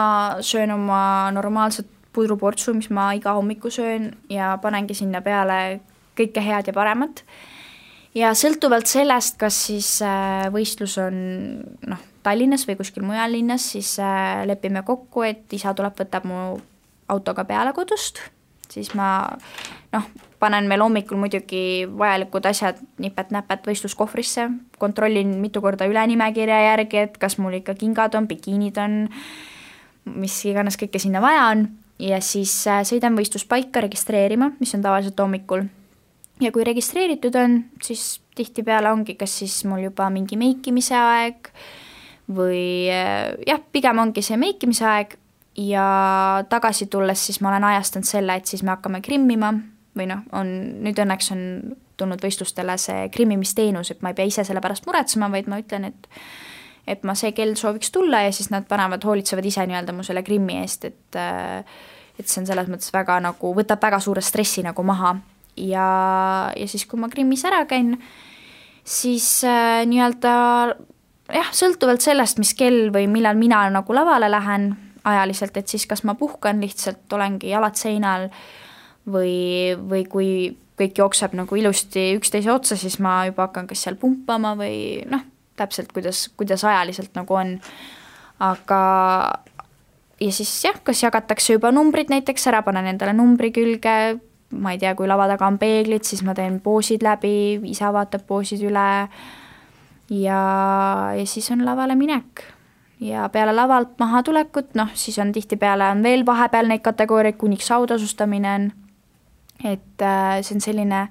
söön 0.45 0.71
oma 0.73 1.31
normaalset 1.33 1.87
pudruportsu, 2.13 2.73
mis 2.75 2.89
ma 2.91 3.11
iga 3.15 3.33
hommiku 3.37 3.71
söön 3.71 4.11
ja 4.29 4.57
panengi 4.61 4.95
sinna 4.97 5.21
peale 5.23 5.79
kõike 6.17 6.43
head 6.43 6.67
ja 6.67 6.75
paremat. 6.75 7.23
ja 8.15 8.33
sõltuvalt 8.35 8.89
sellest, 8.91 9.37
kas 9.39 9.57
siis 9.69 10.01
äh, 10.03 10.49
võistlus 10.51 10.97
on 10.99 11.15
noh, 11.87 12.07
Tallinnas 12.21 12.67
või 12.67 12.77
kuskil 12.77 13.05
mujal 13.07 13.31
linnas, 13.31 13.71
siis 13.73 13.95
äh, 13.99 14.43
lepime 14.45 14.83
kokku, 14.85 15.23
et 15.25 15.53
isa 15.53 15.73
tuleb, 15.73 15.95
võtab 15.97 16.27
mu 16.27 16.41
autoga 17.11 17.45
peale 17.47 17.73
kodust, 17.73 18.19
siis 18.69 18.91
ma 18.95 19.23
noh, 19.95 20.11
panen 20.41 20.67
veel 20.69 20.81
hommikul 20.81 21.19
muidugi 21.21 21.85
vajalikud 21.85 22.47
asjad 22.49 22.79
nipet-näpet 23.01 23.67
võistluskohvrisse, 23.69 24.47
kontrollin 24.81 25.35
mitu 25.41 25.61
korda 25.61 25.85
üle 25.89 26.03
nimekirja 26.09 26.57
järgi, 26.71 27.05
et 27.05 27.19
kas 27.21 27.37
mul 27.37 27.59
ikka 27.59 27.77
kingad 27.77 28.17
on, 28.17 28.27
bikiinid 28.29 28.79
on, 28.81 29.03
mis 30.17 30.39
iganes 30.49 30.79
kõike 30.81 31.01
sinna 31.01 31.21
vaja 31.23 31.45
on, 31.51 31.67
ja 32.01 32.17
siis 32.25 32.53
äh, 32.69 32.81
sõidan 32.87 33.15
võistluspaika 33.17 33.83
registreerima, 33.85 34.51
mis 34.59 34.73
on 34.77 34.83
tavaliselt 34.85 35.19
hommikul. 35.21 35.67
ja 36.41 36.51
kui 36.51 36.65
registreeritud 36.65 37.35
on, 37.37 37.59
siis 37.83 38.21
tihtipeale 38.35 38.91
ongi 38.91 39.15
kas 39.15 39.39
siis 39.43 39.61
mul 39.69 39.83
juba 39.85 40.09
mingi 40.09 40.37
meikimise 40.39 40.97
aeg 40.97 41.51
või 42.31 42.89
äh, 42.89 43.35
jah, 43.47 43.61
pigem 43.71 43.99
ongi 44.01 44.23
see 44.25 44.39
meikimise 44.41 44.87
aeg. 44.87 45.17
Ja 45.59 46.45
tagasi 46.47 46.85
tulles 46.87 47.19
siis 47.27 47.41
ma 47.43 47.49
olen 47.49 47.65
ajastanud 47.73 48.07
selle, 48.07 48.37
et 48.39 48.47
siis 48.47 48.61
me 48.63 48.71
hakkame 48.71 49.01
krimmima, 49.03 49.49
või 49.97 50.07
noh, 50.07 50.23
on, 50.37 50.51
nüüd 50.85 50.99
õnneks 51.03 51.31
on 51.35 51.41
tulnud 51.99 52.23
võistlustele 52.23 52.77
see 52.81 53.09
krimmimisteenus, 53.13 53.91
et 53.93 54.01
ma 54.03 54.11
ei 54.11 54.17
pea 54.17 54.29
ise 54.29 54.45
selle 54.47 54.63
pärast 54.63 54.87
muretsema, 54.87 55.29
vaid 55.33 55.51
ma 55.51 55.61
ütlen, 55.61 55.91
et 55.91 56.09
et 56.89 57.03
ma 57.05 57.13
see 57.15 57.29
kell 57.37 57.53
sooviks 57.55 57.91
tulla 57.93 58.23
ja 58.25 58.31
siis 58.33 58.49
nad 58.49 58.65
panevad, 58.67 59.03
hoolitsevad 59.05 59.45
ise 59.45 59.63
nii-öelda 59.69 59.93
mu 59.93 60.03
selle 60.03 60.23
krimmi 60.25 60.57
eest, 60.63 60.87
et 60.89 61.19
et 62.19 62.27
see 62.27 62.41
on 62.41 62.47
selles 62.49 62.67
mõttes 62.69 62.91
väga 62.93 63.19
nagu, 63.23 63.51
võtab 63.55 63.81
väga 63.81 63.99
suure 64.01 64.21
stressi 64.25 64.63
nagu 64.65 64.83
maha. 64.83 65.15
ja, 65.57 65.87
ja 66.57 66.67
siis, 66.67 66.87
kui 66.89 66.99
ma 66.99 67.09
krimmis 67.11 67.43
ära 67.45 67.65
käin, 67.69 67.97
siis 68.83 69.43
äh, 69.45 69.83
nii-öelda 69.85 70.33
jah, 71.31 71.51
sõltuvalt 71.53 72.01
sellest, 72.01 72.41
mis 72.41 72.55
kell 72.57 72.89
või 72.93 73.07
millal 73.11 73.37
mina 73.37 73.67
nagu 73.69 73.93
lavale 73.93 74.31
lähen 74.31 74.71
ajaliselt, 75.03 75.55
et 75.57 75.67
siis 75.67 75.85
kas 75.89 76.03
ma 76.03 76.15
puhkan 76.17 76.61
lihtsalt, 76.61 77.05
olengi 77.13 77.53
jalad 77.53 77.77
seinal 77.77 78.29
äh,, 78.29 78.60
või, 79.09 79.77
või 79.77 80.05
kui 80.09 80.31
kõik 80.81 80.97
jookseb 80.97 81.35
nagu 81.37 81.55
ilusti 81.57 82.11
üksteise 82.17 82.51
otsa, 82.53 82.77
siis 82.79 82.97
ma 83.03 83.21
juba 83.29 83.47
hakkan 83.47 83.67
kas 83.69 83.83
seal 83.85 83.97
pumpama 84.01 84.55
või 84.59 85.03
noh, 85.09 85.23
täpselt 85.59 85.91
kuidas, 85.93 86.27
kuidas 86.37 86.63
ajaliselt 86.65 87.15
nagu 87.17 87.37
on. 87.37 87.57
aga 88.41 88.81
ja 90.21 90.31
siis 90.33 90.51
jah, 90.65 90.79
kas 90.83 91.03
jagatakse 91.03 91.57
juba 91.57 91.71
numbrid 91.73 92.09
näiteks 92.13 92.47
ära, 92.49 92.61
panen 92.65 92.89
endale 92.89 93.13
numbri 93.17 93.51
külge, 93.53 93.97
ma 94.51 94.73
ei 94.73 94.81
tea, 94.81 94.95
kui 94.97 95.09
lava 95.09 95.27
taga 95.31 95.47
on 95.47 95.59
peeglid, 95.61 96.05
siis 96.07 96.23
ma 96.27 96.35
teen 96.37 96.59
poosid 96.63 97.03
läbi, 97.05 97.61
isa 97.69 97.91
vaatab 97.93 98.25
poosid 98.27 98.63
üle 98.67 98.87
ja, 100.11 100.41
ja 101.17 101.25
siis 101.25 101.51
on 101.53 101.65
lavale 101.65 101.95
minek. 101.95 102.43
ja 103.01 103.29
peale 103.33 103.53
lavalt 103.53 103.97
mahatulekut, 103.99 104.75
noh, 104.77 104.91
siis 104.93 105.17
on 105.19 105.31
tihtipeale 105.33 105.87
on 105.89 106.03
veel 106.03 106.25
vahepeal 106.25 106.67
neid 106.69 106.83
kategooriaid, 106.85 107.37
kuniks 107.37 107.71
autasustamine 107.71 108.53
on 108.55 108.71
et 109.63 110.01
äh, 110.01 110.41
see 110.41 110.57
on 110.57 110.63
selline 110.63 111.05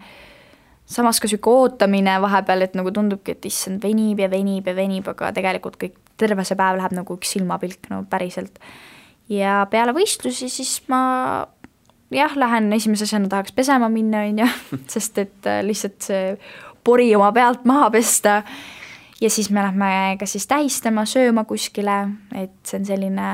samas 0.90 1.20
ka 1.22 1.28
niisugune 1.28 1.64
ootamine 1.64 2.16
vahepeal, 2.22 2.66
et 2.66 2.74
nagu 2.78 2.90
tundubki, 2.94 3.36
et 3.36 3.46
issand, 3.46 3.82
venib 3.82 4.20
ja 4.20 4.30
venib 4.30 4.66
ja 4.66 4.74
venib, 4.74 5.06
aga 5.12 5.30
tegelikult 5.36 5.78
kõik, 5.80 5.98
terve 6.20 6.44
see 6.44 6.58
päev 6.58 6.80
läheb 6.80 6.96
nagu 6.98 7.16
üks 7.16 7.36
silmapilk, 7.36 7.86
no 7.92 8.02
päriselt. 8.10 8.58
ja 9.30 9.62
peale 9.70 9.94
võistlusi 9.96 10.50
siis 10.50 10.80
ma 10.90 11.46
jah, 12.10 12.34
lähen 12.36 12.72
esimese 12.74 13.06
asjana 13.06 13.30
tahaks 13.30 13.54
pesema 13.54 13.88
minna, 13.92 14.26
on 14.26 14.42
ju, 14.42 14.50
sest 14.94 15.22
et 15.22 15.48
äh, 15.50 15.62
lihtsalt 15.66 16.10
see 16.10 16.34
pori 16.84 17.10
oma 17.14 17.30
pealt 17.32 17.66
maha 17.68 17.90
pesta. 17.94 18.42
Ja 19.20 19.28
siis 19.28 19.50
me 19.52 19.60
lähme 19.60 20.16
kas 20.16 20.32
siis 20.32 20.46
tähistama, 20.48 21.04
sööma 21.04 21.44
kuskile, 21.44 22.06
et 22.32 22.54
see 22.64 22.78
on 22.80 22.86
selline 22.88 23.26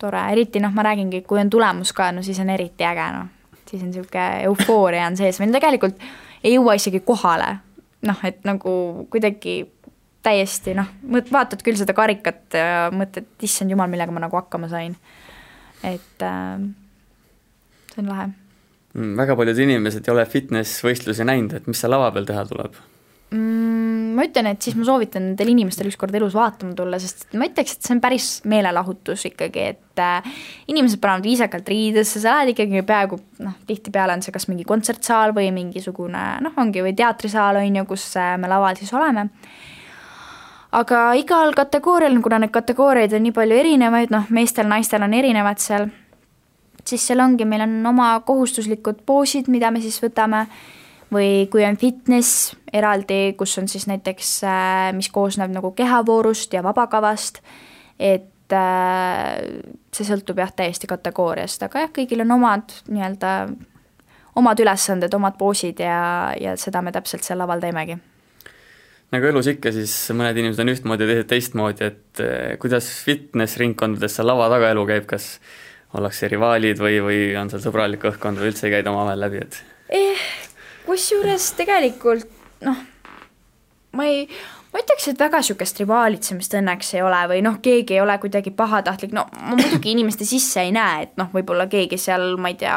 tore, 0.00 0.24
eriti 0.32 0.58
noh, 0.58 0.74
ma 0.74 0.82
räägingi, 0.82 1.22
kui 1.22 1.38
on 1.38 1.52
tulemus 1.52 1.94
ka, 1.94 2.08
no 2.10 2.24
siis 2.26 2.40
on 2.42 2.50
eriti 2.50 2.82
äge, 2.84 3.04
noh 3.14 3.36
siis 3.70 3.82
on 3.82 3.90
niisugune 3.92 4.26
eufooria 4.48 5.06
on 5.06 5.18
sees, 5.18 5.38
meil 5.42 5.54
tegelikult 5.54 6.00
ei 6.42 6.56
jõua 6.56 6.76
isegi 6.78 7.02
kohale. 7.06 7.58
noh, 8.06 8.20
et 8.24 8.44
nagu 8.48 8.72
kuidagi 9.12 9.54
täiesti 10.24 10.74
noh, 10.76 10.88
vaatad 11.32 11.62
küll 11.64 11.78
seda 11.80 11.94
karikat 11.96 12.56
ja 12.56 12.86
mõtled, 12.92 13.28
issand 13.44 13.72
jumal, 13.72 13.90
millega 13.92 14.12
ma 14.12 14.24
nagu 14.24 14.36
hakkama 14.40 14.68
sain. 14.72 14.96
et 15.84 16.24
äh, 16.24 16.62
see 17.94 18.02
on 18.04 18.12
lahe 18.12 18.28
mm,. 18.28 19.16
väga 19.20 19.36
paljud 19.36 19.64
inimesed 19.66 20.06
ei 20.06 20.14
ole 20.14 20.26
fitness-võistlusi 20.28 21.26
näinud, 21.28 21.56
et 21.56 21.68
mis 21.70 21.80
seal 21.80 21.94
lava 21.96 22.10
peal 22.14 22.28
teha 22.28 22.46
tuleb 22.48 22.80
mm,? 23.34 24.10
ma 24.16 24.26
ütlen, 24.26 24.50
et 24.50 24.62
siis 24.62 24.76
ma 24.76 24.84
soovitan 24.86 25.30
nendel 25.30 25.52
inimestel 25.52 25.88
ükskord 25.90 26.14
elus 26.18 26.34
vaatama 26.36 26.74
tulla, 26.76 26.98
sest 27.00 27.28
ma 27.38 27.46
ütleks, 27.48 27.76
et 27.76 27.86
see 27.86 27.94
on 27.94 28.02
päris 28.02 28.28
meelelahutus 28.50 29.24
ikkagi, 29.30 29.66
et 29.74 30.02
äh, 30.02 30.30
inimesed 30.70 31.00
panevad 31.02 31.26
viisakalt 31.26 31.68
riidesse, 31.70 32.20
sa 32.22 32.38
lähed 32.38 32.54
ikkagi 32.54 32.84
peaaegu 32.86 33.20
noh, 33.46 33.56
tihtipeale 33.68 34.18
on 34.18 34.24
see 34.26 34.34
kas 34.34 34.48
mingi 34.50 34.66
kontsertsaal 34.68 35.34
või 35.36 35.50
mingisugune 35.56 36.24
noh, 36.44 36.56
ongi 36.60 36.84
või 36.84 36.94
teatrisaal 36.98 37.62
on 37.62 37.82
ju, 37.82 37.86
kus 37.94 38.10
äh, 38.20 38.34
me 38.40 38.50
laval 38.50 38.78
siis 38.80 38.92
oleme 38.96 39.30
aga 40.72 41.14
igal 41.18 41.54
kategoorial, 41.56 42.18
kuna 42.22 42.40
neid 42.42 42.52
kategooriaid 42.54 43.14
on 43.16 43.24
nii 43.26 43.34
palju 43.34 43.62
erinevaid, 43.62 44.12
noh, 44.14 44.28
meestel-naistel 44.30 45.02
on 45.06 45.16
erinevad 45.18 45.62
seal, 45.62 45.88
siis 46.86 47.06
seal 47.06 47.22
ongi, 47.24 47.46
meil 47.48 47.64
on 47.66 47.80
oma 47.90 48.12
kohustuslikud 48.26 49.02
poosid, 49.06 49.50
mida 49.52 49.72
me 49.74 49.82
siis 49.82 49.98
võtame, 50.02 50.46
või 51.14 51.46
kui 51.50 51.64
on 51.66 51.78
fitness 51.80 52.52
eraldi, 52.72 53.34
kus 53.38 53.56
on 53.58 53.68
siis 53.70 53.86
näiteks, 53.90 54.34
äh, 54.46 54.90
mis 54.96 55.10
koosneb 55.12 55.52
nagu 55.54 55.72
kehavoorust 55.76 56.54
ja 56.54 56.62
vabakavast, 56.66 57.40
et 57.98 58.54
äh, 58.54 59.40
see 59.94 60.06
sõltub 60.06 60.38
jah, 60.42 60.52
täiesti 60.56 60.90
kategooriast, 60.90 61.66
aga 61.66 61.86
jah, 61.86 61.94
kõigil 62.00 62.24
on 62.26 62.36
omad 62.38 62.76
nii-öelda, 62.88 63.34
omad 64.40 64.62
ülesanded, 64.62 65.14
omad 65.18 65.36
poosid 65.40 65.82
ja, 65.82 65.98
ja 66.40 66.54
seda 66.60 66.82
me 66.84 66.94
täpselt 66.94 67.26
seal 67.26 67.42
laval 67.42 67.62
teemegi 67.62 67.98
nagu 69.10 69.26
elus 69.26 69.48
ikka, 69.50 69.72
siis 69.74 69.94
mõned 70.14 70.38
inimesed 70.38 70.62
on 70.62 70.70
ühtmoodi, 70.70 71.08
teised 71.08 71.30
teistmoodi, 71.32 71.88
et 71.88 72.22
eh, 72.22 72.52
kuidas 72.62 72.86
fitness-ringkondades 73.06 74.14
seal 74.16 74.30
lava 74.30 74.46
taga 74.52 74.70
elu 74.74 74.84
käib, 74.86 75.08
kas 75.10 75.32
ollakse 75.98 76.30
rivaalid 76.30 76.78
või, 76.78 77.00
või 77.02 77.18
on 77.38 77.50
seal 77.50 77.64
sõbralik 77.64 78.06
õhkkond 78.12 78.38
või 78.38 78.52
üldse 78.52 78.68
ei 78.68 78.76
käida 78.76 78.92
omavahel 78.92 79.26
läbi, 79.26 79.42
et 79.42 79.58
eh,? 79.98 80.28
Kusjuures 80.90 81.52
tegelikult 81.58 82.26
noh, 82.66 82.80
ma 83.96 84.06
ei, 84.06 84.24
ma 84.72 84.82
ütleks, 84.82 85.08
et 85.10 85.20
väga 85.20 85.40
niisugust 85.42 85.80
rivaalitsemist 85.82 86.56
õnneks 86.60 86.92
ei 86.96 87.04
ole 87.04 87.20
või 87.32 87.42
noh, 87.46 87.58
keegi 87.62 87.96
ei 87.96 88.02
ole 88.02 88.16
kuidagi 88.22 88.52
pahatahtlik, 88.56 89.14
no 89.16 89.26
ma 89.34 89.56
muidugi 89.58 89.92
inimeste 89.94 90.28
sisse 90.28 90.64
ei 90.64 90.74
näe, 90.74 91.06
et 91.06 91.16
noh, 91.20 91.30
võib-olla 91.34 91.68
keegi 91.70 91.98
seal, 92.00 92.34
ma 92.40 92.52
ei 92.52 92.58
tea, 92.60 92.76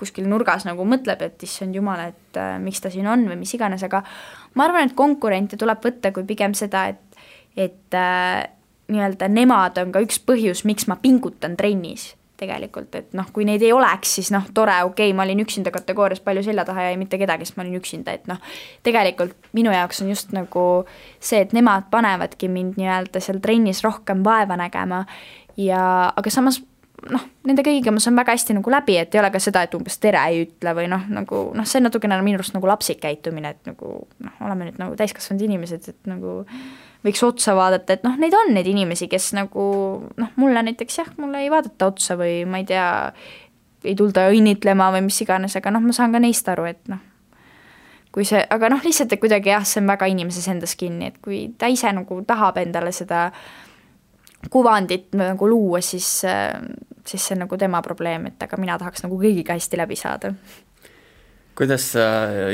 kuskil 0.00 0.26
nurgas 0.30 0.66
nagu 0.68 0.86
mõtleb, 0.88 1.22
et 1.26 1.46
issand 1.46 1.76
jumal, 1.78 2.08
et 2.12 2.40
äh, 2.40 2.56
miks 2.62 2.82
ta 2.82 2.90
siin 2.92 3.08
on 3.10 3.26
või 3.30 3.38
mis 3.44 3.54
iganes, 3.56 3.84
aga 3.86 4.02
ma 4.58 4.66
arvan, 4.68 4.90
et 4.90 4.98
konkurente 4.98 5.58
tuleb 5.60 5.82
võtta 5.84 6.12
kui 6.14 6.26
pigem 6.28 6.56
seda, 6.58 6.88
et, 6.92 7.22
et 7.56 7.98
äh, 7.98 8.42
nii-öelda 8.92 9.30
nemad 9.30 9.78
on 9.82 9.94
ka 9.94 10.02
üks 10.04 10.18
põhjus, 10.26 10.66
miks 10.68 10.88
ma 10.90 10.98
pingutan 11.00 11.56
trennis 11.56 12.12
tegelikult, 12.42 12.90
et 12.98 13.14
noh, 13.16 13.28
kui 13.34 13.46
neid 13.48 13.62
ei 13.64 13.72
oleks, 13.74 14.16
siis 14.18 14.32
noh, 14.34 14.48
tore, 14.54 14.74
okei 14.88 15.10
okay,, 15.10 15.16
ma 15.16 15.26
olin 15.26 15.44
üksinda 15.44 15.72
kategoorias 15.74 16.22
palju 16.24 16.42
selja 16.46 16.66
taha 16.68 16.88
ja 16.88 16.94
ei 16.94 16.98
mitte 17.00 17.20
kedagi, 17.20 17.46
sest 17.48 17.58
ma 17.58 17.66
olin 17.66 17.78
üksinda, 17.78 18.16
et 18.18 18.26
noh, 18.30 18.42
tegelikult 18.86 19.52
minu 19.56 19.74
jaoks 19.74 20.02
on 20.04 20.10
just 20.12 20.34
nagu 20.36 20.66
see, 21.20 21.40
et 21.44 21.54
nemad 21.56 21.88
panevadki 21.92 22.50
mind 22.52 22.80
nii-öelda 22.80 23.22
seal 23.22 23.40
trennis 23.44 23.84
rohkem 23.86 24.26
vaeva 24.26 24.58
nägema 24.60 25.04
ja 25.60 25.82
aga 26.16 26.32
samas 26.32 26.60
noh, 27.10 27.24
nende 27.48 27.64
kõigiga 27.66 27.92
ma 27.94 28.02
saan 28.02 28.18
väga 28.18 28.36
hästi 28.36 28.56
nagu 28.58 28.72
läbi, 28.72 28.96
et 29.00 29.14
ei 29.14 29.20
ole 29.22 29.30
ka 29.34 29.40
seda, 29.42 29.64
et 29.66 29.74
umbes 29.76 29.98
tere 30.02 30.22
ei 30.30 30.44
ütle 30.44 30.74
või 30.76 30.88
noh, 30.90 31.04
nagu 31.12 31.42
noh, 31.56 31.68
see 31.68 31.80
on 31.80 31.88
natukene 31.88 32.18
minu 32.24 32.40
arust 32.40 32.54
nagu 32.56 32.70
lapsik 32.70 33.02
käitumine, 33.02 33.54
et 33.56 33.70
nagu 33.70 33.94
noh, 34.22 34.38
oleme 34.44 34.68
nüüd 34.68 34.80
nagu 34.82 34.96
täiskasvanud 34.98 35.46
inimesed, 35.48 35.88
et 35.92 36.10
nagu 36.10 36.42
võiks 37.02 37.22
otsa 37.26 37.54
vaadata, 37.58 37.96
et 37.96 38.04
noh, 38.06 38.16
neid 38.20 38.34
on 38.36 38.52
neid 38.54 38.68
inimesi, 38.70 39.08
kes 39.10 39.32
nagu 39.36 39.64
noh, 40.16 40.34
mulle 40.40 40.62
näiteks 40.68 40.98
jah, 41.00 41.08
mulle 41.18 41.42
ei 41.44 41.50
vaadata 41.52 41.90
otsa 41.90 42.16
või 42.20 42.42
ma 42.48 42.62
ei 42.62 42.68
tea, 42.68 42.86
ei 43.84 43.96
tulda 43.98 44.28
õnnitlema 44.30 44.92
või 44.94 45.08
mis 45.08 45.18
iganes, 45.24 45.56
aga 45.58 45.74
noh, 45.74 45.82
ma 45.84 45.96
saan 45.96 46.14
ka 46.14 46.22
neist 46.22 46.48
aru, 46.52 46.68
et 46.70 46.92
noh, 46.92 47.02
kui 48.14 48.26
see, 48.28 48.42
aga 48.54 48.70
noh, 48.70 48.82
lihtsalt, 48.84 49.16
kuidagi 49.20 49.52
jah, 49.54 49.66
see 49.66 49.82
on 49.82 49.90
väga 49.90 50.08
inimeses 50.12 50.48
endas 50.52 50.76
kinni, 50.78 51.10
et 51.10 51.20
kui 51.24 51.44
ta 51.58 51.70
ise 51.72 51.90
nagu 51.96 52.22
tahab 52.28 52.60
endale 52.62 52.94
seda 52.94 53.30
kuvandit 54.50 55.12
nagu 55.14 55.46
luua, 55.46 55.80
siis 55.82 56.08
siis 57.06 57.26
see 57.26 57.34
on 57.34 57.44
nagu 57.44 57.58
tema 57.58 57.82
probleem, 57.82 58.26
et 58.30 58.42
aga 58.42 58.58
mina 58.60 58.76
tahaks 58.78 59.02
nagu 59.02 59.18
kõigiga 59.18 59.56
hästi 59.58 59.78
läbi 59.80 59.98
saada. 59.98 60.32
Kuidas 61.58 61.90
sa 61.94 62.04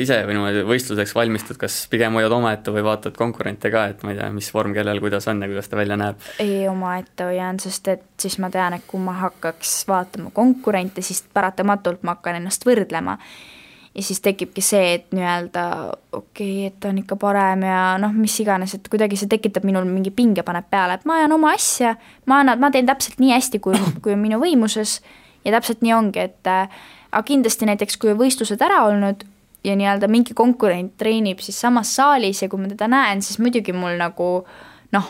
ise 0.00 0.16
või 0.26 0.36
niimoodi 0.36 0.64
võistluseks 0.68 1.14
valmistud, 1.14 1.58
kas 1.60 1.76
pigem 1.90 2.16
hoiad 2.18 2.32
omaette 2.34 2.72
või 2.74 2.84
vaatad 2.86 3.16
konkurente 3.18 3.70
ka, 3.70 3.84
et 3.92 4.02
ma 4.02 4.14
ei 4.14 4.18
tea, 4.18 4.30
mis 4.34 4.48
vorm 4.54 4.74
kellel 4.76 5.00
kuidas 5.02 5.28
on 5.30 5.42
ja 5.42 5.50
kuidas 5.50 5.70
ta 5.70 5.78
välja 5.78 5.98
näeb? 6.00 6.24
ei, 6.42 6.64
omaette 6.70 7.28
hoian, 7.28 7.60
sest 7.62 7.92
et 7.94 8.08
siis 8.20 8.38
ma 8.42 8.50
tean, 8.54 8.78
et 8.78 8.88
kui 8.88 9.02
ma 9.02 9.14
hakkaks 9.20 9.80
vaatama 9.88 10.32
konkurente, 10.34 11.04
siis 11.04 11.22
paratamatult 11.34 12.02
ma 12.02 12.16
hakkan 12.18 12.40
ennast 12.40 12.66
võrdlema 12.66 13.18
ja 13.94 14.02
siis 14.02 14.20
tekibki 14.22 14.62
see, 14.62 14.92
et 14.98 15.14
nii-öelda 15.14 15.64
okei 16.12 16.50
okay,, 16.50 16.66
et 16.72 16.76
ta 16.80 16.90
on 16.92 17.00
ikka 17.00 17.16
parem 17.20 17.64
ja 17.66 17.80
noh, 18.02 18.12
mis 18.14 18.34
iganes, 18.42 18.74
et 18.76 18.90
kuidagi 18.90 19.18
see 19.18 19.30
tekitab 19.30 19.66
minul 19.66 19.86
mingi 19.88 20.12
pinge 20.14 20.44
paneb 20.46 20.68
peale, 20.70 20.98
et 20.98 21.08
ma 21.08 21.20
ajan 21.20 21.38
oma 21.38 21.54
asja, 21.56 21.96
ma 22.30 22.42
annan, 22.42 22.60
ma 22.62 22.70
teen 22.74 22.86
täpselt 22.88 23.22
nii 23.22 23.34
hästi, 23.36 23.62
kui, 23.62 23.78
kui 24.02 24.14
on 24.14 24.22
minu 24.22 24.42
võimuses 24.42 24.98
ja 25.46 25.54
täpselt 25.54 25.82
nii 25.86 25.94
ongi, 25.96 26.28
et 26.28 26.54
aga 27.12 27.24
kindlasti 27.26 27.68
näiteks, 27.68 27.96
kui 28.00 28.14
võistlused 28.16 28.62
ära 28.64 28.84
olnud 28.88 29.24
ja 29.64 29.76
nii-öelda 29.76 30.08
mingi 30.10 30.34
konkurent 30.38 30.96
treenib 31.00 31.40
siis 31.42 31.60
samas 31.60 31.94
saalis 31.96 32.42
ja 32.42 32.48
kui 32.48 32.60
ma 32.62 32.70
teda 32.70 32.88
näen, 32.90 33.22
siis 33.22 33.40
muidugi 33.42 33.74
mul 33.74 33.98
nagu 34.00 34.28
noh, 34.94 35.08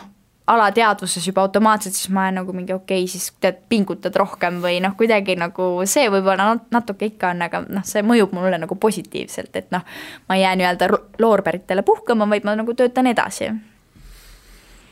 alateadvuses 0.49 1.27
juba 1.27 1.43
automaatselt, 1.45 1.93
siis 1.93 2.09
ma 2.09 2.25
olen 2.25 2.39
nagu 2.41 2.53
mingi 2.53 2.73
okei 2.73 3.03
okay,, 3.03 3.11
siis 3.11 3.29
tead, 3.41 3.61
pingutad 3.69 4.15
rohkem 4.17 4.57
või 4.63 4.79
noh, 4.81 4.95
kuidagi 4.97 5.35
nagu 5.37 5.69
see 5.89 6.09
võib-olla 6.09 6.55
natuke 6.73 7.11
ikka 7.11 7.35
on, 7.35 7.43
aga 7.45 7.61
noh, 7.69 7.85
see 7.85 8.01
mõjub 8.05 8.33
mulle 8.33 8.57
nagu 8.61 8.75
positiivselt, 8.75 9.53
et 9.61 9.69
noh, 9.75 9.85
ma 10.29 10.39
ei 10.39 10.45
jää 10.47 10.55
nii-öelda 10.59 10.89
loorberitele 11.21 11.85
puhkama, 11.85 12.29
vaid 12.31 12.47
ma 12.47 12.57
nagu 12.57 12.73
töötan 12.73 13.11
edasi 13.11 13.51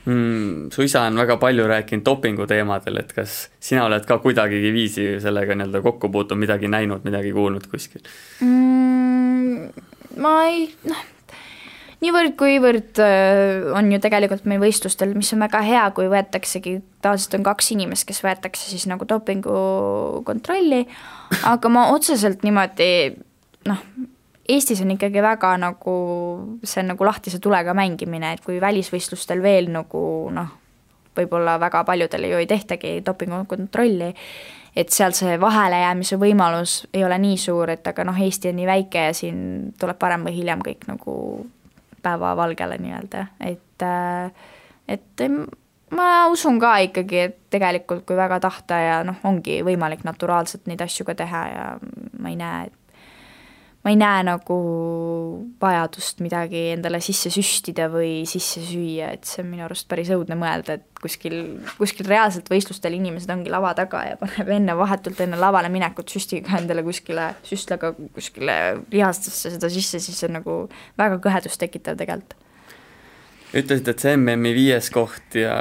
mm,. 0.07 0.71
su 0.73 0.87
isa 0.87 1.03
on 1.07 1.19
väga 1.19 1.37
palju 1.41 1.67
rääkinud 1.69 2.05
dopingu 2.07 2.47
teemadel, 2.49 3.01
et 3.03 3.13
kas 3.15 3.43
sina 3.59 3.85
oled 3.85 4.07
ka 4.07 4.19
kuidagigi 4.23 4.71
viisi 4.75 5.09
sellega 5.23 5.57
nii-öelda 5.57 5.83
kokku 5.85 6.09
puutunud, 6.13 6.45
midagi 6.47 6.71
näinud, 6.71 7.05
midagi 7.07 7.35
kuulnud 7.35 7.69
kuskil 7.71 8.01
mm,? 8.41 9.69
ma 10.23 10.33
ei, 10.49 10.65
noh 10.87 11.05
niivõrd-kuivõrd 12.03 12.99
äh, 13.01 13.69
on 13.77 13.89
ju 13.91 13.99
tegelikult 14.01 14.45
meil 14.49 14.61
võistlustel, 14.61 15.15
mis 15.17 15.31
on 15.33 15.41
väga 15.45 15.63
hea, 15.65 15.85
kui 15.97 16.09
võetaksegi, 16.11 16.77
tavaliselt 17.01 17.39
on 17.39 17.47
kaks 17.47 17.71
inimest, 17.73 18.05
kes 18.09 18.21
võetakse 18.25 18.69
siis 18.69 18.85
nagu 18.89 19.07
dopingukontrolli, 19.09 20.83
aga 21.49 21.73
ma 21.73 21.87
otseselt 21.95 22.45
niimoodi 22.45 22.91
noh, 23.69 23.81
Eestis 24.47 24.79
on 24.81 24.93
ikkagi 24.93 25.21
väga 25.23 25.51
nagu, 25.59 25.95
see 26.63 26.79
on 26.83 26.93
nagu 26.93 27.05
lahtise 27.07 27.41
tulega 27.43 27.73
mängimine, 27.75 28.31
et 28.33 28.45
kui 28.45 28.61
välisvõistlustel 28.63 29.41
veel 29.43 29.67
nagu 29.73 30.01
noh, 30.31 30.53
võib-olla 31.17 31.57
väga 31.59 31.83
paljudele 31.83 32.31
ju 32.31 32.39
ei 32.39 32.47
tehtagi 32.47 32.93
dopingukontrolli, 33.05 34.13
et 34.77 34.93
seal 34.93 35.15
see 35.17 35.35
vahelejäämise 35.41 36.19
võimalus 36.21 36.79
ei 36.93 37.03
ole 37.03 37.17
nii 37.19 37.37
suur, 37.41 37.73
et 37.73 37.87
aga 37.91 38.05
noh, 38.07 38.23
Eesti 38.23 38.53
on 38.53 38.59
nii 38.61 38.69
väike 38.69 39.07
ja 39.09 39.13
siin 39.17 39.39
tuleb 39.79 39.99
varem 40.01 40.27
või 40.29 40.37
hiljem 40.39 40.63
kõik 40.63 40.87
nagu 40.87 41.15
päevavalgele 42.05 42.77
nii-öelda, 42.79 43.25
et 43.51 43.83
äh, 43.83 44.45
et 44.87 45.27
ma 45.91 46.27
usun 46.31 46.59
ka 46.59 46.77
ikkagi, 46.87 47.19
et 47.29 47.37
tegelikult 47.53 48.05
kui 48.07 48.17
väga 48.17 48.39
tahta 48.43 48.79
ja 48.81 48.97
noh, 49.07 49.19
ongi 49.27 49.61
võimalik 49.65 50.03
naturaalselt 50.07 50.67
neid 50.67 50.81
asju 50.83 51.05
ka 51.07 51.15
teha 51.17 51.43
ja 51.51 51.65
ma 52.19 52.31
ei 52.31 52.39
näe, 52.39 52.67
et 52.67 52.76
ma 53.87 53.91
ei 53.93 53.95
näe 53.95 54.23
nagu 54.27 54.55
vajadust 55.61 56.19
midagi 56.19 56.65
endale 56.73 56.99
sisse 56.99 57.29
süstida 57.31 57.85
või 57.87 58.25
sisse 58.27 58.59
süüa, 58.59 59.13
et 59.15 59.29
see 59.29 59.45
on 59.45 59.47
minu 59.53 59.63
arust 59.63 59.87
päris 59.87 60.09
õudne 60.11 60.35
mõelda, 60.35 60.75
et 60.75 60.99
kuskil, 60.99 61.37
kuskil 61.77 62.09
reaalselt 62.11 62.51
võistlustel 62.51 62.97
inimesed 62.97 63.31
ongi 63.31 63.53
lava 63.53 63.71
taga 63.77 64.01
ja 64.09 64.17
paneb 64.19 64.51
enne, 64.57 64.75
vahetult 64.75 65.21
enne 65.23 65.39
lavale 65.39 65.71
minekut 65.71 66.11
süstiga 66.11 66.59
endale 66.59 66.83
kuskile, 66.83 67.29
süstlaga 67.47 67.93
kuskile 68.17 68.57
lihastesse 68.91 69.53
seda 69.55 69.71
sisse, 69.71 70.03
siis 70.03 70.19
see 70.19 70.27
on 70.27 70.35
nagu 70.41 70.57
väga 70.99 71.21
kõhedust 71.23 71.63
tekitav 71.63 71.95
tegelikult. 72.01 72.35
Ütlesid, 73.55 73.87
et 73.87 74.03
see 74.03 74.17
MM-i 74.17 74.51
viies 74.51 74.89
koht 74.91 75.37
ja 75.39 75.53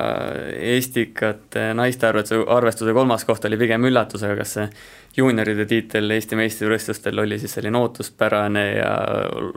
Estikate 0.75 1.69
naiste 1.79 2.09
arvestuse, 2.09 2.43
arvestuse 2.51 2.95
kolmas 2.97 3.23
koht 3.29 3.47
oli 3.47 3.61
pigem 3.61 3.87
üllatus, 3.87 4.27
aga 4.27 4.41
kas 4.41 4.57
see 4.57 4.65
juunioride 5.17 5.67
tiitel 5.67 6.11
Eesti 6.11 6.37
meistrivõistlustel 6.37 7.19
oli 7.23 7.39
siis 7.41 7.57
selline 7.57 7.79
ootuspärane 7.79 8.67
ja 8.77 8.93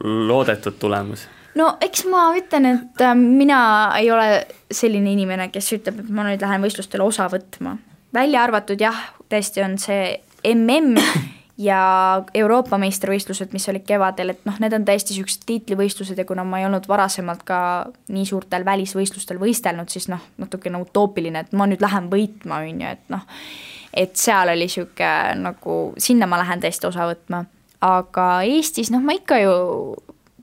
loodetud 0.04 0.80
tulemus? 0.80 1.28
no 1.60 1.74
eks 1.82 2.06
ma 2.10 2.30
ütlen, 2.38 2.70
et 2.70 3.04
äh, 3.04 3.16
mina 3.18 3.60
ei 4.00 4.12
ole 4.12 4.30
selline 4.72 5.12
inimene, 5.16 5.50
kes 5.54 5.74
ütleb, 5.80 6.04
et 6.04 6.14
ma 6.14 6.28
nüüd 6.28 6.42
lähen 6.44 6.64
võistlustele 6.64 7.04
osa 7.04 7.28
võtma. 7.32 7.78
välja 8.14 8.44
arvatud 8.44 8.82
jah, 8.82 8.98
tõesti 9.30 9.64
on 9.66 9.78
see 9.82 10.14
MM 10.54 10.96
ja 11.70 11.80
Euroopa 12.34 12.78
meistrivõistlused, 12.80 13.52
mis 13.54 13.68
olid 13.72 13.84
kevadel, 13.88 14.36
et 14.36 14.46
noh, 14.48 14.60
need 14.64 14.76
on 14.78 14.86
täiesti 14.88 15.16
niisugused 15.16 15.44
tiitlivõistlused 15.50 16.22
ja 16.22 16.28
kuna 16.30 16.46
ma 16.48 16.62
ei 16.62 16.70
olnud 16.70 16.88
varasemalt 16.88 17.44
ka 17.48 17.60
nii 18.14 18.26
suurtel 18.30 18.66
välisvõistlustel 18.66 19.42
võistelnud, 19.42 19.92
siis 19.92 20.08
noh, 20.12 20.24
natuke 20.40 20.72
nagu 20.72 20.88
utoopiline, 20.88 21.44
et 21.44 21.58
ma 21.58 21.68
nüüd 21.68 21.84
lähen 21.84 22.08
võitma, 22.14 22.64
on 22.64 22.86
ju, 22.86 22.96
et 22.96 23.12
noh, 23.12 23.28
et 23.94 24.16
seal 24.20 24.52
oli 24.52 24.68
niisugune 24.68 25.40
nagu, 25.44 25.80
sinna 25.98 26.28
ma 26.30 26.40
lähen 26.42 26.62
tõesti 26.64 26.88
osa 26.90 27.08
võtma. 27.10 27.46
aga 27.82 28.28
Eestis, 28.44 28.92
noh, 28.92 29.02
ma 29.02 29.16
ikka 29.16 29.40
ju 29.40 29.54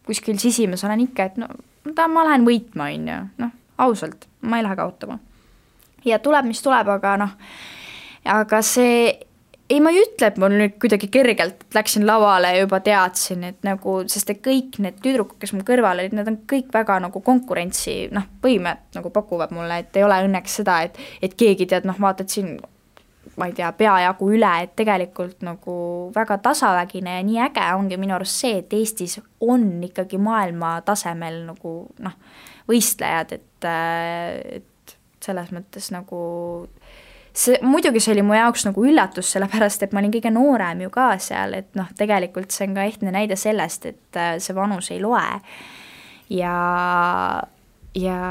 kuskil 0.06 0.38
sisimas 0.38 0.84
olen 0.84 1.04
ikka, 1.08 1.24
et 1.24 1.36
no 1.36 1.48
ta, 1.94 2.08
ma 2.08 2.24
lähen 2.26 2.46
võitma, 2.46 2.90
on 2.94 3.08
ju, 3.10 3.20
noh, 3.42 3.54
ausalt, 3.82 4.26
ma 4.40 4.60
ei 4.60 4.66
lähe 4.66 4.76
kaotama. 4.76 5.18
ja 6.04 6.18
tuleb, 6.22 6.46
mis 6.46 6.62
tuleb, 6.62 6.88
aga 6.88 7.16
noh, 7.20 7.32
aga 8.24 8.62
see 8.62 9.26
ei, 9.68 9.80
ma 9.82 9.90
ei 9.90 9.98
ütle, 9.98 10.28
et 10.28 10.36
mul 10.38 10.54
nüüd 10.54 10.76
kuidagi 10.82 11.08
kergelt 11.10 11.64
läksin 11.74 12.06
lavale 12.06 12.52
ja 12.54 12.62
juba 12.62 12.78
teadsin, 12.86 13.42
et 13.48 13.66
nagu, 13.66 13.98
sest 14.10 14.30
et 14.30 14.42
kõik 14.44 14.78
need 14.82 15.00
tüdrukud, 15.02 15.40
kes 15.42 15.52
mul 15.56 15.66
kõrval 15.66 16.04
olid, 16.04 16.14
need 16.14 16.30
on 16.30 16.38
kõik 16.50 16.70
väga 16.74 17.00
nagu 17.02 17.22
konkurentsi 17.26 18.06
noh, 18.14 18.28
võimet 18.44 18.86
nagu 18.96 19.10
pakuvad 19.14 19.54
mulle, 19.56 19.82
et 19.82 19.98
ei 19.98 20.06
ole 20.06 20.22
õnneks 20.28 20.60
seda, 20.62 20.80
et 20.86 20.98
et 21.22 21.34
keegi 21.34 21.66
tead, 21.72 21.88
noh, 21.88 21.98
vaatad 22.00 22.30
siin 22.30 22.56
ma 23.36 23.48
ei 23.50 23.56
tea, 23.56 23.70
peajagu 23.76 24.30
üle, 24.32 24.52
et 24.64 24.72
tegelikult 24.78 25.42
nagu 25.44 25.76
väga 26.14 26.38
tasavägine 26.44 27.18
ja 27.18 27.24
nii 27.26 27.40
äge 27.48 27.66
ongi 27.76 27.98
minu 28.00 28.16
arust 28.16 28.44
see, 28.44 28.60
et 28.62 28.72
Eestis 28.76 29.18
on 29.44 29.66
ikkagi 29.84 30.20
maailma 30.22 30.78
tasemel 30.86 31.42
nagu 31.50 31.74
noh, 32.04 32.16
võistlejad, 32.70 33.36
et, 33.36 33.68
et 33.68 34.96
selles 35.22 35.52
mõttes 35.54 35.90
nagu 35.92 36.20
see, 37.36 37.58
muidugi 37.62 38.00
see 38.02 38.14
oli 38.16 38.24
mu 38.26 38.36
jaoks 38.36 38.66
nagu 38.68 38.86
üllatus, 38.88 39.30
sellepärast 39.34 39.84
et 39.84 39.92
ma 39.92 40.02
olin 40.02 40.14
kõige 40.14 40.32
noorem 40.32 40.86
ju 40.86 40.92
ka 40.94 41.10
seal, 41.22 41.58
et 41.60 41.68
noh, 41.78 41.90
tegelikult 41.98 42.54
see 42.54 42.70
on 42.70 42.78
ka 42.78 42.86
ehtne 42.88 43.12
näide 43.14 43.36
sellest, 43.40 43.90
et 43.92 44.20
äh, 44.20 44.36
see 44.42 44.56
vanus 44.56 44.90
ei 44.94 45.02
loe. 45.04 45.26
ja, 46.32 46.56
ja 47.94 48.22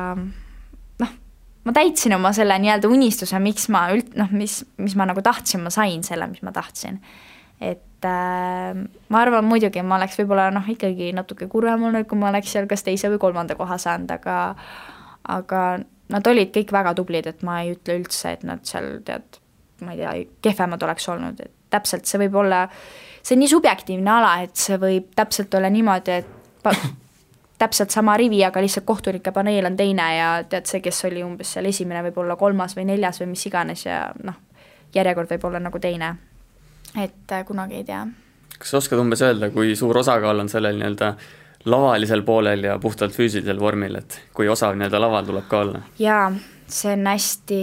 ma 1.65 1.73
täitsin 1.73 2.15
oma 2.15 2.31
selle 2.35 2.57
nii-öelda 2.61 2.89
unistuse, 2.91 3.39
miks 3.41 3.69
ma 3.73 3.87
üld-, 3.95 4.13
noh, 4.19 4.31
mis, 4.35 4.59
mis 4.81 4.95
ma 4.97 5.07
nagu 5.09 5.23
tahtsin, 5.25 5.63
ma 5.65 5.73
sain 5.73 6.03
selle, 6.05 6.27
mis 6.31 6.43
ma 6.45 6.53
tahtsin. 6.55 6.99
et 7.61 8.05
äh, 8.05 8.75
ma 9.09 9.21
arvan 9.21 9.45
muidugi, 9.47 9.81
ma 9.81 9.97
oleks 9.99 10.19
võib-olla 10.19 10.49
noh, 10.53 10.65
ikkagi 10.69 11.13
natuke 11.15 11.47
kurvem 11.51 11.87
olnud, 11.89 12.07
kui 12.09 12.19
ma 12.19 12.29
oleks 12.33 12.51
seal 12.53 12.69
kas 12.69 12.83
teise 12.85 13.09
või 13.13 13.21
kolmanda 13.21 13.57
koha 13.57 13.79
saanud, 13.81 14.11
aga 14.11 14.37
aga 15.31 15.61
nad 16.13 16.27
olid 16.29 16.51
kõik 16.53 16.73
väga 16.75 16.93
tublid, 16.97 17.27
et 17.29 17.41
ma 17.45 17.61
ei 17.63 17.73
ütle 17.73 17.97
üldse, 18.01 18.35
et 18.35 18.43
nad 18.45 18.61
seal 18.67 18.99
tead, 19.07 19.39
ma 19.81 19.95
ei 19.95 20.03
tea, 20.03 20.13
kehvemad 20.45 20.83
oleks 20.85 21.07
olnud, 21.09 21.39
et 21.41 21.53
täpselt 21.73 22.05
see 22.05 22.21
võib 22.25 22.37
olla, 22.43 22.65
see 23.25 23.35
on 23.35 23.41
nii 23.41 23.53
subjektiivne 23.55 24.13
ala, 24.19 24.35
et 24.45 24.53
see 24.59 24.77
võib 24.81 25.09
täpselt 25.17 25.57
olla 25.57 25.71
niimoodi, 25.73 26.19
et 26.21 26.67
täpselt 27.57 27.89
sama 27.89 28.17
rivi, 28.17 28.43
aga 28.43 28.61
lihtsalt 28.61 28.85
kohtunike 28.85 29.31
paneel 29.31 29.65
on 29.69 29.77
teine 29.77 30.07
ja 30.17 30.29
tead, 30.49 30.67
see, 30.69 30.81
kes 30.83 31.05
oli 31.07 31.23
umbes 31.23 31.53
seal 31.55 31.69
esimene, 31.69 32.03
võib 32.09 32.19
olla 32.25 32.35
kolmas 32.39 32.75
või 32.75 32.87
neljas 32.89 33.21
või 33.21 33.31
mis 33.31 33.45
iganes 33.47 33.85
ja 33.85 34.01
noh, 34.23 34.37
järjekord 34.95 35.31
võib 35.31 35.47
olla 35.49 35.61
nagu 35.63 35.79
teine. 35.79 36.15
et 37.01 37.31
äh, 37.31 37.45
kunagi 37.45 37.75
ei 37.75 37.83
tea. 37.83 38.05
kas 38.57 38.69
sa 38.69 38.77
oskad 38.77 38.99
umbes 38.99 39.21
öelda, 39.21 39.49
kui 39.51 39.75
suur 39.75 39.97
osakaal 39.97 40.39
on 40.39 40.49
sellel 40.49 40.77
nii-öelda 40.79 41.15
lavalisel 41.65 42.21
poolel 42.23 42.63
ja 42.63 42.77
puhtalt 42.79 43.15
füüsilisel 43.15 43.59
vormil, 43.59 43.95
et 43.95 44.19
kui 44.33 44.49
osav 44.49 44.75
nii-öelda 44.75 45.01
laval 45.01 45.25
tuleb 45.25 45.47
ka 45.47 45.63
olla? 45.63 45.81
jaa, 45.99 46.27
see 46.67 46.93
on 46.93 47.07
hästi, 47.07 47.61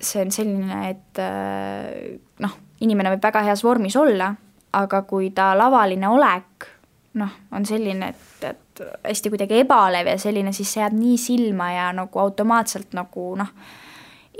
see 0.00 0.22
on 0.26 0.30
selline, 0.34 0.84
et 0.90 1.24
äh, 1.24 2.20
noh, 2.44 2.60
inimene 2.80 3.16
võib 3.16 3.24
väga 3.24 3.46
heas 3.48 3.64
vormis 3.64 3.96
olla, 3.96 4.34
aga 4.74 5.02
kui 5.08 5.30
ta 5.30 5.54
lavaline 5.56 6.08
olek 6.08 6.73
noh, 7.14 7.30
on 7.54 7.66
selline, 7.66 8.10
et, 8.10 8.44
et 8.50 8.84
hästi 9.06 9.30
kuidagi 9.32 9.60
ebalev 9.62 10.08
ja 10.10 10.18
selline, 10.20 10.52
siis 10.54 10.72
see 10.74 10.82
jääb 10.82 10.96
nii 10.98 11.16
silma 11.20 11.70
ja 11.72 11.88
nagu 11.94 12.20
automaatselt 12.20 12.94
nagu 12.96 13.30
noh, 13.38 13.50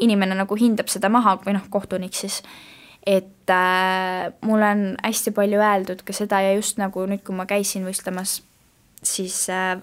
inimene 0.02 0.36
nagu 0.38 0.58
hindab 0.58 0.90
seda 0.90 1.10
maha 1.12 1.36
või 1.44 1.56
noh, 1.58 1.68
kohtunik 1.70 2.16
siis. 2.18 2.40
Et 3.06 3.50
äh, 3.52 4.32
mulle 4.48 4.70
on 4.74 4.84
hästi 5.04 5.34
palju 5.36 5.60
öeldud 5.60 6.02
ka 6.06 6.14
seda 6.16 6.40
ja 6.40 6.54
just 6.56 6.80
nagu 6.80 7.04
nüüd, 7.06 7.20
kui 7.24 7.36
ma 7.36 7.44
käisin 7.46 7.84
võistlemas, 7.86 8.38
siis 9.04 9.44
äh, 9.52 9.76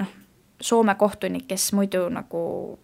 noh, 0.00 0.12
Soome 0.60 0.94
kohtunik, 0.96 1.48
kes 1.48 1.70
muidu 1.76 2.06
nagu 2.12 2.42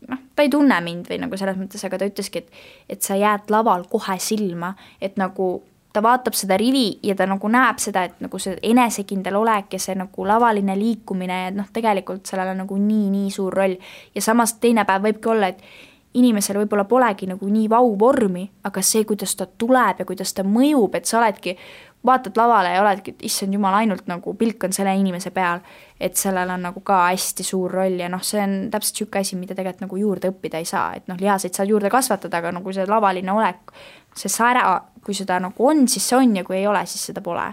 noh, 0.09 0.23
ta 0.37 0.45
ei 0.45 0.51
tunne 0.53 0.81
mind 0.85 1.13
või 1.13 1.21
nagu 1.23 1.39
selles 1.41 1.61
mõttes, 1.61 1.85
aga 1.87 2.01
ta 2.01 2.09
ütleski, 2.09 2.43
et 2.43 2.97
et 2.97 3.05
sa 3.05 3.17
jääd 3.21 3.53
laval 3.53 3.87
kohe 3.93 4.17
silma, 4.21 4.75
et 5.01 5.21
nagu 5.21 5.55
ta 5.93 6.03
vaatab 6.03 6.37
seda 6.37 6.57
rivi 6.57 6.99
ja 7.03 7.15
ta 7.15 7.27
nagu 7.29 7.49
näeb 7.49 7.79
seda, 7.83 8.07
et 8.09 8.21
nagu 8.25 8.39
see 8.41 8.57
enesekindel 8.63 9.37
olek 9.37 9.77
ja 9.77 9.81
see 9.83 9.97
nagu 9.99 10.27
lavaline 10.27 10.77
liikumine 10.79 11.39
ja 11.45 11.55
noh, 11.55 11.69
tegelikult 11.73 12.27
sellel 12.29 12.55
on 12.55 12.63
nagu 12.65 12.79
nii-nii 12.81 13.31
suur 13.31 13.55
roll. 13.55 13.77
ja 14.15 14.23
samas 14.23 14.57
teine 14.61 14.85
päev 14.89 15.09
võibki 15.09 15.33
olla, 15.35 15.53
et 15.53 15.91
inimesel 16.15 16.59
võib-olla 16.61 16.85
polegi 16.85 17.27
nagu 17.29 17.49
nii 17.49 17.71
vau-vormi, 17.73 18.45
aga 18.69 18.83
see, 18.85 19.05
kuidas 19.09 19.33
ta 19.37 19.47
tuleb 19.47 20.03
ja 20.03 20.07
kuidas 20.09 20.35
ta 20.37 20.45
mõjub, 20.45 20.93
et 20.97 21.09
sa 21.09 21.19
oledki, 21.23 21.57
vaatad 22.05 22.37
lavale 22.37 22.75
ja 22.75 22.83
oledki, 22.83 23.15
et 23.15 23.25
issand 23.29 23.55
jumal, 23.55 23.77
ainult 23.79 24.09
nagu 24.11 24.35
pilk 24.37 24.67
on 24.67 24.75
selle 24.75 24.93
inimese 24.99 25.31
peal, 25.31 25.63
et 26.01 26.19
sellel 26.19 26.51
on 26.51 26.67
nagu 26.67 26.83
ka 26.85 26.99
hästi 27.07 27.47
suur 27.47 27.73
roll 27.73 28.01
ja 28.03 28.11
noh, 28.13 28.23
see 28.27 28.43
on 28.43 28.57
täpselt 28.73 28.99
niisugune 28.99 29.23
asi, 29.23 29.39
mida 29.39 29.57
tegelikult 29.57 29.87
nagu 29.87 30.01
juurde 30.01 30.33
õppida 30.35 30.61
ei 30.61 30.69
saa, 30.69 30.91
et 30.99 31.09
noh, 31.09 31.21
lihaseid 31.21 31.57
saad 31.57 31.71
juurde 31.71 31.91
kasvatada, 31.93 32.43
aga 32.43 32.53
nagu 32.59 32.75
see 32.75 32.89
lavaline 32.91 33.33
olek, 33.33 33.73
see 34.19 34.33
sära, 34.33 34.75
kui 35.05 35.15
seda 35.19 35.39
nagu 35.43 35.69
on, 35.69 35.87
siis 35.89 36.09
see 36.09 36.19
on 36.19 36.37
ja 36.37 36.45
kui 36.47 36.61
ei 36.61 36.67
ole, 36.71 36.85
siis 36.87 37.11
seda 37.11 37.25
pole 37.25 37.51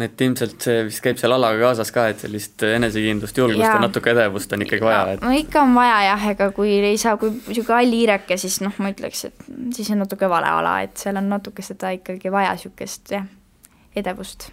et 0.00 0.22
ilmselt 0.24 0.64
see 0.64 0.84
vist 0.86 1.02
käib 1.04 1.18
seal 1.20 1.34
alaga 1.36 1.58
kaasas 1.60 1.90
ka, 1.92 2.06
et 2.12 2.22
sellist 2.24 2.62
enesekindlust, 2.64 3.36
julgust 3.36 3.60
ja, 3.60 3.74
ja 3.74 3.82
natuke 3.82 4.12
edevust 4.14 4.54
on 4.56 4.64
ikkagi 4.64 4.84
vaja, 4.86 5.02
et 5.16 5.24
no 5.24 5.32
ikka 5.36 5.64
on 5.66 5.74
vaja 5.76 5.98
jah, 6.06 6.24
ega 6.32 6.48
kui 6.56 6.78
ei 6.78 6.96
saa, 7.00 7.18
kui 7.20 7.34
niisugune 7.34 7.76
hall 7.76 7.96
hiireke, 7.98 8.38
siis 8.40 8.60
noh, 8.64 8.72
ma 8.80 8.92
ütleks, 8.94 9.26
et 9.28 9.44
siis 9.76 9.92
on 9.92 10.00
natuke 10.04 10.30
vale 10.32 10.48
ala, 10.48 10.78
et 10.86 10.96
seal 11.00 11.20
on 11.20 11.28
natuke 11.34 11.64
seda 11.66 11.92
ikkagi 11.98 12.32
vaja, 12.32 12.54
niisugust 12.56 13.12
jah, 13.12 13.28
edevust. 13.98 14.48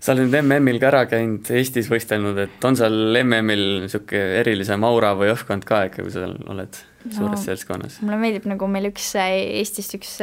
Sa 0.00 0.14
oled 0.14 0.26
nüüd 0.26 0.38
MM-il 0.40 0.80
ka 0.80 0.88
ära 0.90 1.04
käinud, 1.10 1.48
Eestis 1.52 1.90
võistelnud, 1.92 2.38
et 2.46 2.64
on 2.64 2.78
seal 2.78 3.20
MM-il 3.20 3.64
niisugune 3.84 4.40
erilisem 4.40 4.84
aura 4.88 5.12
või 5.18 5.32
õhkkond 5.34 5.66
ka 5.68 5.84
ikka, 5.90 6.04
kui 6.04 6.14
sa 6.14 6.24
seal 6.24 6.36
oled 6.48 6.82
suures 7.06 7.36
no, 7.36 7.44
seltskonnas? 7.44 8.00
mulle 8.04 8.20
meeldib, 8.20 8.48
nagu 8.50 8.68
meil 8.70 8.90
üks 8.90 9.12
Eestist 9.20 9.98
üks, 10.00 10.16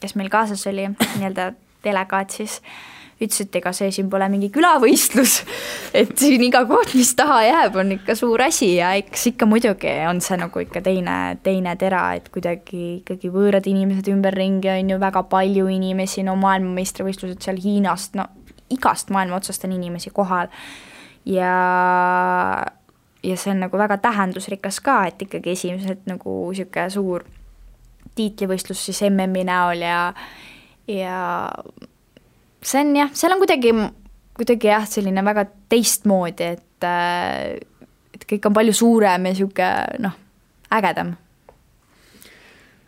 kes 0.00 0.16
meil 0.16 0.32
kaasas 0.32 0.64
oli, 0.70 0.88
nii-öelda 1.18 1.52
delegaat 1.84 2.38
siis 2.38 2.62
ütles, 3.18 3.42
et 3.42 3.56
ega 3.58 3.72
see 3.74 3.90
siin 3.94 4.08
pole 4.10 4.28
mingi 4.30 4.48
külavõistlus, 4.54 5.40
et 5.96 6.14
siin 6.20 6.44
iga 6.46 6.62
koht, 6.70 6.94
mis 6.96 7.10
taha 7.18 7.40
jääb, 7.44 7.78
on 7.82 7.92
ikka 7.98 8.14
suur 8.18 8.44
asi 8.46 8.70
ja 8.76 8.92
eks 8.98 9.32
ikka 9.32 9.48
muidugi 9.50 9.90
on 10.08 10.22
see 10.24 10.38
nagu 10.38 10.62
ikka 10.62 10.82
teine, 10.86 11.18
teine 11.44 11.74
tera, 11.80 12.04
et 12.18 12.30
kuidagi 12.32 13.00
ikkagi 13.00 13.32
võõrad 13.34 13.66
inimesed 13.68 14.08
ümberringi 14.14 14.70
on 14.76 14.94
ju 14.94 15.00
väga 15.02 15.24
palju 15.28 15.68
inimesi, 15.76 16.24
no 16.24 16.38
maailmameistrivõistlused 16.40 17.42
seal 17.42 17.58
Hiinast, 17.64 18.14
no 18.18 18.30
igast 18.70 19.10
maailma 19.14 19.38
otsast 19.38 19.64
on 19.64 19.72
inimesi 19.72 20.10
kohal. 20.14 20.48
Ja 21.24 21.52
ja 23.22 23.36
see 23.36 23.50
on 23.52 23.60
nagu 23.64 23.78
väga 23.78 23.98
tähendusrikas 24.02 24.80
ka, 24.84 25.00
et 25.10 25.22
ikkagi 25.22 25.52
esimesed 25.56 26.06
nagu 26.06 26.38
niisugune 26.52 26.90
suur 26.90 27.24
tiitlivõistlus 28.18 28.84
siis 28.88 29.02
MM-i 29.10 29.44
näol 29.46 29.82
ja 29.82 29.98
ja 30.88 31.18
see 32.62 32.82
on 32.84 32.94
jah, 32.96 33.10
seal 33.14 33.34
on 33.34 33.42
kuidagi, 33.42 33.74
kuidagi 34.38 34.70
jah, 34.70 34.86
selline 34.88 35.24
väga 35.24 35.46
teistmoodi, 35.68 36.52
et 36.54 36.88
et 36.88 38.26
kõik 38.30 38.46
on 38.46 38.54
palju 38.54 38.74
suurem 38.76 39.26
ja 39.26 39.34
niisugune 39.34 40.04
noh, 40.06 40.14
ägedam 40.74 41.16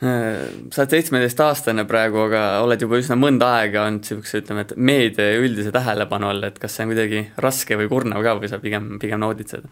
sa 0.00 0.80
oled 0.80 0.94
seitsmeteistaastane 0.94 1.84
praegu, 1.88 2.22
aga 2.24 2.44
oled 2.64 2.80
juba 2.80 3.00
üsna 3.02 3.18
mõnda 3.20 3.50
aega 3.58 3.82
olnud 3.84 4.06
niisuguse, 4.06 4.40
ütleme, 4.40 4.64
et 4.64 4.72
meedia 4.80 5.34
üldise 5.36 5.72
tähelepanu 5.74 6.30
all, 6.30 6.46
et 6.48 6.56
kas 6.60 6.76
see 6.76 6.86
on 6.86 6.94
kuidagi 6.94 7.26
raske 7.44 7.76
või 7.76 7.90
kurnav 7.90 8.24
ka 8.24 8.32
või 8.40 8.48
sa 8.48 8.60
pigem, 8.62 8.94
pigem 9.02 9.20
naudid 9.20 9.52
seda? 9.52 9.68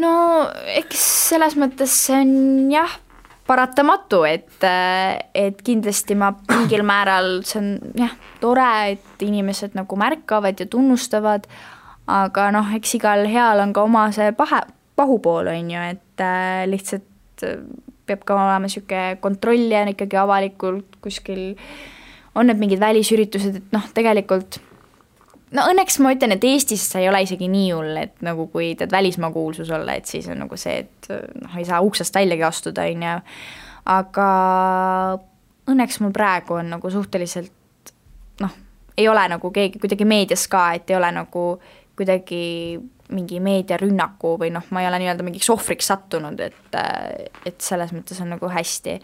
no 0.00 0.12
eks 0.72 1.02
selles 1.34 1.58
mõttes 1.60 1.92
see 2.06 2.16
on 2.16 2.32
jah, 2.72 2.96
paratamatu, 3.50 4.22
et, 4.24 4.64
et 5.36 5.60
kindlasti 5.66 6.16
ma 6.16 6.30
mingil 6.48 6.84
määral, 6.86 7.42
see 7.44 7.60
on 7.60 7.70
jah, 8.00 8.16
tore, 8.40 8.70
et 8.94 9.24
inimesed 9.26 9.76
nagu 9.76 10.00
märkavad 10.00 10.62
ja 10.62 10.68
tunnustavad, 10.70 11.44
aga 12.08 12.48
noh, 12.56 12.72
eks 12.78 12.96
igal 12.96 13.26
heal 13.28 13.60
on 13.60 13.76
ka 13.76 13.84
oma 13.84 14.08
see 14.16 14.32
pahe, 14.38 14.62
pahupool, 14.96 15.52
on 15.52 15.74
ju, 15.74 15.88
et 15.92 16.24
lihtsalt 16.72 17.44
peab 18.10 18.26
ka 18.26 18.36
olema 18.36 18.66
niisugune 18.66 19.20
kontrollija 19.22 19.86
ikkagi 19.94 20.18
avalikult 20.20 20.98
kuskil, 21.04 21.54
on 22.34 22.50
need 22.50 22.60
mingid 22.60 22.82
välisüritused, 22.82 23.62
et 23.62 23.72
noh, 23.74 23.86
tegelikult 23.94 24.60
no 25.56 25.64
õnneks 25.70 25.98
ma 26.02 26.12
ütlen, 26.14 26.34
et 26.36 26.44
Eestis 26.46 26.84
see 26.92 27.04
ei 27.04 27.10
ole 27.10 27.22
isegi 27.24 27.48
nii 27.50 27.70
hull, 27.74 27.96
et 28.00 28.20
nagu 28.26 28.46
kui 28.52 28.72
tead 28.78 28.92
välismaa 28.94 29.32
kuulsus 29.34 29.70
olla, 29.74 29.96
et 29.98 30.10
siis 30.10 30.28
on 30.30 30.42
nagu 30.44 30.58
see, 30.60 30.84
et 30.84 31.10
noh, 31.42 31.56
ei 31.58 31.66
saa 31.68 31.82
uksest 31.84 32.14
väljagi 32.14 32.46
astuda, 32.46 32.86
on 32.90 33.06
ju, 33.08 33.16
aga 33.96 34.28
õnneks 35.70 36.00
mul 36.04 36.14
praegu 36.14 36.60
on 36.60 36.70
nagu 36.76 36.92
suhteliselt 36.92 37.92
noh, 38.42 38.54
ei 38.98 39.08
ole 39.08 39.26
nagu 39.32 39.50
keegi 39.54 39.82
kuidagi 39.82 40.06
meedias 40.08 40.46
ka, 40.50 40.70
et 40.78 40.90
ei 40.90 40.98
ole 40.98 41.10
nagu 41.14 41.44
kuidagi 41.98 42.44
mingi 43.14 43.40
meediarünnaku 43.42 44.36
või 44.40 44.52
noh, 44.54 44.64
ma 44.74 44.82
ei 44.82 44.88
ole 44.90 45.02
nii-öelda 45.02 45.26
mingiks 45.26 45.50
ohvriks 45.52 45.90
sattunud, 45.90 46.40
et 46.40 46.80
et 47.46 47.60
selles 47.60 47.92
mõttes 47.96 48.20
on 48.22 48.34
nagu 48.34 48.50
hästi. 48.50 48.98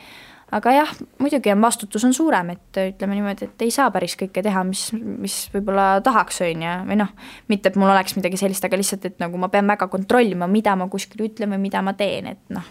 Aga 0.55 0.71
jah, 0.71 0.91
muidugi 1.19 1.51
on 1.51 1.65
vastutus 1.65 2.05
on 2.07 2.13
suurem, 2.15 2.53
et 2.55 2.79
ütleme 2.79 3.17
niimoodi, 3.19 3.49
et 3.49 3.63
ei 3.67 3.73
saa 3.75 3.89
päris 3.91 4.15
kõike 4.19 4.45
teha, 4.47 4.63
mis, 4.69 4.85
mis 4.95 5.41
võib-olla 5.51 5.97
tahaks, 6.07 6.39
on 6.47 6.63
ju, 6.63 6.75
või 6.87 7.01
noh, 7.01 7.11
mitte 7.51 7.73
et 7.73 7.79
mul 7.83 7.91
oleks 7.91 8.15
midagi 8.15 8.39
sellist, 8.39 8.63
aga 8.65 8.79
lihtsalt, 8.79 9.09
et 9.11 9.19
nagu 9.19 9.41
ma 9.43 9.51
pean 9.51 9.67
väga 9.67 9.89
kontrollima, 9.91 10.47
mida 10.47 10.77
ma 10.79 10.87
kuskil 10.93 11.27
ütlen 11.27 11.51
või 11.57 11.65
mida 11.67 11.83
ma 11.83 11.97
teen, 11.99 12.31
et 12.31 12.55
noh, 12.55 12.71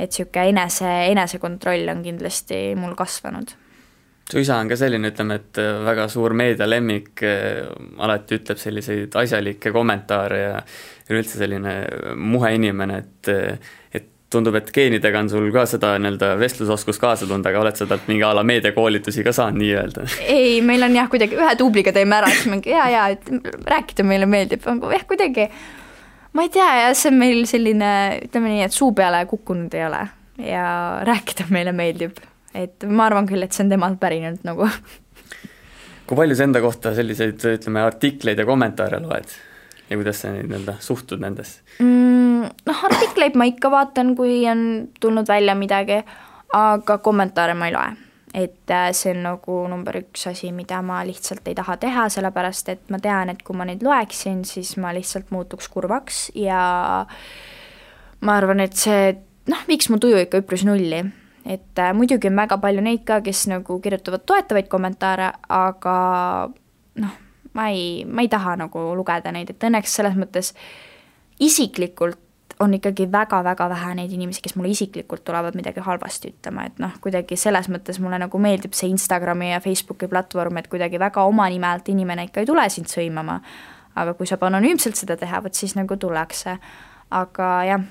et 0.00 0.10
niisugune 0.10 0.50
enese, 0.50 0.90
enesekontroll 1.12 1.94
on 1.94 2.02
kindlasti 2.02 2.60
mul 2.78 2.98
kasvanud 2.98 3.54
su 4.30 4.38
isa 4.38 4.58
on 4.60 4.68
ka 4.68 4.76
selline, 4.76 5.10
ütleme, 5.12 5.38
et 5.40 5.60
äh, 5.62 5.80
väga 5.86 6.08
suur 6.12 6.34
meedialemmik, 6.36 7.24
äh, 7.24 7.64
alati 8.04 8.38
ütleb 8.40 8.60
selliseid 8.60 9.16
asjalikke 9.16 9.72
kommentaare 9.74 10.40
ja 10.42 10.60
üleüldse 11.08 11.40
selline 11.40 11.80
muhe 12.16 12.52
inimene, 12.58 13.02
et 13.04 13.32
et 13.96 14.06
tundub, 14.28 14.58
et 14.58 14.68
geenidega 14.74 15.22
on 15.24 15.30
sul 15.32 15.48
ka 15.54 15.64
seda 15.68 15.94
nii-öelda 15.96 16.34
vestlusoskus 16.40 17.00
kaasa 17.00 17.26
tunda, 17.28 17.48
aga 17.48 17.62
oled 17.62 17.80
sa 17.80 17.88
talt 17.88 18.10
mingi 18.10 18.26
a 18.26 18.34
la 18.36 18.44
meediakoolitusi 18.44 19.24
ka 19.24 19.32
saanud 19.32 19.62
nii-öelda? 19.62 20.04
ei, 20.28 20.60
meil 20.60 20.84
on 20.84 20.96
jah, 20.98 21.08
kuidagi 21.08 21.38
ühe 21.38 21.54
duubliga 21.58 21.94
teeme 21.96 22.18
ära, 22.20 22.28
siis 22.34 22.50
mingi 22.52 22.74
jaa, 22.74 22.88
jaa, 22.92 23.08
et 23.16 23.30
rääkida 23.72 24.04
meile 24.04 24.28
meeldib, 24.28 24.68
jah, 24.68 25.06
kuidagi 25.08 25.48
ma 26.36 26.44
ei 26.44 26.52
tea 26.52 26.68
jah, 26.82 26.92
see 26.92 27.14
on 27.14 27.20
meil 27.22 27.44
selline, 27.48 27.92
ütleme 28.28 28.52
nii, 28.52 28.66
et 28.68 28.76
suu 28.76 28.92
peale 28.96 29.24
kukkunud 29.30 29.72
ei 29.78 29.86
ole 29.88 30.04
ja 30.44 30.66
rääkida 31.08 31.48
meile 31.54 31.72
meeldib 31.72 32.20
et 32.58 32.88
ma 32.88 33.08
arvan 33.08 33.28
küll, 33.28 33.44
et 33.44 33.54
see 33.54 33.66
on 33.66 33.74
temalt 33.74 34.00
pärinenud 34.00 34.46
nagu. 34.48 34.68
kui 36.08 36.16
palju 36.16 36.38
sa 36.38 36.48
enda 36.48 36.62
kohta 36.64 36.94
selliseid, 36.96 37.38
ütleme, 37.58 37.84
artikleid 37.84 38.40
ja 38.40 38.48
kommentaare 38.48 39.00
loed 39.04 39.36
ja 39.88 39.96
kuidas 39.96 40.22
sa 40.22 40.32
nii-öelda 40.32 40.78
suhtud 40.84 41.20
nendesse 41.22 41.60
mm,? 41.78 42.48
noh, 42.68 42.82
artikleid 42.90 43.38
ma 43.38 43.48
ikka 43.48 43.70
vaatan, 43.72 44.14
kui 44.16 44.42
on 44.50 44.88
tulnud 45.00 45.28
välja 45.28 45.54
midagi, 45.58 46.02
aga 46.56 46.98
kommentaare 47.04 47.56
ma 47.58 47.68
ei 47.68 47.74
loe. 47.76 47.94
et 48.34 48.70
äh, 48.70 48.90
see 48.92 49.14
on 49.16 49.22
nagu 49.24 49.60
number 49.68 50.00
üks 50.02 50.26
asi, 50.30 50.52
mida 50.52 50.80
ma 50.84 51.00
lihtsalt 51.08 51.48
ei 51.48 51.56
taha 51.58 51.78
teha, 51.80 52.08
sellepärast 52.12 52.72
et 52.74 52.90
ma 52.92 53.00
tean, 53.02 53.32
et 53.32 53.40
kui 53.44 53.56
ma 53.56 53.68
neid 53.68 53.84
loeksin, 53.84 54.44
siis 54.48 54.76
ma 54.80 54.92
lihtsalt 54.96 55.32
muutuks 55.34 55.68
kurvaks 55.72 56.28
ja 56.36 56.60
ma 58.20 58.36
arvan, 58.36 58.60
et 58.60 58.76
see 58.76 59.16
noh, 59.48 59.64
viiks 59.68 59.88
mu 59.92 60.00
tuju 60.02 60.20
ikka 60.24 60.44
üpris 60.44 60.66
nulli 60.68 61.06
et 61.48 61.80
äh, 61.80 61.94
muidugi 61.96 62.28
on 62.28 62.36
väga 62.36 62.58
palju 62.60 62.84
neid 62.84 63.04
ka, 63.08 63.20
kes 63.24 63.46
nagu 63.48 63.78
kirjutavad 63.80 64.24
toetavaid 64.28 64.68
kommentaare, 64.68 65.32
aga 65.48 65.96
noh, 67.02 67.18
ma 67.56 67.68
ei, 67.72 68.04
ma 68.04 68.24
ei 68.24 68.30
taha 68.32 68.56
nagu 68.60 68.90
lugeda 68.98 69.32
neid, 69.34 69.54
et 69.54 69.68
õnneks 69.68 69.98
selles 69.98 70.18
mõttes 70.18 70.52
isiklikult 71.40 72.20
on 72.60 72.74
ikkagi 72.74 73.06
väga-väga 73.12 73.68
vähe 73.70 73.92
neid 73.94 74.12
inimesi, 74.12 74.42
kes 74.42 74.56
mulle 74.58 74.72
isiklikult 74.74 75.22
tulevad 75.24 75.54
midagi 75.54 75.80
halvasti 75.84 76.32
ütlema, 76.32 76.66
et 76.66 76.80
noh, 76.82 76.96
kuidagi 77.00 77.38
selles 77.38 77.68
mõttes 77.70 78.00
mulle 78.02 78.18
nagu 78.18 78.40
meeldib 78.42 78.74
see 78.74 78.90
Instagrami 78.90 79.52
ja 79.52 79.60
Facebooki 79.62 80.08
platvorm, 80.10 80.58
et 80.58 80.68
kuidagi 80.68 80.98
väga 81.00 81.22
oma 81.28 81.46
nime 81.52 81.70
alt 81.70 81.88
inimene 81.88 82.26
ikka 82.28 82.42
ei 82.42 82.50
tule 82.50 82.66
sind 82.70 82.90
sõimama. 82.90 83.40
aga 83.98 84.12
kui 84.14 84.26
saab 84.30 84.44
anonüümselt 84.46 84.94
seda 84.94 85.16
teha, 85.18 85.40
vot 85.42 85.54
siis 85.54 85.74
nagu 85.74 85.96
tullakse. 85.96 86.58
aga 87.10 87.48
jah 87.64 87.86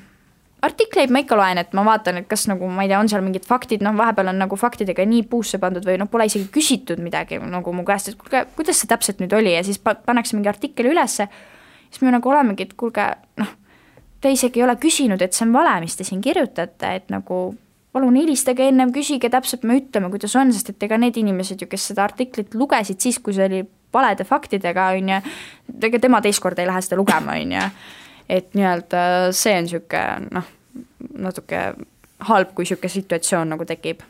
artikleid 0.62 1.12
ma 1.14 1.22
ikka 1.22 1.38
loen, 1.38 1.60
et 1.62 1.74
ma 1.78 1.84
vaatan, 1.86 2.22
et 2.22 2.28
kas 2.30 2.48
nagu 2.50 2.70
ma 2.72 2.86
ei 2.86 2.92
tea, 2.92 3.00
on 3.00 3.10
seal 3.12 3.24
mingid 3.26 3.46
faktid, 3.48 3.84
noh, 3.86 3.94
vahepeal 3.98 4.32
on 4.32 4.40
nagu 4.42 4.58
faktidega 4.58 5.06
nii 5.06 5.28
puusse 5.30 5.60
pandud 5.62 5.86
või 5.86 6.00
noh, 6.02 6.10
pole 6.10 6.26
isegi 6.30 6.48
küsitud 6.54 7.02
midagi 7.04 7.38
nagu 7.42 7.74
mu 7.76 7.86
käest, 7.88 8.12
et 8.12 8.18
kuulge, 8.20 8.46
kuidas 8.58 8.82
see 8.82 8.90
täpselt 8.90 9.22
nüüd 9.22 9.36
oli 9.38 9.54
ja 9.54 9.62
siis 9.66 9.78
pa-, 9.82 9.98
pannakse 10.08 10.38
mingi 10.38 10.50
artikkel 10.50 10.90
ülesse, 10.94 11.30
siis 11.92 12.02
me 12.02 12.14
nagu 12.16 12.34
olemegi, 12.34 12.68
et 12.68 12.74
kuulge, 12.80 13.06
noh, 13.42 13.54
te 14.22 14.34
isegi 14.34 14.62
ei 14.62 14.66
ole 14.66 14.76
küsinud, 14.82 15.22
et 15.22 15.38
see 15.38 15.46
on 15.46 15.54
vale, 15.54 15.78
mis 15.84 15.96
te 15.98 16.08
siin 16.08 16.24
kirjutate, 16.26 16.96
et 17.02 17.14
nagu 17.14 17.52
palun 17.94 18.18
helistage 18.18 18.68
ennem, 18.70 18.92
küsige 18.94 19.30
täpselt, 19.34 19.64
me 19.66 19.78
ütleme, 19.80 20.10
kuidas 20.14 20.36
on, 20.38 20.52
sest 20.54 20.74
et 20.74 20.84
ega 20.90 20.98
need 21.02 21.18
inimesed 21.22 21.62
ju, 21.62 21.70
kes 21.70 21.92
seda 21.92 22.06
artiklit 22.06 22.58
lugesid 22.58 23.02
siis, 23.02 23.22
kui 23.22 23.34
see 23.38 23.46
oli 23.46 23.62
valede 23.94 24.26
faktidega, 24.28 24.92
on 24.98 25.14
ju, 25.14 25.22
ega 25.88 26.02
tema 26.02 26.22
teist 26.22 26.42
korda 26.44 26.66
ei 26.66 26.70
lähe 26.70 26.82
seda 26.86 27.00
lugema, 27.00 27.38
on 27.38 27.56
ju 27.56 27.64
et 28.30 28.54
nii-öelda 28.58 29.02
see 29.36 29.56
on 29.58 29.68
niisugune 29.68 30.30
noh, 30.36 30.54
natuke 31.28 31.64
halb, 32.30 32.54
kui 32.54 32.68
niisugune 32.68 32.94
situatsioon 32.94 33.56
nagu 33.56 33.68
tekib 33.68 34.06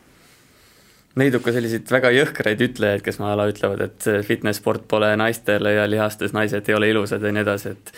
leidub 1.17 1.41
ka 1.45 1.53
selliseid 1.55 1.89
väga 1.89 2.11
jõhkraid 2.13 2.61
ütlejaid, 2.61 3.01
kes 3.05 3.19
maala 3.21 3.47
ütlevad, 3.49 3.81
et 3.87 4.07
fitness-sport 4.27 4.85
pole 4.91 5.09
naistele 5.17 5.73
ja 5.79 5.89
lihastes 5.89 6.35
naised 6.35 6.69
ei 6.69 6.77
ole 6.77 6.91
ilusad 6.93 7.23
ja 7.25 7.31
nii 7.33 7.41
edasi, 7.41 7.73
et 7.73 7.93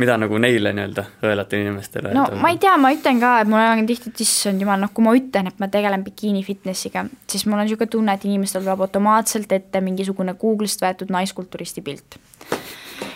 mida 0.00 0.16
nagu 0.16 0.38
neile 0.40 0.72
nii-öelda 0.72 1.04
õelate 1.26 1.60
inimestele? 1.60 2.14
no 2.16 2.24
ma 2.40 2.52
ei 2.52 2.58
tea, 2.62 2.74
ma 2.80 2.92
ütlen 2.94 3.20
ka, 3.20 3.34
et 3.42 3.50
mul 3.50 3.60
on 3.60 3.86
tihti, 3.88 4.12
et 4.12 4.24
issand 4.24 4.64
jumal, 4.64 4.80
noh, 4.80 4.92
kui 4.94 5.04
ma 5.04 5.12
ütlen, 5.18 5.50
et 5.52 5.60
ma 5.60 5.68
tegelen 5.72 6.04
bikiini 6.06 6.40
fitnessiga, 6.46 7.04
siis 7.28 7.44
mul 7.46 7.60
on 7.60 7.68
niisugune 7.68 7.92
tunne, 7.92 8.16
et 8.16 8.24
inimestel 8.28 8.64
tuleb 8.64 8.86
automaatselt 8.86 9.52
ette 9.52 9.84
mingisugune 9.84 10.36
Google'ist 10.40 10.84
võetud 10.84 11.12
naiskulturisti 11.12 11.84
pilt 11.84 12.18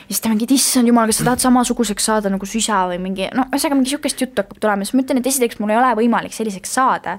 siis 0.09 0.21
ta 0.23 0.31
mingi, 0.31 0.47
et 0.47 0.55
issand 0.57 0.89
jumal, 0.89 1.11
kas 1.11 1.21
sa 1.21 1.31
tahad 1.31 1.43
samasuguseks 1.43 2.11
saada 2.11 2.31
nagu 2.33 2.47
su 2.47 2.61
isa 2.61 2.85
või 2.91 3.01
mingi, 3.03 3.31
no 3.35 3.47
ühesõnaga 3.51 3.79
mingi 3.79 3.93
sihukest 3.95 4.23
juttu 4.23 4.43
hakkab 4.43 4.61
tulema, 4.63 4.87
siis 4.87 4.97
ma 4.97 5.05
ütlen, 5.05 5.21
et 5.21 5.31
esiteks 5.33 5.59
mul 5.63 5.75
ei 5.75 5.81
ole 5.81 5.95
võimalik 6.03 6.37
selliseks 6.37 6.77
saada. 6.79 7.19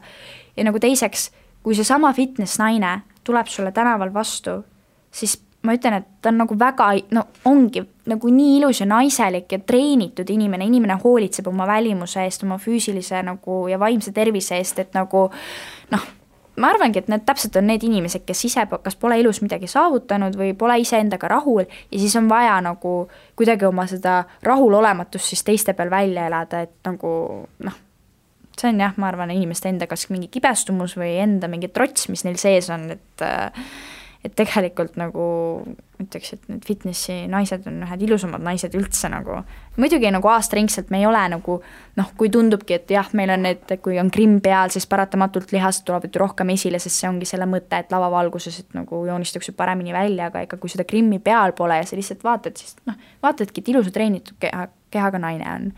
ja 0.58 0.64
nagu 0.66 0.80
teiseks, 0.82 1.30
kui 1.64 1.76
seesama 1.78 2.14
fitness 2.14 2.58
naine 2.60 3.02
tuleb 3.28 3.48
sulle 3.52 3.72
tänaval 3.72 4.14
vastu, 4.14 4.64
siis 5.12 5.38
ma 5.68 5.76
ütlen, 5.76 6.00
et 6.00 6.08
ta 6.22 6.32
on 6.32 6.40
nagu 6.42 6.56
väga, 6.60 6.90
no 7.12 7.26
ongi 7.46 7.84
nagu 8.08 8.30
nii 8.32 8.58
ilus 8.62 8.82
ja 8.82 8.88
naiselik 8.88 9.52
ja 9.52 9.60
treenitud 9.60 10.30
inimene, 10.30 10.66
inimene 10.66 10.96
hoolitseb 11.04 11.48
oma 11.52 11.68
välimuse 11.68 12.24
eest, 12.24 12.46
oma 12.48 12.58
füüsilise 12.62 13.20
nagu 13.26 13.66
ja 13.68 13.80
vaimse 13.80 14.14
tervise 14.16 14.56
eest, 14.58 14.80
et 14.80 14.96
nagu 14.96 15.28
noh 15.92 16.08
ma 16.58 16.72
arvangi, 16.74 17.04
et 17.04 17.10
need 17.12 17.26
täpselt 17.28 17.58
on 17.60 17.68
need 17.70 17.84
inimesed, 17.86 18.24
kes 18.26 18.46
ise 18.50 18.64
kas 18.84 18.96
pole 19.00 19.20
elus 19.22 19.42
midagi 19.44 19.70
saavutanud 19.70 20.38
või 20.40 20.54
pole 20.58 20.80
iseendaga 20.82 21.30
rahul 21.32 21.66
ja 21.66 22.00
siis 22.00 22.16
on 22.18 22.30
vaja 22.30 22.56
nagu 22.66 22.94
kuidagi 23.38 23.68
oma 23.68 23.86
seda 23.90 24.24
rahulolematust 24.46 25.34
siis 25.34 25.44
teiste 25.46 25.76
peal 25.78 25.92
välja 25.94 26.26
elada, 26.30 26.64
et 26.66 26.80
nagu 26.88 27.12
noh, 27.64 27.78
see 28.58 28.72
on 28.72 28.82
jah, 28.82 28.96
ma 28.98 29.12
arvan, 29.12 29.32
inimeste 29.34 29.70
enda 29.70 29.88
kas 29.90 30.08
mingi 30.10 30.32
kibestumus 30.34 30.98
või 30.98 31.16
enda 31.22 31.50
mingi 31.52 31.70
trots, 31.74 32.10
mis 32.10 32.26
neil 32.26 32.40
sees 32.42 32.72
on, 32.74 32.90
et 32.98 33.26
äh, 33.26 33.70
et 34.26 34.34
tegelikult 34.36 34.98
nagu 35.00 35.26
ütleks, 36.02 36.34
et 36.36 36.46
need 36.50 36.66
fitnessi 36.66 37.16
naised 37.30 37.66
on 37.70 37.82
ühed 37.86 38.04
ilusamad 38.06 38.44
naised 38.46 38.74
üldse 38.78 39.10
nagu. 39.10 39.40
muidugi 39.78 40.10
nagu 40.14 40.30
aastaringselt 40.30 40.90
me 40.94 41.02
ei 41.02 41.06
ole 41.10 41.22
nagu 41.34 41.58
noh, 41.98 42.10
kui 42.18 42.30
tundubki, 42.34 42.78
et 42.78 42.92
jah, 42.94 43.10
meil 43.18 43.34
on 43.34 43.46
need, 43.46 43.76
kui 43.84 44.00
on 44.02 44.10
grimm 44.14 44.40
peal, 44.44 44.74
siis 44.74 44.88
paratamatult 44.90 45.54
lihased 45.54 45.86
tulevad 45.88 46.14
ju 46.14 46.22
rohkem 46.22 46.54
esile, 46.54 46.80
sest 46.82 47.02
see 47.02 47.10
ongi 47.10 47.30
selle 47.30 47.50
mõte, 47.50 47.82
et 47.82 47.94
lavavalguses, 47.94 48.60
et 48.64 48.78
nagu 48.78 49.04
joonistuksid 49.10 49.58
paremini 49.58 49.94
välja, 49.96 50.32
aga 50.32 50.46
ega 50.46 50.62
kui 50.62 50.74
seda 50.74 50.86
grimmi 50.88 51.22
peal 51.24 51.54
pole 51.58 51.82
ja 51.82 51.86
sa 51.88 51.98
lihtsalt 51.98 52.26
vaatad, 52.26 52.58
siis 52.58 52.78
noh, 52.90 52.98
vaatadki, 53.26 53.62
et 53.64 53.72
ilusa 53.74 53.94
treenitud 53.94 54.38
keha, 54.42 54.68
kehaga 54.94 55.22
naine 55.22 55.54
on. 55.54 55.72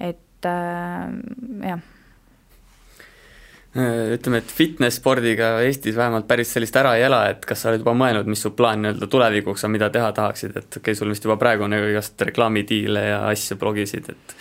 et 0.00 0.50
äh, 0.50 1.70
jah 1.70 1.84
ütleme, 3.76 4.40
et 4.40 4.52
fitness-spordiga 4.56 5.56
Eestis 5.66 5.96
vähemalt 5.96 6.28
päris 6.28 6.52
sellist 6.54 6.76
ära 6.80 6.94
ei 6.96 7.06
ela, 7.06 7.24
et 7.32 7.44
kas 7.48 7.62
sa 7.62 7.70
oled 7.72 7.82
juba 7.82 7.96
mõelnud, 7.98 8.28
mis 8.30 8.44
su 8.44 8.52
plaan 8.56 8.84
nii-öelda 8.84 9.08
tulevikuks 9.12 9.66
on, 9.66 9.74
mida 9.74 9.90
teha 9.92 10.12
tahaksid, 10.16 10.54
et 10.56 10.68
okei 10.68 10.80
okay,, 10.80 10.98
sul 10.98 11.12
vist 11.12 11.26
juba 11.26 11.36
praegu 11.40 11.66
on 11.66 11.74
nagu 11.76 11.90
igast 11.90 12.20
reklaamidiile 12.28 13.02
ja 13.10 13.18
asju 13.30 13.58
blogisid, 13.60 14.12
et 14.14 14.36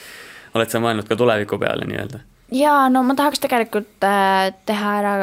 oled 0.56 0.72
sa 0.72 0.82
mõelnud 0.84 1.10
ka 1.10 1.18
tuleviku 1.20 1.60
peale 1.62 1.88
nii-öelda? 1.90 2.22
jaa, 2.56 2.86
no 2.94 3.02
ma 3.04 3.16
tahaks 3.18 3.42
tegelikult 3.44 4.06
äh, 4.06 4.54
teha 4.70 4.94
ära 5.02 5.16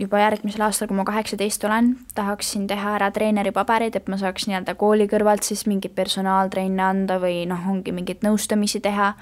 juba 0.00 0.20
järgmisel 0.20 0.66
aastal, 0.66 0.90
kui 0.90 0.98
ma 0.98 1.06
kaheksateist 1.08 1.64
olen, 1.64 1.94
tahaksin 2.14 2.66
teha 2.68 2.96
ära 2.98 3.08
treeneripaberid, 3.14 3.96
et 3.96 4.10
ma 4.12 4.18
saaks 4.20 4.48
nii-öelda 4.48 4.76
kooli 4.78 5.08
kõrvalt 5.10 5.46
siis 5.46 5.64
mingeid 5.70 5.96
personaaltrenne 5.96 6.84
anda 6.84 7.16
või 7.22 7.46
noh, 7.48 7.62
ongi 7.72 7.94
mingeid 7.96 8.26
nõustamisi 8.26 8.82
teha, 8.84 9.14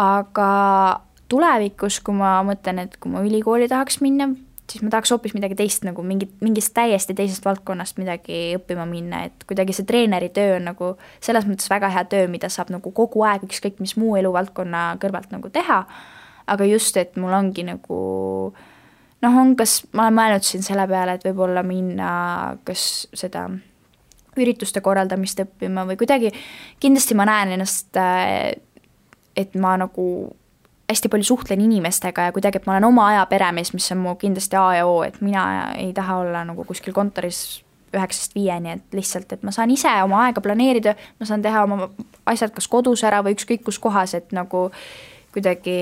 aga 0.00 0.48
tulevikus, 1.28 2.00
kui 2.04 2.16
ma 2.16 2.38
mõtlen, 2.46 2.84
et 2.84 2.96
kui 3.00 3.12
ma 3.12 3.22
ülikooli 3.24 3.68
tahaks 3.70 4.00
minna, 4.04 4.30
siis 4.68 4.84
ma 4.84 4.92
tahaks 4.92 5.12
hoopis 5.12 5.34
midagi 5.36 5.56
teist 5.58 5.84
nagu 5.86 6.02
mingit, 6.04 6.32
mingist 6.44 6.74
täiesti 6.76 7.16
teisest 7.16 7.44
valdkonnast 7.46 8.00
midagi 8.00 8.56
õppima 8.58 8.84
minna, 8.88 9.24
et 9.28 9.46
kuidagi 9.48 9.76
see 9.76 9.88
treeneri 9.88 10.30
töö 10.34 10.56
on 10.58 10.68
nagu 10.70 10.92
selles 11.24 11.48
mõttes 11.48 11.70
väga 11.72 11.90
hea 11.94 12.04
töö, 12.10 12.26
mida 12.32 12.50
saab 12.52 12.72
nagu 12.74 12.92
kogu 12.96 13.24
aeg 13.28 13.46
ükskõik 13.48 13.80
mis 13.82 13.96
muu 14.00 14.16
eluvaldkonna 14.20 14.90
kõrvalt 15.02 15.32
nagu 15.34 15.52
teha, 15.52 15.82
aga 16.48 16.68
just, 16.68 16.96
et 17.00 17.16
mul 17.20 17.36
ongi 17.36 17.64
nagu 17.68 18.00
noh, 19.22 19.40
on 19.40 19.54
kas, 19.58 19.80
ma 19.92 20.06
olen 20.06 20.18
mõelnud 20.18 20.46
siin 20.46 20.64
selle 20.66 20.84
peale, 20.90 21.16
et 21.16 21.26
võib-olla 21.26 21.64
minna 21.66 22.10
kas 22.68 23.08
seda 23.16 23.48
ürituste 24.38 24.80
korraldamist 24.84 25.40
õppima 25.42 25.84
või 25.88 25.98
kuidagi, 25.98 26.30
kindlasti 26.80 27.16
ma 27.18 27.26
näen 27.28 27.56
ennast, 27.56 27.96
et 29.38 29.56
ma 29.58 29.74
nagu 29.80 30.04
hästi 30.88 31.08
palju 31.12 31.24
suhtlen 31.24 31.60
inimestega 31.60 32.28
ja 32.28 32.32
kuidagi, 32.32 32.60
et 32.60 32.66
ma 32.66 32.76
olen 32.76 32.88
oma 32.88 33.08
aja 33.12 33.26
peremees, 33.28 33.72
mis 33.76 33.92
on 33.92 34.00
mu 34.02 34.14
kindlasti 34.20 34.56
A 34.56 34.66
ja 34.78 34.86
O, 34.86 35.02
et 35.04 35.20
mina 35.20 35.72
ei 35.76 35.92
taha 35.92 36.16
olla 36.22 36.44
nagu 36.48 36.64
kuskil 36.64 36.96
kontoris 36.96 37.62
üheksast 37.94 38.34
viieni, 38.36 38.76
et 38.76 38.96
lihtsalt, 38.96 39.32
et 39.32 39.44
ma 39.44 39.52
saan 39.54 39.70
ise 39.72 39.90
oma 40.04 40.24
aega 40.26 40.40
planeerida, 40.44 40.94
ma 41.20 41.28
saan 41.28 41.44
teha 41.44 41.62
oma 41.64 41.88
asjad 42.28 42.52
kas 42.56 42.68
kodus 42.68 43.04
ära 43.04 43.22
või 43.24 43.36
ükskõik 43.36 43.64
kus 43.64 43.78
kohas, 43.80 44.14
et 44.18 44.32
nagu 44.36 44.68
kuidagi 45.32 45.78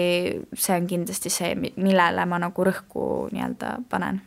see 0.54 0.76
on 0.76 0.86
kindlasti 0.90 1.30
see, 1.32 1.52
millele 1.58 2.26
ma 2.26 2.38
nagu 2.42 2.66
rõhku 2.66 3.26
nii-öelda 3.34 3.76
panen. 3.90 4.20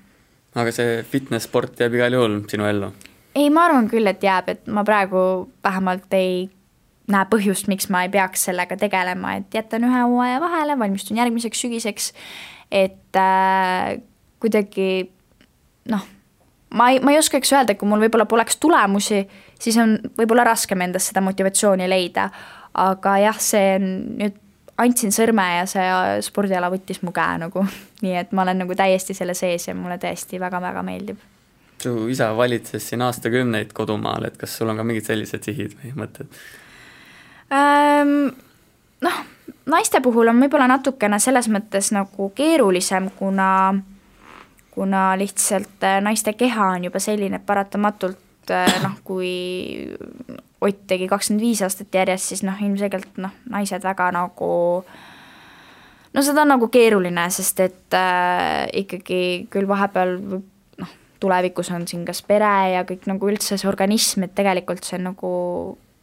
aga 0.55 0.71
see 0.75 1.03
fitness-sport 1.03 1.79
jääb 1.79 1.95
igal 1.99 2.15
juhul 2.15 2.39
sinu 2.51 2.67
ellu? 2.67 2.91
ei, 3.35 3.49
ma 3.49 3.67
arvan 3.67 3.87
küll, 3.91 4.07
et 4.07 4.23
jääb, 4.23 4.49
et 4.55 4.67
ma 4.67 4.83
praegu 4.87 5.21
vähemalt 5.63 6.13
ei 6.15 6.49
näe 7.09 7.25
põhjust, 7.31 7.69
miks 7.71 7.89
ma 7.93 8.03
ei 8.05 8.11
peaks 8.13 8.47
sellega 8.49 8.77
tegelema, 8.79 9.35
et 9.39 9.55
jätan 9.55 9.85
ühe 9.87 10.03
hooaja 10.05 10.39
vahele, 10.43 10.77
valmistun 10.79 11.17
järgmiseks 11.19 11.65
sügiseks, 11.65 12.11
et 12.71 13.17
äh, 13.17 13.97
kuidagi 14.39 14.89
noh, 15.89 16.05
ma 16.75 16.89
ei, 16.93 16.99
ma 17.03 17.13
ei 17.13 17.19
oskaks 17.19 17.53
öelda, 17.55 17.75
kui 17.77 17.89
mul 17.89 18.03
võib-olla 18.05 18.27
poleks 18.29 18.59
tulemusi, 18.61 19.23
siis 19.59 19.77
on 19.81 19.97
võib-olla 20.17 20.45
raskem 20.51 20.85
endas 20.85 21.09
seda 21.09 21.23
motivatsiooni 21.25 21.89
leida. 21.89 22.29
aga 22.79 23.15
jah, 23.17 23.39
see 23.41 23.73
on 23.79 23.87
nüüd, 24.19 24.35
andsin 24.79 25.11
sõrme 25.11 25.43
ja 25.57 25.65
see 25.67 25.87
spordiala 26.23 26.69
võttis 26.71 27.01
mu 27.03 27.11
käe 27.15 27.39
nagu, 27.41 27.65
nii 28.05 28.15
et 28.21 28.31
ma 28.31 28.45
olen 28.45 28.63
nagu 28.63 28.77
täiesti 28.77 29.17
selle 29.17 29.33
sees 29.37 29.67
ja 29.67 29.75
mulle 29.75 29.97
tõesti 30.01 30.39
väga-väga 30.41 30.85
meeldib. 30.85 31.27
su 31.81 32.07
isa 32.11 32.33
valitses 32.35 32.89
siin 32.89 33.01
aastakümneid 33.01 33.73
kodumaal, 33.73 34.25
et 34.27 34.37
kas 34.37 34.57
sul 34.57 34.69
on 34.69 34.77
ka 34.77 34.83
mingid 34.83 35.07
sellised 35.07 35.45
sihid 35.47 35.77
või 35.79 35.95
mõtted 36.03 36.27
ähm,? 37.53 38.31
Noh, 38.99 39.19
naiste 39.71 40.01
puhul 40.03 40.27
on 40.27 40.41
võib-olla 40.43 40.67
natukene 40.67 41.21
selles 41.23 41.47
mõttes 41.47 41.93
nagu 41.95 42.29
keerulisem, 42.35 43.07
kuna 43.15 43.49
kuna 44.79 45.17
lihtsalt 45.17 45.83
äh, 45.83 46.01
naiste 46.01 46.33
keha 46.33 46.67
on 46.75 46.83
juba 46.87 46.99
selline, 47.03 47.35
et 47.39 47.45
paratamatult 47.45 48.51
äh, 48.51 48.81
noh, 48.83 48.99
kui 49.03 49.31
Ott 50.59 50.81
tegi 50.91 51.05
kakskümmend 51.07 51.39
viis 51.39 51.61
aastat 51.63 51.93
järjest, 51.95 52.33
siis 52.33 52.41
noh, 52.43 52.57
ilmselgelt 52.59 53.15
noh, 53.23 53.31
naised 53.47 53.83
väga 53.83 54.09
nagu 54.11 54.49
no 56.11 56.23
seda 56.25 56.43
on 56.43 56.51
nagu 56.51 56.67
keeruline, 56.67 57.23
sest 57.31 57.61
et 57.63 57.95
äh, 57.95 58.65
ikkagi 58.81 59.21
küll 59.53 59.69
vahepeal 59.69 60.17
noh, 60.19 60.91
tulevikus 61.23 61.71
on 61.71 61.87
siin 61.87 62.03
kas 62.07 62.19
pere 62.27 62.51
ja 62.73 62.83
kõik 62.87 63.07
nagu 63.07 63.31
üldse 63.31 63.55
see 63.55 63.71
organism, 63.71 64.27
et 64.27 64.35
tegelikult 64.35 64.83
see 64.83 64.99
nagu 64.99 65.31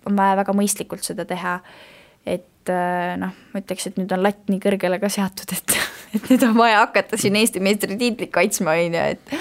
on 0.06 0.16
vaja 0.18 0.38
väga 0.40 0.54
mõistlikult 0.56 1.06
seda 1.06 1.26
teha. 1.28 1.60
et 2.26 2.70
äh, 2.72 3.14
noh, 3.20 3.34
ma 3.52 3.60
ütleks, 3.62 3.86
et 3.86 3.98
nüüd 4.00 4.10
on 4.10 4.24
latt 4.24 4.48
nii 4.50 4.58
kõrgele 4.62 4.98
ka 5.02 5.10
seatud, 5.12 5.52
et 5.54 5.76
et 6.16 6.30
nüüd 6.32 6.42
on 6.48 6.56
vaja 6.58 6.80
hakata 6.82 7.18
siin 7.20 7.36
Eesti 7.38 7.62
meistritiitlit 7.62 8.32
kaitsma, 8.34 8.74
on 8.74 8.96
ju, 8.98 9.04
et 9.14 9.36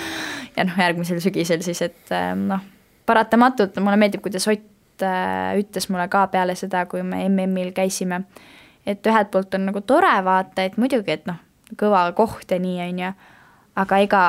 ja 0.57 0.68
noh, 0.68 0.78
järgmisel 0.78 1.22
sügisel 1.24 1.63
siis, 1.66 1.82
et 1.86 2.13
ähm, 2.13 2.45
noh, 2.51 2.61
paratamatult 3.09 3.78
mulle 3.82 3.97
meeldib, 4.01 4.24
kuidas 4.26 4.47
Ott 4.51 5.03
äh, 5.03 5.57
ütles 5.59 5.89
mulle 5.91 6.05
ka 6.07 6.22
peale 6.32 6.53
seda, 6.55 6.86
kui 6.88 7.01
me 7.03 7.26
MM-il 7.28 7.74
käisime, 7.76 8.22
et 8.88 9.03
ühelt 9.03 9.28
poolt 9.34 9.57
on 9.57 9.66
nagu 9.68 9.82
tore 9.84 10.13
vaata, 10.24 10.63
et 10.63 10.78
muidugi, 10.80 11.18
et 11.18 11.26
noh, 11.28 11.41
kõva 11.76 12.05
koht 12.16 12.53
ja 12.53 12.61
nii, 12.61 12.78
on 12.86 13.01
ju, 13.03 13.09
aga 13.82 13.99
ega 14.05 14.22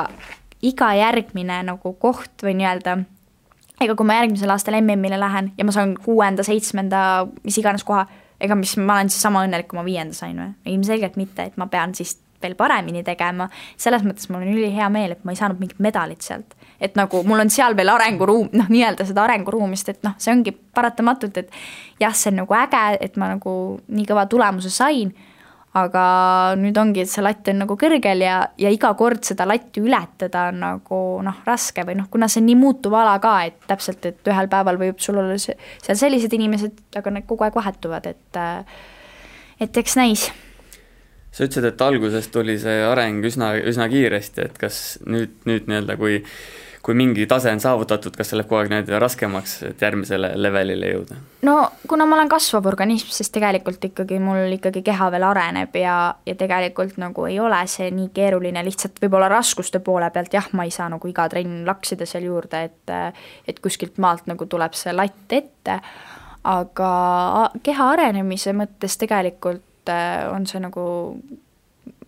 iga 0.65 0.89
järgmine 0.97 1.61
nagu 1.69 1.93
koht 2.01 2.43
või 2.43 2.57
nii-öelda, 2.59 2.97
ega 3.81 3.95
kui 3.95 4.07
ma 4.09 4.19
järgmisel 4.21 4.53
aastal 4.53 4.77
MM-ile 4.81 5.19
lähen 5.19 5.51
ja 5.57 5.65
ma 5.65 5.73
saan 5.75 5.95
kuuenda, 6.01 6.45
seitsmenda, 6.45 7.01
mis 7.45 7.57
iganes 7.61 7.85
koha, 7.87 8.05
ega 8.41 8.57
mis, 8.57 8.75
ma 8.77 8.97
olen 8.97 9.11
siis 9.13 9.21
sama 9.25 9.43
õnnelik, 9.45 9.69
kui 9.71 9.79
ma 9.79 9.85
viienda 9.85 10.17
sain 10.17 10.37
või? 10.39 10.55
ilmselgelt 10.73 11.19
mitte, 11.19 11.49
et 11.49 11.59
ma 11.61 11.69
pean 11.71 11.95
siis 11.97 12.17
veel 12.41 12.53
paremini 12.57 13.01
tegema, 13.05 13.47
selles 13.81 14.03
mõttes 14.05 14.29
mul 14.29 14.43
on 14.45 14.53
ülihea 14.53 14.89
meel, 14.93 15.15
et 15.15 15.23
ma 15.25 15.33
ei 15.33 15.39
saanud 15.39 15.61
mingit 15.61 15.79
medalit 15.81 16.21
sealt. 16.21 16.53
et 16.79 16.93
nagu 16.95 17.23
mul 17.25 17.41
on 17.41 17.49
seal 17.49 17.73
veel 17.77 17.89
arenguruum, 17.89 18.51
noh, 18.53 18.67
nii-öelda 18.69 19.07
seda 19.09 19.23
arenguruumi, 19.25 19.77
sest 19.79 19.95
et 19.95 20.03
noh, 20.05 20.13
see 20.21 20.29
ongi 20.33 20.53
paratamatult, 20.53 21.37
et 21.41 21.49
jah, 21.99 22.13
see 22.13 22.29
on 22.29 22.43
nagu 22.43 22.53
äge, 22.53 22.83
et 23.01 23.17
ma 23.17 23.31
nagu 23.33 23.53
nii 23.87 24.05
kõva 24.05 24.27
tulemuse 24.29 24.69
sain, 24.73 25.09
aga 25.77 26.03
nüüd 26.59 26.77
ongi, 26.79 27.03
et 27.03 27.11
see 27.11 27.23
latt 27.25 27.49
on 27.51 27.61
nagu 27.63 27.77
kõrgel 27.79 28.23
ja, 28.23 28.39
ja 28.59 28.71
iga 28.73 28.93
kord 28.97 29.25
seda 29.27 29.45
latti 29.49 29.83
ületada 29.83 30.47
on 30.51 30.61
nagu 30.63 31.01
noh, 31.25 31.41
raske 31.47 31.85
või 31.87 31.97
noh, 31.99 32.09
kuna 32.11 32.29
see 32.31 32.41
on 32.41 32.49
nii 32.49 32.57
muutuv 32.59 32.97
ala 32.97 33.17
ka, 33.23 33.35
et 33.49 33.59
täpselt, 33.69 34.05
et 34.09 34.31
ühel 34.31 34.49
päeval 34.51 34.79
võib 34.81 35.01
sul 35.03 35.19
olla 35.21 35.37
seal 35.41 35.99
sellised 35.99 36.33
inimesed, 36.33 36.83
aga 36.99 37.13
need 37.13 37.27
kogu 37.29 37.47
aeg 37.47 37.57
vahetuvad, 37.57 38.09
et 38.13 38.41
et 39.61 39.81
eks 39.83 39.97
näis. 39.97 40.27
Sa 41.33 41.45
ütlesid, 41.45 41.67
et 41.69 41.81
alguses 41.85 42.29
tuli 42.33 42.55
see 42.61 42.79
areng 42.85 43.25
üsna, 43.27 43.51
üsna 43.69 43.85
kiiresti, 43.91 44.47
et 44.47 44.55
kas 44.57 44.77
nüüd, 45.05 45.35
nüüd 45.45 45.67
nii-öelda, 45.69 45.97
kui 45.99 46.21
kui 46.87 46.95
mingi 46.95 47.25
tase 47.27 47.51
on 47.51 47.59
saavutatud, 47.59 48.15
kas 48.15 48.31
see 48.31 48.39
läheb 48.39 48.47
kogu 48.47 48.61
aeg 48.61 48.71
nii-öelda 48.71 49.01
raskemaks, 49.03 49.57
et 49.67 49.83
järgmisele 49.83 50.31
levelile 50.39 50.91
jõuda? 50.93 51.19
no 51.47 51.55
kuna 51.87 52.07
ma 52.07 52.15
olen 52.15 52.31
kasvav 52.31 52.69
organism, 52.71 53.11
siis 53.11 53.31
tegelikult 53.35 53.83
ikkagi 53.89 54.19
mul 54.23 54.55
ikkagi 54.55 54.81
keha 54.87 55.11
veel 55.13 55.27
areneb 55.27 55.75
ja, 55.77 55.97
ja 56.25 56.35
tegelikult 56.39 56.97
nagu 57.03 57.27
ei 57.27 57.39
ole 57.43 57.59
see 57.67 57.91
nii 57.91 58.09
keeruline, 58.15 58.63
lihtsalt 58.65 59.01
võib-olla 59.03 59.29
raskuste 59.35 59.83
poole 59.83 60.09
pealt 60.15 60.33
jah, 60.39 60.49
ma 60.55 60.67
ei 60.67 60.73
saa 60.73 60.89
nagu 60.93 61.11
iga 61.11 61.27
trenn 61.31 61.65
laksida 61.67 62.07
seal 62.09 62.29
juurde, 62.31 62.63
et 62.71 62.95
et 63.47 63.59
kuskilt 63.63 63.99
maalt 64.01 64.25
nagu 64.31 64.47
tuleb 64.47 64.75
see 64.77 64.95
latt 64.95 65.33
ette, 65.35 65.79
aga 66.47 66.91
keha 67.63 67.93
arenemise 67.97 68.55
mõttes 68.55 68.95
tegelikult 68.97 69.65
et 69.87 70.31
on 70.33 70.47
see 70.47 70.61
nagu 70.63 70.85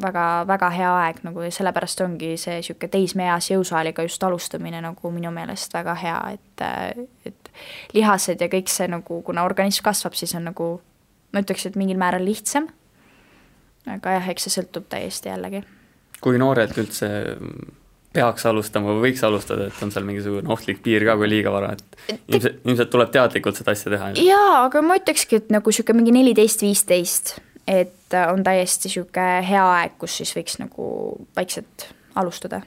väga, 0.02 0.26
väga 0.48 0.70
hea 0.74 0.92
aeg 1.04 1.24
nagu 1.28 1.44
ja 1.44 1.52
sellepärast 1.54 2.02
ongi 2.06 2.36
see 2.40 2.60
niisugune 2.60 2.92
teismeeas 2.94 3.50
jõusaaliga 3.52 4.06
just 4.08 4.24
alustamine 4.24 4.82
nagu 4.84 5.12
minu 5.14 5.32
meelest 5.36 5.74
väga 5.74 5.96
hea, 6.00 6.20
et, 6.36 6.66
et 7.30 7.52
lihased 7.94 8.42
ja 8.42 8.50
kõik 8.52 8.72
see 8.72 8.88
nagu, 8.92 9.22
kuna 9.26 9.46
organism 9.48 9.86
kasvab, 9.88 10.18
siis 10.20 10.36
on 10.40 10.48
nagu 10.50 10.72
ma 11.34 11.44
ütleks, 11.44 11.68
et 11.70 11.78
mingil 11.80 12.00
määral 12.02 12.26
lihtsam, 12.26 12.70
aga 13.90 14.18
jah, 14.18 14.32
eks 14.34 14.48
see 14.48 14.60
sõltub 14.60 14.88
täiesti 14.92 15.32
jällegi. 15.32 15.64
kui 16.20 16.40
noorelt 16.42 16.78
üldse 16.78 17.10
peaks 18.14 18.46
alustama 18.50 18.96
või 18.96 19.10
võiks 19.10 19.22
alustada, 19.24 19.68
et 19.70 19.84
on 19.86 19.92
seal 19.94 20.08
mingisugune 20.08 20.50
ohtlik 20.50 20.82
piir 20.84 21.06
ka, 21.06 21.16
kui 21.20 21.30
liiga 21.30 21.54
vara, 21.54 21.76
et 21.78 22.18
ilmselt, 22.28 22.64
ilmselt 22.66 22.90
tuleb 22.90 23.12
teadlikult 23.14 23.60
seda 23.60 23.76
asja 23.78 23.94
teha? 23.94 24.10
jaa, 24.26 24.56
aga 24.64 24.82
ma 24.86 24.98
ütlekski, 25.00 25.44
et 25.44 25.54
nagu 25.54 25.70
niisugune 25.70 26.02
mingi 26.02 26.16
neliteist, 26.18 26.66
viisteist 26.66 27.36
et 27.70 28.14
äh, 28.14 28.34
on 28.34 28.44
täiesti 28.44 28.90
niisugune 28.90 29.46
hea 29.46 29.64
aeg, 29.76 29.96
kus 30.02 30.20
siis 30.20 30.34
võiks 30.38 30.58
nagu 30.62 30.90
vaikselt 31.38 31.90
alustada. 32.20 32.62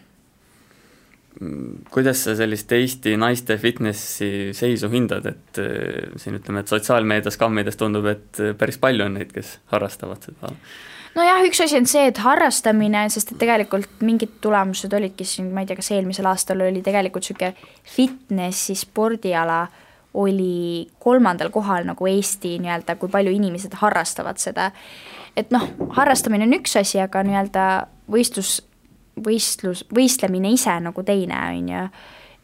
kuidas 1.91 2.21
sa 2.27 2.35
sellist 2.37 2.73
Eesti 2.77 3.17
naiste 3.17 3.57
fitnessi 3.59 4.53
seisu 4.55 4.91
hindad, 4.93 5.27
et 5.27 5.59
äh, 5.59 6.15
siin 6.21 6.39
ütleme, 6.39 6.63
et 6.63 6.71
sotsiaalmeedias, 6.71 7.41
kammides 7.41 7.81
tundub, 7.81 8.07
et 8.13 8.41
äh, 8.41 8.57
päris 8.59 8.79
palju 8.79 9.09
on 9.09 9.19
neid, 9.19 9.33
kes 9.35 9.59
harrastavad 9.73 10.23
seda? 10.29 10.53
nojah, 11.17 11.43
üks 11.49 11.65
asi 11.65 11.81
on 11.81 11.89
see, 11.89 12.07
et 12.13 12.23
harrastamine, 12.23 13.09
sest 13.13 13.35
et 13.35 13.43
tegelikult 13.43 14.05
mingid 14.07 14.39
tulemused 14.45 14.93
olidki 14.93 15.27
siin, 15.29 15.51
ma 15.53 15.65
ei 15.65 15.71
tea, 15.71 15.81
kas 15.81 15.91
eelmisel 15.97 16.29
aastal 16.31 16.63
oli 16.69 16.85
tegelikult 16.85 17.27
niisugune 17.27 17.73
fitnessi 17.97 18.77
spordiala 18.79 19.63
äh, 19.65 19.82
oli 20.15 20.89
kolmandal 21.01 21.51
kohal 21.51 21.87
nagu 21.89 22.07
Eesti 22.07 22.59
nii-öelda, 22.63 22.97
kui 23.01 23.09
palju 23.13 23.33
inimesed 23.33 23.75
harrastavad 23.81 24.41
seda. 24.43 24.71
et 25.37 25.51
noh, 25.51 25.65
harrastamine 25.97 26.45
on 26.45 26.59
üks 26.59 26.77
asi, 26.77 27.01
aga 27.01 27.23
nii-öelda 27.25 27.65
võistlus, 28.13 28.59
võistlus, 29.25 29.87
võistlemine 29.95 30.53
ise 30.53 30.75
nagu 30.81 31.03
teine, 31.03 31.39
on 31.57 31.73
ju. 31.73 31.87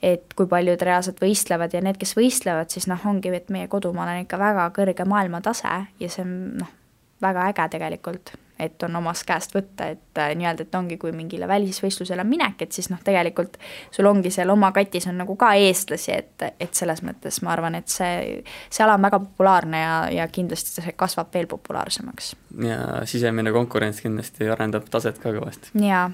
et 0.03 0.35
kui 0.35 0.47
paljud 0.49 0.83
reaalselt 0.83 1.21
võistlevad 1.21 1.75
ja 1.75 1.85
need, 1.85 2.01
kes 2.01 2.16
võistlevad, 2.16 2.73
siis 2.73 2.89
noh, 2.89 3.05
ongi, 3.07 3.35
et 3.35 3.53
meie 3.53 3.69
kodumaal 3.69 4.14
on 4.14 4.25
ikka 4.25 4.41
väga 4.41 4.69
kõrge 4.77 5.05
maailmatase 5.05 5.79
ja 6.01 6.09
see 6.12 6.25
on 6.25 6.37
noh, 6.64 6.77
väga 7.21 7.51
äge 7.53 7.69
tegelikult 7.77 8.37
et 8.59 8.83
on 8.83 8.97
omast 9.01 9.25
käest 9.29 9.55
võtta, 9.55 9.89
et 9.95 10.21
äh, 10.21 10.33
nii-öelda, 10.39 10.67
et 10.67 10.79
ongi, 10.79 10.99
kui 11.01 11.13
mingile 11.17 11.49
välisvõistlusele 11.49 12.25
minek, 12.29 12.63
et 12.67 12.77
siis 12.77 12.91
noh, 12.93 13.01
tegelikult 13.05 13.59
sul 13.95 14.09
ongi 14.11 14.33
seal 14.35 14.51
oma 14.55 14.73
katis 14.77 15.09
on 15.11 15.19
nagu 15.23 15.37
ka 15.39 15.53
eestlasi, 15.59 16.13
et, 16.15 16.47
et 16.61 16.75
selles 16.75 17.03
mõttes 17.07 17.41
ma 17.47 17.55
arvan, 17.55 17.79
et 17.79 17.89
see, 17.93 18.43
see 18.71 18.85
ala 18.85 18.99
on 18.99 19.09
väga 19.09 19.23
populaarne 19.25 19.83
ja, 19.83 19.97
ja 20.21 20.29
kindlasti 20.33 20.79
see 20.79 20.95
kasvab 20.99 21.35
veel 21.35 21.51
populaarsemaks. 21.51 22.35
ja 22.67 23.03
sisemine 23.09 23.53
konkurents 23.55 24.03
kindlasti 24.05 24.51
arendab 24.51 24.89
taset 24.91 25.19
ka 25.23 25.35
kõvasti. 25.35 25.75
jaa, 25.85 26.09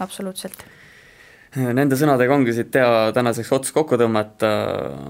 absoluutselt 0.00 0.66
Nende 1.56 1.96
sõnadega 1.96 2.34
ongi 2.34 2.52
siit 2.52 2.74
hea 2.76 3.12
tänaseks 3.16 3.52
ots 3.56 3.72
kokku 3.72 3.96
tõmmata, 3.96 4.48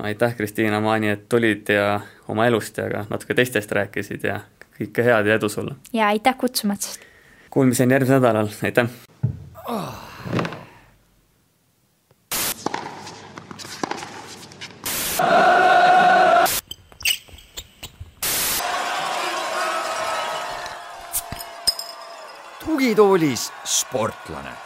aitäh, 0.06 0.36
Kristiina 0.38 0.78
Maani, 0.84 1.10
et 1.16 1.24
tulid 1.32 1.72
ja 1.74 1.96
oma 2.30 2.46
elust 2.46 2.78
ja 2.78 2.86
ka 2.92 3.02
natuke 3.10 3.34
teistest 3.34 3.72
rääkisid 3.74 4.26
ja 4.28 4.38
kõike 4.78 5.04
head 5.06 5.26
ja 5.26 5.40
edu 5.40 5.48
sulle! 5.52 5.76
ja 5.92 6.12
aitäh 6.12 6.36
kutsumast! 6.38 7.00
Kuulmiseni 7.50 7.96
järgmisel 7.96 8.20
nädalal, 8.20 8.52
aitäh 8.62 8.88
tugitoolis 22.64 23.52
sportlane 23.64 24.65